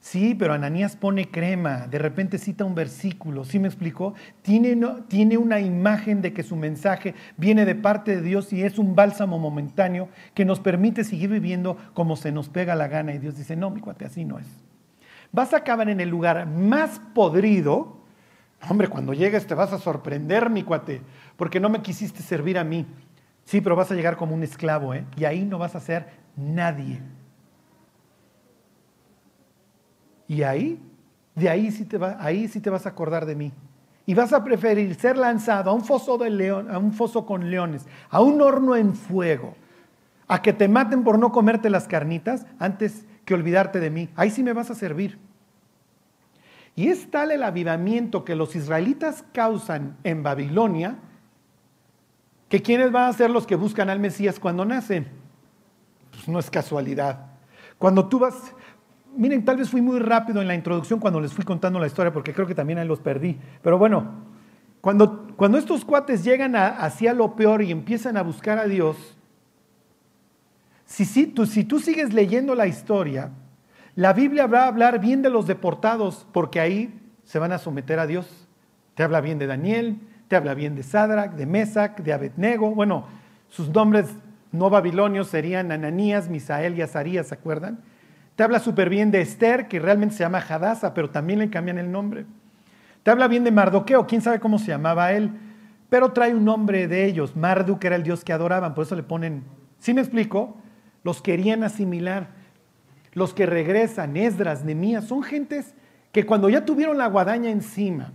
Sí, 0.00 0.34
pero 0.34 0.54
Ananías 0.54 0.96
pone 0.96 1.28
crema, 1.28 1.86
de 1.88 1.98
repente 1.98 2.38
cita 2.38 2.64
un 2.64 2.74
versículo, 2.74 3.44
¿sí 3.44 3.58
me 3.58 3.68
explicó? 3.68 4.14
Tiene, 4.42 4.74
tiene 5.08 5.36
una 5.36 5.60
imagen 5.60 6.22
de 6.22 6.32
que 6.32 6.44
su 6.44 6.56
mensaje 6.56 7.14
viene 7.36 7.66
de 7.66 7.74
parte 7.74 8.16
de 8.16 8.22
Dios 8.22 8.52
y 8.52 8.62
es 8.62 8.78
un 8.78 8.94
bálsamo 8.94 9.38
momentáneo 9.38 10.08
que 10.34 10.44
nos 10.44 10.60
permite 10.60 11.04
seguir 11.04 11.30
viviendo 11.30 11.76
como 11.94 12.16
se 12.16 12.32
nos 12.32 12.48
pega 12.48 12.76
la 12.76 12.88
gana. 12.88 13.12
Y 13.12 13.18
Dios 13.18 13.36
dice, 13.36 13.56
no, 13.56 13.70
mi 13.70 13.80
cuate, 13.80 14.04
así 14.04 14.24
no 14.24 14.38
es. 14.38 14.46
Vas 15.32 15.52
a 15.52 15.58
acabar 15.58 15.88
en 15.88 16.00
el 16.00 16.08
lugar 16.08 16.46
más 16.46 17.00
podrido. 17.12 17.98
Hombre, 18.68 18.88
cuando 18.88 19.12
llegues 19.12 19.46
te 19.46 19.54
vas 19.54 19.72
a 19.72 19.78
sorprender, 19.78 20.48
mi 20.48 20.62
cuate, 20.62 21.02
porque 21.36 21.60
no 21.60 21.68
me 21.68 21.82
quisiste 21.82 22.22
servir 22.22 22.56
a 22.56 22.64
mí. 22.64 22.86
Sí, 23.48 23.62
pero 23.62 23.74
vas 23.74 23.90
a 23.90 23.94
llegar 23.94 24.18
como 24.18 24.34
un 24.34 24.42
esclavo, 24.42 24.92
¿eh? 24.92 25.06
Y 25.16 25.24
ahí 25.24 25.42
no 25.42 25.56
vas 25.56 25.74
a 25.74 25.80
ser 25.80 26.06
nadie. 26.36 27.00
Y 30.26 30.42
ahí, 30.42 30.78
de 31.34 31.48
ahí 31.48 31.70
sí 31.70 31.86
te, 31.86 31.98
ahí 32.18 32.46
sí 32.46 32.60
te 32.60 32.68
vas 32.68 32.84
a 32.84 32.90
acordar 32.90 33.24
de 33.24 33.34
mí. 33.34 33.50
Y 34.04 34.12
vas 34.12 34.34
a 34.34 34.44
preferir 34.44 34.94
ser 34.96 35.16
lanzado 35.16 35.70
a 35.70 35.72
un 35.72 35.82
foso 35.82 36.18
de 36.18 36.28
león, 36.28 36.70
a 36.70 36.76
un 36.76 36.92
foso 36.92 37.24
con 37.24 37.50
leones, 37.50 37.86
a 38.10 38.20
un 38.20 38.42
horno 38.42 38.76
en 38.76 38.94
fuego, 38.94 39.56
a 40.26 40.42
que 40.42 40.52
te 40.52 40.68
maten 40.68 41.02
por 41.02 41.18
no 41.18 41.32
comerte 41.32 41.70
las 41.70 41.88
carnitas 41.88 42.44
antes 42.58 43.06
que 43.24 43.32
olvidarte 43.32 43.80
de 43.80 43.88
mí. 43.88 44.10
Ahí 44.14 44.28
sí 44.28 44.42
me 44.42 44.52
vas 44.52 44.70
a 44.70 44.74
servir. 44.74 45.18
Y 46.76 46.88
es 46.88 47.10
tal 47.10 47.30
el 47.30 47.42
avivamiento 47.42 48.26
que 48.26 48.36
los 48.36 48.54
israelitas 48.54 49.24
causan 49.32 49.96
en 50.04 50.22
Babilonia, 50.22 50.98
que 52.48 52.62
quienes 52.62 52.90
van 52.90 53.08
a 53.08 53.12
ser 53.12 53.30
los 53.30 53.46
que 53.46 53.56
buscan 53.56 53.90
al 53.90 54.00
Mesías 54.00 54.40
cuando 54.40 54.64
nacen. 54.64 55.08
Pues 56.10 56.28
no 56.28 56.38
es 56.38 56.50
casualidad. 56.50 57.26
Cuando 57.76 58.08
tú 58.08 58.18
vas, 58.18 58.54
miren, 59.16 59.44
tal 59.44 59.56
vez 59.56 59.70
fui 59.70 59.82
muy 59.82 59.98
rápido 59.98 60.40
en 60.40 60.48
la 60.48 60.54
introducción 60.54 60.98
cuando 60.98 61.20
les 61.20 61.32
fui 61.32 61.44
contando 61.44 61.78
la 61.78 61.86
historia, 61.86 62.12
porque 62.12 62.32
creo 62.32 62.46
que 62.46 62.54
también 62.54 62.78
ahí 62.78 62.88
los 62.88 63.00
perdí. 63.00 63.38
Pero 63.62 63.78
bueno, 63.78 64.06
cuando, 64.80 65.26
cuando 65.36 65.58
estos 65.58 65.84
cuates 65.84 66.24
llegan 66.24 66.56
hacia 66.56 67.12
lo 67.12 67.36
peor 67.36 67.62
y 67.62 67.70
empiezan 67.70 68.16
a 68.16 68.22
buscar 68.22 68.58
a 68.58 68.64
Dios, 68.64 68.96
si, 70.86 71.04
si, 71.04 71.26
tú, 71.26 71.44
si 71.44 71.64
tú 71.64 71.78
sigues 71.80 72.14
leyendo 72.14 72.54
la 72.54 72.66
historia, 72.66 73.30
la 73.94 74.12
Biblia 74.14 74.46
va 74.46 74.64
a 74.64 74.68
hablar 74.68 75.00
bien 75.00 75.20
de 75.20 75.28
los 75.28 75.46
deportados, 75.46 76.26
porque 76.32 76.60
ahí 76.60 76.98
se 77.24 77.38
van 77.38 77.52
a 77.52 77.58
someter 77.58 77.98
a 77.98 78.06
Dios. 78.06 78.48
Te 78.94 79.02
habla 79.02 79.20
bien 79.20 79.38
de 79.38 79.46
Daniel, 79.46 79.98
te 80.28 80.36
habla 80.36 80.54
bien 80.54 80.76
de 80.76 80.82
Sadrach, 80.82 81.32
de 81.32 81.46
Mesac, 81.46 82.02
de 82.02 82.12
Abednego. 82.12 82.70
Bueno, 82.74 83.06
Sus 83.48 83.70
nombres 83.70 84.06
no 84.52 84.68
babilonios 84.68 85.28
serían 85.28 85.72
Ananías, 85.72 86.28
Misael 86.28 86.78
y 86.78 86.82
Azarías, 86.82 87.28
¿se 87.28 87.34
acuerdan? 87.34 87.78
Te 88.36 88.42
habla 88.42 88.60
súper 88.60 88.90
bien 88.90 89.10
de 89.10 89.22
Esther, 89.22 89.68
que 89.68 89.80
realmente 89.80 90.14
se 90.14 90.22
llama 90.22 90.44
Hadasa, 90.46 90.92
pero 90.92 91.10
también 91.10 91.38
le 91.38 91.50
cambian 91.50 91.78
el 91.78 91.90
nombre. 91.90 92.26
Te 93.02 93.10
habla 93.10 93.26
bien 93.26 93.42
de 93.42 93.50
Mardoqueo, 93.50 94.06
quién 94.06 94.20
sabe 94.20 94.38
cómo 94.38 94.58
se 94.58 94.66
llamaba 94.66 95.12
él, 95.12 95.30
pero 95.88 96.12
trae 96.12 96.34
un 96.34 96.44
nombre 96.44 96.88
de 96.88 97.06
ellos. 97.06 97.34
Marduk 97.34 97.82
era 97.84 97.96
el 97.96 98.02
dios 98.02 98.22
que 98.22 98.32
adoraban, 98.32 98.74
por 98.74 98.84
eso 98.84 98.94
le 98.94 99.02
ponen, 99.02 99.44
¿sí 99.78 99.94
me 99.94 100.02
explico? 100.02 100.56
Los 101.04 101.22
querían 101.22 101.64
asimilar. 101.64 102.28
Los 103.14 103.32
que 103.32 103.46
regresan, 103.46 104.16
Esdras, 104.16 104.62
Nemías, 104.62 105.04
son 105.04 105.22
gentes 105.22 105.74
que 106.12 106.26
cuando 106.26 106.48
ya 106.48 106.64
tuvieron 106.64 106.98
la 106.98 107.06
guadaña 107.06 107.50
encima, 107.50 108.12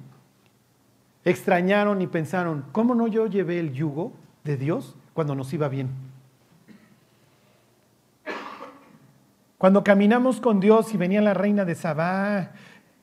extrañaron 1.25 2.01
y 2.01 2.07
pensaron, 2.07 2.65
¿cómo 2.71 2.95
no 2.95 3.07
yo 3.07 3.27
llevé 3.27 3.59
el 3.59 3.73
yugo 3.73 4.11
de 4.43 4.57
Dios 4.57 4.95
cuando 5.13 5.35
nos 5.35 5.53
iba 5.53 5.69
bien? 5.69 5.89
Cuando 9.57 9.83
caminamos 9.83 10.41
con 10.41 10.59
Dios 10.59 10.93
y 10.93 10.97
venía 10.97 11.21
la 11.21 11.33
reina 11.33 11.63
de 11.63 11.75
Sabá 11.75 12.51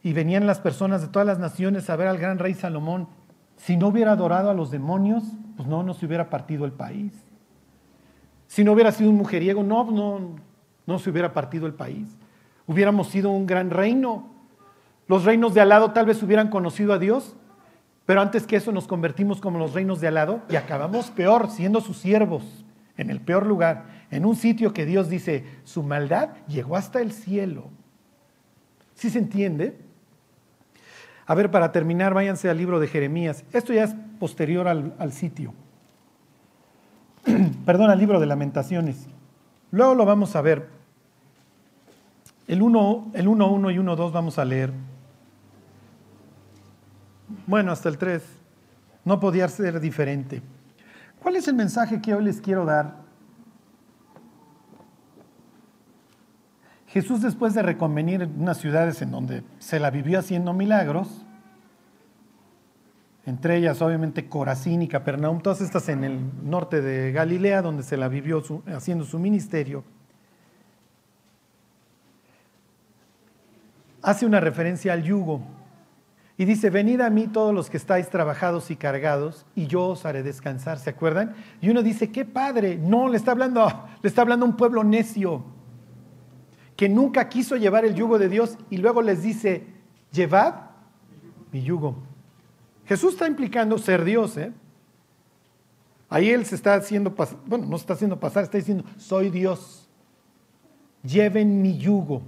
y 0.03 0.13
venían 0.13 0.47
las 0.47 0.61
personas 0.61 1.01
de 1.01 1.09
todas 1.09 1.27
las 1.27 1.39
naciones 1.39 1.89
a 1.89 1.97
ver 1.97 2.07
al 2.07 2.19
gran 2.19 2.39
rey 2.39 2.53
Salomón, 2.53 3.09
si 3.57 3.77
no 3.77 3.89
hubiera 3.89 4.13
adorado 4.13 4.51
a 4.51 4.55
los 4.55 4.71
demonios, 4.71 5.23
pues 5.57 5.69
no 5.69 5.83
nos 5.83 6.03
hubiera 6.03 6.29
partido 6.29 6.65
el 6.65 6.73
país. 6.73 7.13
Si 8.47 8.65
no 8.65 8.73
hubiera 8.73 8.93
sido 8.93 9.11
un 9.11 9.17
mujeriego, 9.17 9.63
no, 9.63 9.91
no, 9.91 10.37
no 10.87 10.99
se 10.99 11.09
hubiera 11.09 11.33
partido 11.33 11.67
el 11.67 11.75
país. 11.75 12.09
Hubiéramos 12.67 13.09
sido 13.09 13.31
un 13.31 13.47
gran 13.47 13.71
reino. 13.71 14.27
Los 15.09 15.25
reinos 15.25 15.55
de 15.55 15.61
al 15.61 15.69
lado 15.69 15.93
tal 15.93 16.07
vez 16.07 16.23
hubieran 16.23 16.49
conocido 16.49 16.93
a 16.93 16.99
Dios, 16.99 17.37
pero 18.07 18.21
antes 18.21 18.47
que 18.47 18.57
eso 18.57 18.73
nos 18.73 18.87
convertimos 18.87 19.41
como 19.41 19.59
los 19.59 19.73
reinos 19.73 20.01
de 20.01 20.09
al 20.09 20.15
lado 20.15 20.41
y 20.49 20.57
acabamos 20.57 21.11
peor, 21.11 21.51
siendo 21.51 21.81
sus 21.81 21.99
siervos, 21.99 22.43
en 22.97 23.11
el 23.11 23.21
peor 23.21 23.47
lugar, 23.47 23.87
en 24.11 24.27
un 24.27 24.37
sitio 24.37 24.73
que 24.73 24.85
Dios 24.85 25.09
dice, 25.09 25.45
su 25.65 25.83
maldad 25.83 26.31
llegó 26.49 26.77
hasta 26.77 27.01
el 27.01 27.13
cielo. 27.13 27.69
¿Sí 28.95 29.09
se 29.09 29.19
entiende? 29.19 29.79
A 31.27 31.35
ver, 31.35 31.51
para 31.51 31.71
terminar, 31.73 32.13
váyanse 32.13 32.51
al 32.51 32.59
libro 32.59 32.81
de 32.81 32.89
Jeremías. 32.89 33.45
Esto 33.53 33.73
ya 33.73 33.85
es 33.85 33.95
posterior 34.19 34.67
al, 34.67 35.13
sitio. 35.13 35.55
Perdón, 37.65 37.89
al 37.89 37.99
libro 37.99 38.19
de 38.19 38.27
lamentaciones. 38.27 39.07
Luego 39.71 39.95
lo 39.95 40.05
vamos 40.05 40.35
a 40.35 40.43
ver. 40.43 40.69
El 42.49 42.61
1.1 42.61 43.13
el 43.15 43.25
y 43.25 43.29
1.2 43.29 44.13
vamos 44.13 44.39
a 44.39 44.45
leer. 44.45 44.73
Bueno, 47.47 47.73
hasta 47.73 47.89
el 47.89 47.99
3. 47.99 48.23
No 49.05 49.21
podía 49.21 49.49
ser 49.49 49.81
diferente. 49.81 50.43
¿Cuál 51.23 51.37
es 51.37 51.49
el 51.49 51.55
mensaje 51.55 52.01
que 52.01 52.15
hoy 52.15 52.25
les 52.25 52.41
quiero 52.41 52.65
dar? 52.65 53.01
Jesús 56.87 57.23
después 57.23 57.55
de 57.55 57.63
reconvenir 57.63 58.23
en 58.23 58.41
unas 58.41 58.59
ciudades 58.59 59.01
en 59.01 59.13
donde 59.13 59.45
se 59.61 59.79
la 59.79 59.91
vivió 59.91 60.19
haciendo 60.19 60.53
milagros, 60.53 61.25
entre 63.27 63.57
ellas 63.57 63.81
obviamente 63.81 64.29
Corazín 64.29 64.83
y 64.83 64.89
Capernaum, 64.89 65.41
todas 65.41 65.61
estas 65.61 65.89
en 65.89 66.03
el 66.03 66.19
norte 66.43 66.81
de 66.81 67.13
Galilea, 67.13 67.63
donde 67.63 67.85
se 67.85 67.97
la 67.97 68.09
vivió 68.09 68.43
haciendo 68.75 69.05
su 69.05 69.21
ministerio, 69.21 69.85
hace 74.03 74.27
una 74.27 74.41
referencia 74.41 74.93
al 74.93 75.05
yugo. 75.05 75.60
Y 76.41 76.47
dice, 76.47 76.71
venid 76.71 77.03
a 77.03 77.11
mí 77.11 77.27
todos 77.27 77.55
los 77.55 77.69
que 77.69 77.77
estáis 77.77 78.09
trabajados 78.09 78.71
y 78.71 78.77
cargados, 78.77 79.45
y 79.55 79.67
yo 79.67 79.89
os 79.89 80.07
haré 80.07 80.23
descansar, 80.23 80.79
¿se 80.79 80.89
acuerdan? 80.89 81.35
Y 81.61 81.69
uno 81.69 81.83
dice, 81.83 82.11
qué 82.11 82.25
padre, 82.25 82.79
no, 82.79 83.09
le 83.09 83.19
está 83.19 83.33
hablando, 83.33 83.69
le 84.01 84.09
está 84.09 84.23
hablando 84.23 84.47
a 84.47 84.49
un 84.49 84.57
pueblo 84.57 84.83
necio, 84.83 85.45
que 86.79 86.89
nunca 86.89 87.29
quiso 87.29 87.57
llevar 87.57 87.85
el 87.85 87.95
yugo 87.95 88.19
de 88.19 88.31
Dios, 88.31 88.57
y 88.71 88.79
luego 88.79 89.03
les 89.03 89.23
dice, 89.23 89.67
llevad 90.13 90.55
mi 91.53 91.63
yugo. 91.63 91.97
Jesús 92.87 93.13
está 93.13 93.27
implicando 93.27 93.77
ser 93.77 94.03
Dios, 94.03 94.39
¿eh? 94.39 94.51
Ahí 96.09 96.31
él 96.31 96.47
se 96.47 96.55
está 96.55 96.73
haciendo 96.73 97.15
pasar, 97.15 97.37
bueno, 97.45 97.67
no 97.67 97.77
se 97.77 97.83
está 97.83 97.93
haciendo 97.93 98.19
pasar, 98.19 98.45
está 98.45 98.57
diciendo, 98.57 98.85
soy 98.97 99.29
Dios, 99.29 99.91
lleven 101.03 101.61
mi 101.61 101.77
yugo 101.77 102.23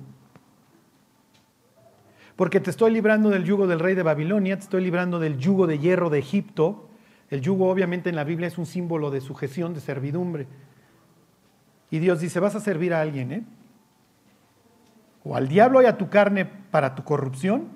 porque 2.37 2.61
te 2.61 2.71
estoy 2.71 2.93
librando 2.93 3.31
del 3.31 3.45
yugo 3.45 3.67
del 3.67 3.81
rey 3.81 3.95
de 3.95 4.03
Babilonia, 4.03 4.57
te 4.57 4.63
estoy 4.63 4.83
librando 4.83 5.19
del 5.19 5.39
yugo 5.39 5.67
de 5.67 5.79
hierro 5.79 6.11
de 6.11 6.19
Egipto. 6.19 6.89
El 7.31 7.41
yugo 7.41 7.71
obviamente 7.71 8.09
en 8.09 8.17
la 8.17 8.25
Biblia 8.25 8.49
es 8.49 8.59
un 8.59 8.67
símbolo 8.67 9.11
de 9.11 9.21
sujeción, 9.21 9.75
de 9.75 9.81
servidumbre. 9.81 10.47
Y 11.91 11.99
Dios 11.99 12.21
dice, 12.21 12.41
vas 12.41 12.55
a 12.55 12.61
servir 12.61 12.95
a 12.95 13.01
alguien, 13.01 13.33
¿eh? 13.33 13.45
O 15.25 15.37
al 15.37 15.47
diablo 15.47 15.83
y 15.83 15.87
a 15.87 15.99
tu 15.99 16.09
carne 16.09 16.47
para 16.47 16.95
tu 16.95 17.05
corrupción, 17.05 17.69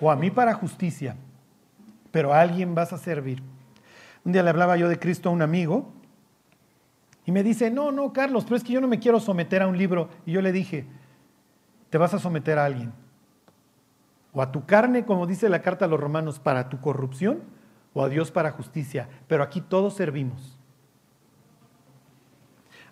o 0.00 0.10
a 0.10 0.16
mí 0.16 0.30
para 0.30 0.54
justicia. 0.54 1.16
Pero 2.10 2.34
a 2.34 2.40
alguien 2.40 2.74
vas 2.74 2.92
a 2.92 2.98
servir. 2.98 3.42
Un 4.24 4.32
día 4.32 4.42
le 4.42 4.50
hablaba 4.50 4.76
yo 4.76 4.88
de 4.88 4.98
Cristo 4.98 5.28
a 5.28 5.32
un 5.32 5.42
amigo 5.42 5.92
y 7.24 7.32
me 7.32 7.42
dice, 7.42 7.70
no, 7.70 7.92
no, 7.92 8.12
Carlos, 8.12 8.44
pero 8.44 8.56
es 8.56 8.64
que 8.64 8.72
yo 8.72 8.80
no 8.80 8.88
me 8.88 8.98
quiero 8.98 9.20
someter 9.20 9.62
a 9.62 9.68
un 9.68 9.78
libro. 9.78 10.10
Y 10.26 10.32
yo 10.32 10.42
le 10.42 10.52
dije, 10.52 10.86
te 11.88 11.98
vas 11.98 12.14
a 12.14 12.18
someter 12.18 12.58
a 12.58 12.64
alguien 12.64 12.92
o 14.34 14.42
a 14.42 14.52
tu 14.52 14.66
carne, 14.66 15.04
como 15.04 15.26
dice 15.26 15.48
la 15.48 15.62
carta 15.62 15.84
a 15.84 15.88
los 15.88 16.00
romanos, 16.00 16.40
para 16.40 16.68
tu 16.68 16.80
corrupción, 16.80 17.40
o 17.94 18.02
a 18.02 18.08
Dios 18.08 18.30
para 18.30 18.50
justicia. 18.50 19.08
Pero 19.28 19.42
aquí 19.42 19.60
todos 19.60 19.94
servimos. 19.94 20.58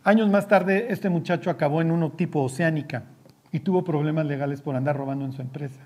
Años 0.04 0.30
más 0.30 0.48
tarde, 0.48 0.86
este 0.90 1.10
muchacho 1.10 1.50
acabó 1.50 1.80
en 1.80 1.90
un 1.90 2.10
tipo 2.12 2.42
oceánica 2.42 3.04
y 3.50 3.60
tuvo 3.60 3.84
problemas 3.84 4.26
legales 4.26 4.62
por 4.62 4.74
andar 4.76 4.96
robando 4.96 5.24
en 5.24 5.32
su 5.32 5.42
empresa. 5.42 5.82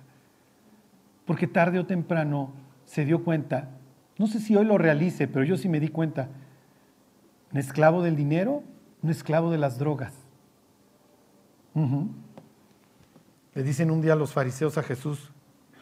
Porque 1.24 1.46
tarde 1.46 1.78
o 1.78 1.86
temprano 1.86 2.52
se 2.84 3.04
dio 3.04 3.24
cuenta, 3.24 3.70
no 4.18 4.26
sé 4.26 4.40
si 4.40 4.56
hoy 4.56 4.64
lo 4.64 4.78
realice, 4.78 5.26
pero 5.26 5.44
yo 5.44 5.56
sí 5.56 5.68
me 5.68 5.80
di 5.80 5.88
cuenta, 5.88 6.28
un 7.52 7.58
esclavo 7.58 8.02
del 8.02 8.16
dinero, 8.16 8.62
un 9.02 9.10
esclavo 9.10 9.50
de 9.50 9.58
las 9.58 9.78
drogas. 9.78 10.14
Le 13.54 13.62
dicen 13.62 13.90
un 13.90 14.00
día 14.00 14.14
los 14.14 14.32
fariseos 14.32 14.78
a 14.78 14.82
Jesús, 14.82 15.32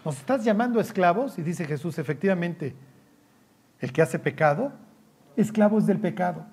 ¿Nos 0.05 0.19
estás 0.19 0.45
llamando 0.45 0.81
esclavos? 0.81 1.39
Y 1.39 1.43
dice 1.43 1.65
Jesús, 1.65 1.99
efectivamente, 1.99 2.75
el 3.81 3.93
que 3.93 4.03
hace 4.03 4.19
pecado, 4.19 4.73
esclavo 5.37 5.79
es 5.79 5.87
del 5.87 5.99
pecado. 5.99 6.45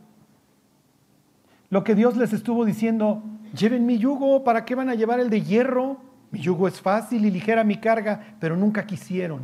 Lo 1.70 1.84
que 1.84 1.96
Dios 1.96 2.16
les 2.16 2.32
estuvo 2.32 2.64
diciendo, 2.64 3.24
lleven 3.56 3.86
mi 3.86 3.98
yugo, 3.98 4.44
¿para 4.44 4.64
qué 4.64 4.76
van 4.76 4.90
a 4.90 4.96
llevar 4.96 5.20
el 5.20 5.30
de 5.30 5.42
hierro? 5.42 5.98
Mi 6.32 6.40
yugo 6.40 6.68
es 6.68 6.80
fácil 6.80 7.26
y 7.26 7.32
ligera 7.32 7.66
mi 7.66 7.78
carga, 7.78 8.36
pero 8.40 8.56
nunca 8.56 8.86
quisieron. 8.86 9.42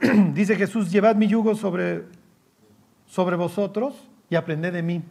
Dice 0.34 0.56
Jesús, 0.56 0.90
llevad 0.90 1.14
mi 1.14 1.28
yugo 1.28 1.54
sobre, 1.54 2.06
sobre 3.06 3.36
vosotros 3.36 4.08
y 4.28 4.34
aprended 4.34 4.72
de 4.72 4.82
mí, 4.82 5.02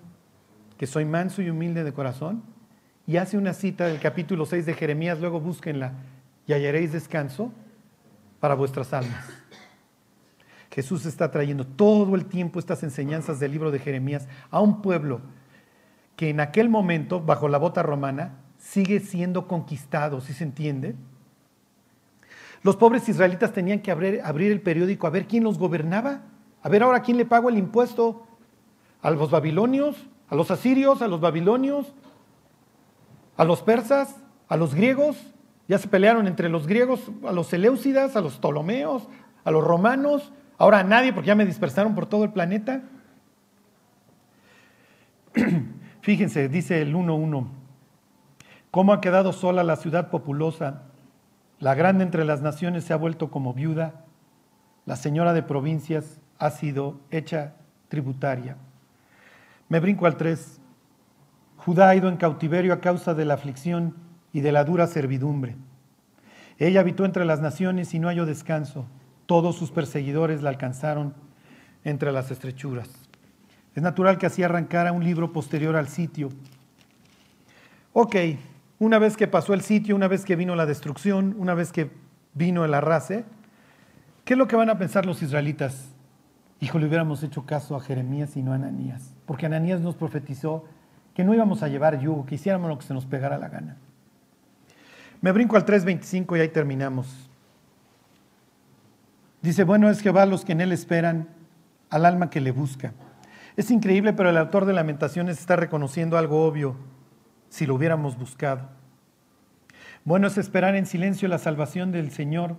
que 0.77 0.85
soy 0.85 1.05
manso 1.05 1.41
y 1.41 1.49
humilde 1.49 1.85
de 1.85 1.93
corazón. 1.93 2.43
Y 3.07 3.17
hace 3.17 3.37
una 3.37 3.53
cita 3.53 3.87
del 3.87 3.99
capítulo 3.99 4.45
6 4.45 4.65
de 4.65 4.73
Jeremías, 4.73 5.19
luego 5.19 5.39
búsquenla 5.39 5.93
y 6.47 6.53
hallaréis 6.53 6.91
descanso 6.91 7.51
para 8.39 8.55
vuestras 8.55 8.93
almas. 8.93 9.25
Jesús 10.71 11.05
está 11.05 11.31
trayendo 11.31 11.65
todo 11.65 12.15
el 12.15 12.25
tiempo 12.25 12.59
estas 12.59 12.83
enseñanzas 12.83 13.39
del 13.39 13.51
libro 13.51 13.71
de 13.71 13.79
Jeremías 13.79 14.27
a 14.49 14.61
un 14.61 14.81
pueblo 14.81 15.21
que 16.15 16.29
en 16.29 16.39
aquel 16.39 16.69
momento, 16.69 17.19
bajo 17.19 17.49
la 17.49 17.57
bota 17.57 17.83
romana, 17.83 18.37
sigue 18.57 18.99
siendo 18.99 19.47
conquistado, 19.47 20.21
¿sí 20.21 20.33
se 20.33 20.43
entiende? 20.43 20.95
Los 22.63 22.75
pobres 22.75 23.09
israelitas 23.09 23.53
tenían 23.53 23.79
que 23.79 23.91
abrir, 23.91 24.21
abrir, 24.23 24.51
el 24.51 24.61
periódico 24.61 25.07
a 25.07 25.09
ver 25.09 25.27
quién 25.27 25.43
los 25.43 25.57
gobernaba, 25.57 26.21
a 26.61 26.69
ver 26.69 26.83
ahora 26.83 27.01
quién 27.01 27.17
le 27.17 27.25
pago 27.25 27.49
el 27.49 27.57
impuesto, 27.57 28.27
a 29.01 29.09
los 29.09 29.31
babilonios, 29.31 29.97
a 30.29 30.35
los 30.35 30.51
asirios, 30.51 31.01
a 31.01 31.07
los 31.07 31.19
babilonios, 31.19 31.91
a 33.35 33.43
los 33.43 33.63
persas, 33.63 34.15
a 34.47 34.57
los 34.57 34.75
griegos, 34.75 35.17
ya 35.71 35.77
se 35.77 35.87
pelearon 35.87 36.27
entre 36.27 36.49
los 36.49 36.67
griegos, 36.67 37.09
a 37.25 37.31
los 37.31 37.47
Seleucidas, 37.47 38.17
a 38.17 38.21
los 38.21 38.35
Ptolomeos, 38.39 39.07
a 39.45 39.51
los 39.51 39.63
romanos, 39.63 40.33
ahora 40.57 40.79
a 40.79 40.83
nadie 40.83 41.13
porque 41.13 41.27
ya 41.29 41.35
me 41.35 41.45
dispersaron 41.45 41.95
por 41.95 42.07
todo 42.07 42.25
el 42.25 42.33
planeta. 42.33 42.81
Fíjense, 46.01 46.49
dice 46.49 46.81
el 46.81 46.93
1.1, 46.93 47.47
cómo 48.69 48.91
ha 48.91 48.99
quedado 48.99 49.31
sola 49.31 49.63
la 49.63 49.77
ciudad 49.77 50.09
populosa, 50.09 50.81
la 51.61 51.73
grande 51.73 52.03
entre 52.03 52.25
las 52.25 52.41
naciones 52.41 52.83
se 52.83 52.91
ha 52.91 52.97
vuelto 52.97 53.31
como 53.31 53.53
viuda, 53.53 54.03
la 54.85 54.97
señora 54.97 55.31
de 55.31 55.41
provincias 55.41 56.19
ha 56.37 56.49
sido 56.49 56.99
hecha 57.11 57.53
tributaria. 57.87 58.57
Me 59.69 59.79
brinco 59.79 60.05
al 60.05 60.17
3. 60.17 60.59
Judá 61.55 61.87
ha 61.87 61.95
ido 61.95 62.09
en 62.09 62.17
cautiverio 62.17 62.73
a 62.73 62.81
causa 62.81 63.13
de 63.13 63.23
la 63.23 63.35
aflicción 63.35 64.10
y 64.33 64.41
de 64.41 64.51
la 64.51 64.63
dura 64.63 64.87
servidumbre. 64.87 65.55
Ella 66.57 66.79
habitó 66.79 67.05
entre 67.05 67.25
las 67.25 67.41
naciones 67.41 67.93
y 67.93 67.99
no 67.99 68.07
halló 68.07 68.25
descanso. 68.25 68.85
Todos 69.25 69.55
sus 69.55 69.71
perseguidores 69.71 70.41
la 70.41 70.49
alcanzaron 70.49 71.13
entre 71.83 72.11
las 72.11 72.31
estrechuras. 72.31 72.89
Es 73.75 73.81
natural 73.81 74.17
que 74.17 74.25
así 74.25 74.43
arrancara 74.43 74.91
un 74.91 75.03
libro 75.03 75.31
posterior 75.31 75.75
al 75.75 75.87
sitio. 75.87 76.29
Ok, 77.93 78.15
una 78.79 78.99
vez 78.99 79.17
que 79.17 79.27
pasó 79.27 79.53
el 79.53 79.61
sitio, 79.61 79.95
una 79.95 80.07
vez 80.07 80.25
que 80.25 80.35
vino 80.35 80.55
la 80.55 80.65
destrucción, 80.65 81.35
una 81.37 81.53
vez 81.53 81.71
que 81.71 81.91
vino 82.33 82.65
el 82.65 82.73
arrase, 82.73 83.25
¿qué 84.25 84.33
es 84.33 84.37
lo 84.37 84.47
que 84.47 84.55
van 84.55 84.69
a 84.69 84.77
pensar 84.77 85.05
los 85.05 85.21
israelitas? 85.21 85.89
Hijo, 86.59 86.79
le 86.79 86.85
hubiéramos 86.85 87.23
hecho 87.23 87.45
caso 87.45 87.75
a 87.75 87.81
Jeremías 87.81 88.37
y 88.37 88.43
no 88.43 88.51
a 88.51 88.55
Ananías, 88.55 89.15
porque 89.25 89.45
Ananías 89.45 89.81
nos 89.81 89.95
profetizó 89.95 90.65
que 91.13 91.23
no 91.23 91.33
íbamos 91.33 91.63
a 91.63 91.67
llevar 91.67 91.99
yugo, 91.99 92.25
que 92.25 92.35
hiciéramos 92.35 92.69
lo 92.69 92.77
que 92.77 92.85
se 92.85 92.93
nos 92.93 93.05
pegara 93.05 93.37
la 93.37 93.49
gana. 93.49 93.77
Me 95.21 95.31
brinco 95.31 95.55
al 95.55 95.65
3.25 95.65 96.37
y 96.37 96.41
ahí 96.41 96.49
terminamos. 96.49 97.29
Dice, 99.41 99.63
bueno 99.63 99.89
es 99.89 100.01
Jehová 100.01 100.25
los 100.25 100.43
que 100.43 100.51
en 100.51 100.61
él 100.61 100.71
esperan, 100.71 101.29
al 101.89 102.05
alma 102.05 102.29
que 102.29 102.41
le 102.41 102.51
busca. 102.51 102.93
Es 103.55 103.69
increíble, 103.69 104.13
pero 104.13 104.29
el 104.29 104.37
autor 104.37 104.65
de 104.65 104.73
Lamentaciones 104.73 105.39
está 105.39 105.55
reconociendo 105.55 106.17
algo 106.17 106.45
obvio 106.45 106.75
si 107.49 107.65
lo 107.65 107.75
hubiéramos 107.75 108.17
buscado. 108.17 108.69
Bueno 110.05 110.27
es 110.27 110.37
esperar 110.37 110.75
en 110.75 110.85
silencio 110.85 111.27
la 111.27 111.37
salvación 111.37 111.91
del 111.91 112.11
Señor. 112.11 112.55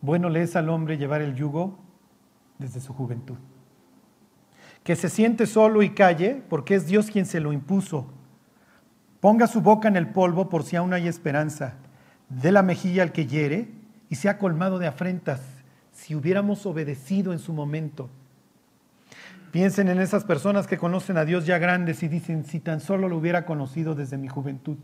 Bueno 0.00 0.28
le 0.28 0.42
es 0.42 0.54
al 0.54 0.68
hombre 0.68 0.98
llevar 0.98 1.22
el 1.22 1.34
yugo 1.34 1.78
desde 2.58 2.80
su 2.80 2.92
juventud. 2.92 3.38
Que 4.84 4.96
se 4.96 5.08
siente 5.08 5.46
solo 5.46 5.82
y 5.82 5.90
calle 5.90 6.42
porque 6.48 6.74
es 6.74 6.86
Dios 6.86 7.10
quien 7.10 7.26
se 7.26 7.40
lo 7.40 7.52
impuso. 7.52 8.12
Ponga 9.22 9.46
su 9.46 9.60
boca 9.60 9.86
en 9.86 9.94
el 9.94 10.08
polvo 10.08 10.48
por 10.48 10.64
si 10.64 10.74
aún 10.74 10.92
hay 10.92 11.06
esperanza. 11.06 11.74
Dé 12.28 12.50
la 12.50 12.64
mejilla 12.64 13.04
al 13.04 13.12
que 13.12 13.28
hiere 13.28 13.68
y 14.10 14.16
se 14.16 14.28
ha 14.28 14.36
colmado 14.36 14.80
de 14.80 14.88
afrentas 14.88 15.40
si 15.92 16.16
hubiéramos 16.16 16.66
obedecido 16.66 17.32
en 17.32 17.38
su 17.38 17.52
momento. 17.52 18.10
Piensen 19.52 19.86
en 19.86 20.00
esas 20.00 20.24
personas 20.24 20.66
que 20.66 20.76
conocen 20.76 21.18
a 21.18 21.24
Dios 21.24 21.46
ya 21.46 21.58
grandes 21.58 22.02
y 22.02 22.08
dicen, 22.08 22.44
si 22.44 22.58
tan 22.58 22.80
solo 22.80 23.08
lo 23.08 23.16
hubiera 23.16 23.46
conocido 23.46 23.94
desde 23.94 24.18
mi 24.18 24.26
juventud. 24.26 24.76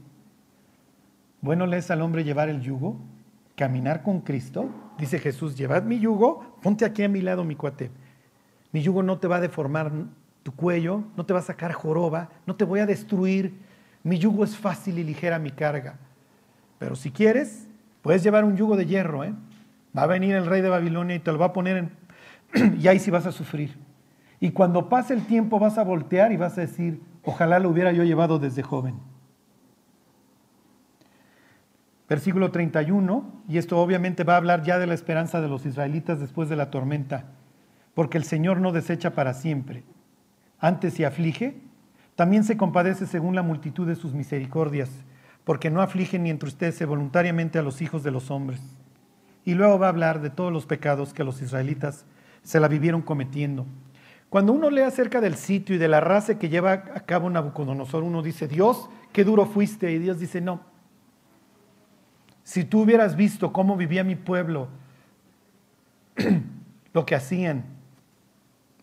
Bueno 1.41 1.66
le 1.66 1.78
es 1.78 1.91
al 1.91 2.01
hombre 2.01 2.22
llevar 2.22 2.49
el 2.49 2.61
yugo, 2.61 3.01
caminar 3.57 4.05
con 4.05 4.20
Cristo. 4.20 4.70
Dice 4.99 5.18
Jesús, 5.18 5.57
llevad 5.57 5.82
mi 5.82 5.99
yugo, 5.99 6.55
ponte 6.62 6.84
aquí 6.84 7.03
a 7.03 7.09
mi 7.09 7.22
lado, 7.22 7.43
mi 7.43 7.57
cuate. 7.57 7.91
Mi 8.70 8.82
yugo 8.82 9.03
no 9.03 9.18
te 9.18 9.26
va 9.26 9.39
a 9.39 9.41
deformar 9.41 9.91
tu 10.45 10.55
cuello, 10.55 11.03
no 11.16 11.26
te 11.26 11.32
va 11.32 11.41
a 11.41 11.43
sacar 11.43 11.72
joroba, 11.72 12.28
no 12.47 12.55
te 12.55 12.62
voy 12.62 12.78
a 12.78 12.86
destruir. 12.86 13.66
Mi 14.03 14.18
yugo 14.18 14.44
es 14.44 14.57
fácil 14.57 14.99
y 14.99 15.05
ligera 15.05 15.38
mi 15.38 15.51
carga. 15.51 15.96
Pero 16.78 16.96
si 16.96 17.11
quieres, 17.11 17.68
puedes 18.03 18.22
llevar 18.22 18.44
un 18.44 18.57
yugo 18.57 18.76
de 18.76 18.86
hierro. 18.86 19.24
¿eh? 19.24 19.34
Va 19.96 20.03
a 20.03 20.07
venir 20.07 20.34
el 20.34 20.46
rey 20.46 20.62
de 20.62 20.68
Babilonia 20.68 21.16
y 21.16 21.20
te 21.20 21.32
lo 21.32 21.38
va 21.38 21.46
a 21.46 21.53
poner 21.53 21.76
en... 21.76 22.76
y 22.80 22.88
ahí 22.88 22.99
sí 22.99 23.11
vas 23.11 23.26
a 23.26 23.32
sufrir. 23.32 23.76
Y 24.40 24.53
cuando 24.53 24.88
pase 24.88 25.14
el 25.14 25.26
tiempo 25.26 25.59
vas 25.59 25.78
a 25.78 25.84
voltear 25.84 26.32
y 26.32 26.36
vas 26.36 26.57
a 26.59 26.62
decir, 26.62 27.01
ojalá 27.24 27.59
lo 27.59 27.70
hubiera 27.70 27.92
yo 27.92 28.05
llevado 28.05 28.38
desde 28.38 28.62
joven. 28.62 28.94
Versículo 32.09 32.51
31, 32.51 33.42
y 33.49 33.59
esto 33.59 33.78
obviamente 33.78 34.24
va 34.24 34.34
a 34.34 34.38
hablar 34.38 34.62
ya 34.62 34.78
de 34.78 34.86
la 34.86 34.94
esperanza 34.94 35.42
de 35.42 35.49
los 35.49 35.66
israelitas 35.66 36.20
después 36.20 36.49
de 36.49 36.57
la 36.57 36.70
tormenta, 36.70 37.26
porque 37.92 38.16
el 38.16 38.24
Señor 38.24 38.61
no 38.61 38.72
desecha 38.72 39.14
para 39.14 39.34
siempre. 39.34 39.84
Antes 40.59 40.94
se 40.94 41.05
aflige, 41.05 41.61
también 42.18 42.42
se 42.42 42.56
compadece 42.56 43.06
según 43.06 43.36
la 43.36 43.42
multitud 43.42 43.86
de 43.86 43.94
sus 43.94 44.12
misericordias, 44.12 44.90
porque 45.44 45.70
no 45.70 45.80
aflige 45.80 46.18
ni 46.18 46.30
entristece 46.30 46.84
voluntariamente 46.84 47.58
a 47.58 47.62
los 47.62 47.80
hijos 47.80 48.02
de 48.02 48.10
los 48.10 48.30
hombres. 48.30 48.60
Y 49.44 49.54
luego 49.54 49.78
va 49.78 49.86
a 49.86 49.90
hablar 49.90 50.20
de 50.20 50.28
todos 50.28 50.52
los 50.52 50.66
pecados 50.66 51.14
que 51.14 51.22
los 51.22 51.40
israelitas 51.40 52.04
se 52.42 52.58
la 52.58 52.66
vivieron 52.68 53.02
cometiendo 53.02 53.66
cuando 54.30 54.52
uno 54.52 54.68
lee 54.68 54.82
acerca 54.82 55.20
del 55.20 55.36
sitio 55.36 55.74
y 55.74 55.78
de 55.78 55.88
la 55.88 56.00
raza 56.00 56.38
que 56.38 56.50
lleva 56.50 56.72
a 56.72 57.00
cabo 57.00 57.30
Nabucodonosor, 57.30 58.02
uno 58.02 58.22
dice, 58.22 58.46
Dios, 58.46 58.90
qué 59.12 59.24
duro 59.24 59.46
fuiste. 59.46 59.90
Y 59.90 59.98
Dios 59.98 60.18
dice, 60.18 60.40
no. 60.40 60.60
Si 62.44 62.64
tú 62.64 62.82
hubieras 62.82 63.16
visto 63.16 63.52
cómo 63.52 63.76
vivía 63.76 64.04
mi 64.04 64.16
pueblo, 64.16 64.68
lo 66.92 67.06
que 67.06 67.14
hacían, 67.14 67.64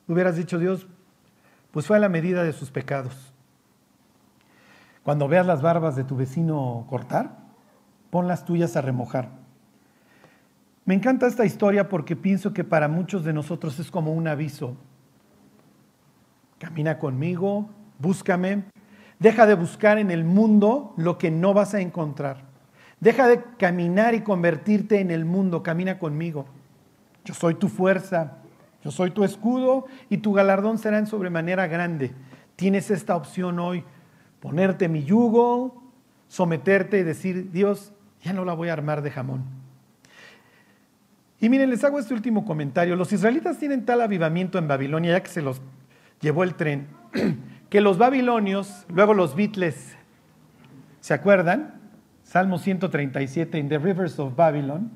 hubieras 0.08 0.36
dicho, 0.36 0.58
Dios, 0.58 0.88
pues 1.76 1.88
fue 1.88 1.98
a 1.98 2.00
la 2.00 2.08
medida 2.08 2.46
de 2.46 2.54
sus 2.54 2.72
pecados. 2.72 3.34
Cuando 5.04 5.28
veas 5.28 5.46
las 5.46 5.62
barbas 5.62 5.98
de 5.98 6.06
tu 6.06 6.16
vecino 6.16 6.86
cortar, 6.90 7.36
pon 8.12 8.30
las 8.30 8.46
tuyas 8.46 8.78
a 8.78 8.82
remojar. 8.82 9.28
Me 10.86 10.94
encanta 10.94 11.28
esta 11.28 11.44
historia 11.44 11.90
porque 11.90 12.16
pienso 12.16 12.54
que 12.54 12.64
para 12.64 12.88
muchos 12.88 13.26
de 13.26 13.34
nosotros 13.34 13.78
es 13.78 13.92
como 13.92 14.14
un 14.14 14.30
aviso 14.30 14.78
Camina 16.60 16.98
conmigo, 16.98 17.70
búscame. 18.00 18.64
Deja 19.20 19.46
de 19.46 19.56
buscar 19.56 19.98
en 19.98 20.12
el 20.12 20.24
mundo 20.24 20.94
lo 20.96 21.18
que 21.18 21.30
no 21.30 21.54
vas 21.54 21.74
a 21.74 21.82
encontrar. 21.82 22.38
Deja 23.02 23.28
de 23.28 23.44
caminar 23.58 24.16
y 24.16 24.22
convertirte 24.22 25.02
en 25.02 25.12
el 25.12 25.26
mundo, 25.26 25.62
camina 25.62 26.00
conmigo. 26.00 26.46
Yo 27.26 27.34
soy 27.34 27.56
tu 27.56 27.68
fuerza, 27.68 28.38
yo 28.86 28.92
soy 28.92 29.10
tu 29.10 29.24
escudo 29.24 29.88
y 30.12 30.18
tu 30.18 30.32
galardón 30.32 30.78
será 30.78 31.00
en 31.00 31.08
sobremanera 31.08 31.66
grande. 31.66 32.14
Tienes 32.56 32.92
esta 32.92 33.16
opción 33.16 33.58
hoy, 33.58 33.84
ponerte 34.40 34.88
mi 34.88 35.04
yugo, 35.04 35.82
someterte 36.28 37.00
y 37.00 37.04
decir, 37.04 37.50
Dios, 37.52 37.94
ya 38.22 38.32
no 38.32 38.46
la 38.46 38.54
voy 38.54 38.70
a 38.70 38.74
armar 38.74 39.02
de 39.02 39.10
jamón. 39.10 39.44
Y 41.40 41.50
miren, 41.50 41.72
les 41.72 41.84
hago 41.84 41.98
este 41.98 42.14
último 42.14 42.46
comentario. 42.46 42.96
Los 42.96 43.12
israelitas 43.12 43.58
tienen 43.58 43.86
tal 43.86 44.02
avivamiento 44.02 44.60
en 44.60 44.68
Babilonia, 44.68 45.14
ya 45.14 45.24
que 45.24 45.32
se 45.32 45.42
los 45.42 45.64
llevó 46.22 46.44
el 46.44 46.54
tren, 46.54 46.86
que 47.72 47.82
los 47.82 47.98
babilonios, 47.98 48.86
luego 48.90 49.16
los 49.16 49.36
Beatles, 49.36 49.98
¿se 51.00 51.16
acuerdan? 51.16 51.82
Salmo 52.22 52.60
137, 52.60 53.58
in 53.58 53.68
the 53.68 53.80
rivers 53.80 54.20
of 54.20 54.36
Babylon. 54.36 54.92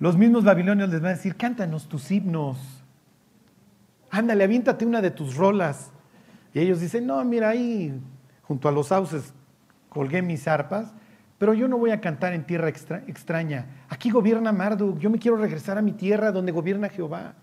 Los 0.00 0.16
mismos 0.16 0.42
babilonios 0.42 0.88
les 0.88 1.00
van 1.00 1.12
a 1.12 1.14
decir, 1.14 1.36
cántanos 1.36 1.88
tus 1.88 2.10
himnos. 2.10 2.58
Ándale, 4.10 4.42
aviéntate 4.42 4.84
una 4.84 5.00
de 5.00 5.12
tus 5.12 5.36
rolas. 5.36 5.92
Y 6.52 6.58
ellos 6.58 6.80
dicen, 6.80 7.06
no, 7.06 7.24
mira 7.24 7.50
ahí, 7.50 7.96
junto 8.42 8.68
a 8.68 8.72
los 8.72 8.88
sauces, 8.88 9.32
colgué 9.88 10.22
mis 10.22 10.48
arpas, 10.48 10.92
pero 11.38 11.54
yo 11.54 11.68
no 11.68 11.78
voy 11.78 11.90
a 11.92 12.00
cantar 12.00 12.32
en 12.32 12.44
tierra 12.44 12.68
extraña. 12.68 13.66
Aquí 13.88 14.10
gobierna 14.10 14.50
Marduk, 14.50 14.98
yo 14.98 15.10
me 15.10 15.20
quiero 15.20 15.36
regresar 15.36 15.78
a 15.78 15.82
mi 15.82 15.92
tierra 15.92 16.32
donde 16.32 16.50
gobierna 16.50 16.88
Jehová 16.88 17.34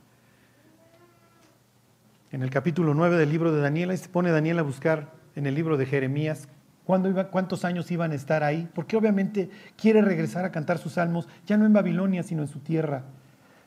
en 2.32 2.43
el 2.43 2.49
capítulo 2.49 2.93
9 2.93 3.16
del 3.18 3.30
libro 3.30 3.53
de 3.53 3.62
Daniel, 3.62 3.89
ahí 3.89 3.97
se 3.97 4.10
pone 4.10 4.32
Daniel 4.32 4.60
a 4.60 4.62
buscar 4.62 5.14
en 5.36 5.45
el 5.45 5.55
libro 5.55 5.78
de 5.78 5.86
Jeremías 5.86 6.49
cuántos 6.88 7.66
años 7.66 7.92
iban 7.92 8.12
a 8.12 8.16
estar 8.16 8.44
ahí, 8.44 8.68
porque 8.74 8.98
obviamente 8.98 9.50
quiere 9.76 10.02
regresar 10.02 10.46
a 10.46 10.52
cantar 10.52 10.78
sus 10.78 10.94
salmos, 10.94 11.28
ya 11.46 11.58
no 11.58 11.66
en 11.66 11.74
Babilonia, 11.74 12.24
sino 12.24 12.42
en 12.42 12.48
su 12.48 12.60
tierra. 12.60 13.04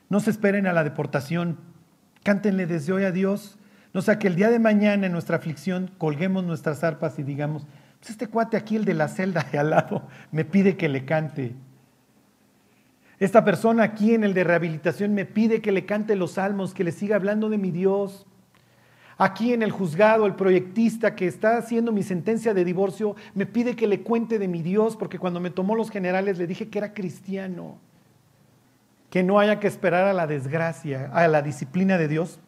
No 0.09 0.19
se 0.19 0.31
esperen 0.31 0.67
a 0.67 0.73
la 0.73 0.83
deportación, 0.83 1.57
cántenle 2.23 2.65
desde 2.65 2.91
hoy 2.91 3.03
a 3.03 3.11
Dios, 3.11 3.57
no 3.93 4.01
sea 4.01 4.19
que 4.19 4.27
el 4.27 4.35
día 4.35 4.49
de 4.49 4.59
mañana 4.59 5.05
en 5.05 5.11
nuestra 5.11 5.37
aflicción 5.37 5.91
colguemos 5.97 6.43
nuestras 6.43 6.83
arpas 6.83 7.19
y 7.19 7.23
digamos, 7.23 7.67
pues 7.99 8.09
este 8.09 8.27
cuate 8.27 8.57
aquí, 8.57 8.75
el 8.75 8.85
de 8.85 8.93
la 8.93 9.07
celda 9.07 9.45
de 9.51 9.59
al 9.59 9.69
lado, 9.69 10.07
me 10.31 10.43
pide 10.43 10.75
que 10.75 10.89
le 10.89 11.05
cante. 11.05 11.55
Esta 13.19 13.45
persona 13.45 13.83
aquí 13.83 14.15
en 14.15 14.23
el 14.23 14.33
de 14.33 14.43
rehabilitación 14.43 15.13
me 15.13 15.25
pide 15.25 15.61
que 15.61 15.71
le 15.71 15.85
cante 15.85 16.15
los 16.15 16.31
salmos, 16.33 16.73
que 16.73 16.83
le 16.83 16.91
siga 16.91 17.15
hablando 17.15 17.49
de 17.49 17.59
mi 17.59 17.69
Dios. 17.69 18.25
Aquí 19.23 19.53
en 19.53 19.61
el 19.61 19.69
juzgado, 19.69 20.25
el 20.25 20.33
proyectista 20.33 21.13
que 21.13 21.27
está 21.27 21.55
haciendo 21.55 21.91
mi 21.91 22.01
sentencia 22.01 22.55
de 22.55 22.65
divorcio 22.65 23.15
me 23.35 23.45
pide 23.45 23.75
que 23.75 23.85
le 23.85 24.01
cuente 24.01 24.39
de 24.39 24.47
mi 24.47 24.63
Dios, 24.63 24.97
porque 24.97 25.19
cuando 25.19 25.39
me 25.39 25.51
tomó 25.51 25.75
los 25.75 25.91
generales 25.91 26.39
le 26.39 26.47
dije 26.47 26.69
que 26.69 26.79
era 26.79 26.95
cristiano. 26.95 27.77
Que 29.11 29.21
no 29.21 29.37
haya 29.37 29.59
que 29.59 29.67
esperar 29.67 30.07
a 30.07 30.13
la 30.13 30.25
desgracia, 30.25 31.11
a 31.13 31.27
la 31.27 31.43
disciplina 31.43 31.99
de 31.99 32.07
Dios 32.07 32.39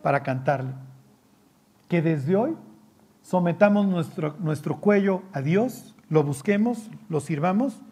para 0.00 0.22
cantarle. 0.22 0.74
Que 1.88 2.00
desde 2.02 2.36
hoy 2.36 2.56
sometamos 3.22 3.84
nuestro, 3.88 4.36
nuestro 4.38 4.76
cuello 4.76 5.24
a 5.32 5.40
Dios, 5.40 5.96
lo 6.08 6.22
busquemos, 6.22 6.88
lo 7.08 7.18
sirvamos 7.18 7.82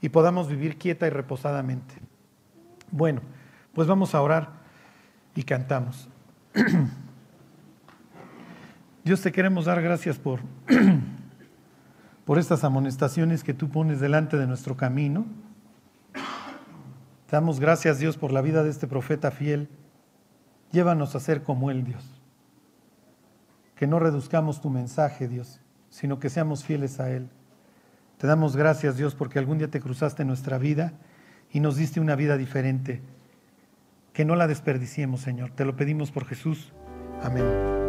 y 0.00 0.10
podamos 0.10 0.46
vivir 0.48 0.78
quieta 0.78 1.08
y 1.08 1.10
reposadamente. 1.10 1.96
Bueno, 2.92 3.22
pues 3.74 3.88
vamos 3.88 4.14
a 4.14 4.22
orar 4.22 4.50
y 5.34 5.42
cantamos. 5.42 6.08
Dios 9.06 9.20
te 9.20 9.30
queremos 9.30 9.66
dar 9.66 9.80
gracias 9.80 10.18
por, 10.18 10.40
por 12.24 12.40
estas 12.40 12.64
amonestaciones 12.64 13.44
que 13.44 13.54
tú 13.54 13.68
pones 13.68 14.00
delante 14.00 14.36
de 14.36 14.48
nuestro 14.48 14.76
camino. 14.76 15.26
Te 16.12 17.36
damos 17.36 17.60
gracias, 17.60 18.00
Dios, 18.00 18.16
por 18.16 18.32
la 18.32 18.42
vida 18.42 18.64
de 18.64 18.70
este 18.70 18.88
profeta 18.88 19.30
fiel. 19.30 19.68
Llévanos 20.72 21.14
a 21.14 21.20
ser 21.20 21.44
como 21.44 21.70
Él, 21.70 21.84
Dios. 21.84 22.20
Que 23.76 23.86
no 23.86 24.00
reduzcamos 24.00 24.60
tu 24.60 24.70
mensaje, 24.70 25.28
Dios, 25.28 25.60
sino 25.88 26.18
que 26.18 26.28
seamos 26.28 26.64
fieles 26.64 26.98
a 26.98 27.08
Él. 27.08 27.28
Te 28.18 28.26
damos 28.26 28.56
gracias, 28.56 28.96
Dios, 28.96 29.14
porque 29.14 29.38
algún 29.38 29.58
día 29.58 29.70
te 29.70 29.80
cruzaste 29.80 30.22
en 30.22 30.28
nuestra 30.28 30.58
vida 30.58 30.94
y 31.52 31.60
nos 31.60 31.76
diste 31.76 32.00
una 32.00 32.16
vida 32.16 32.36
diferente 32.36 33.02
que 34.12 34.24
no 34.24 34.34
la 34.34 34.48
desperdiciemos, 34.48 35.20
Señor. 35.20 35.52
Te 35.52 35.64
lo 35.64 35.76
pedimos 35.76 36.10
por 36.10 36.24
Jesús. 36.24 36.72
Amén. 37.22 37.85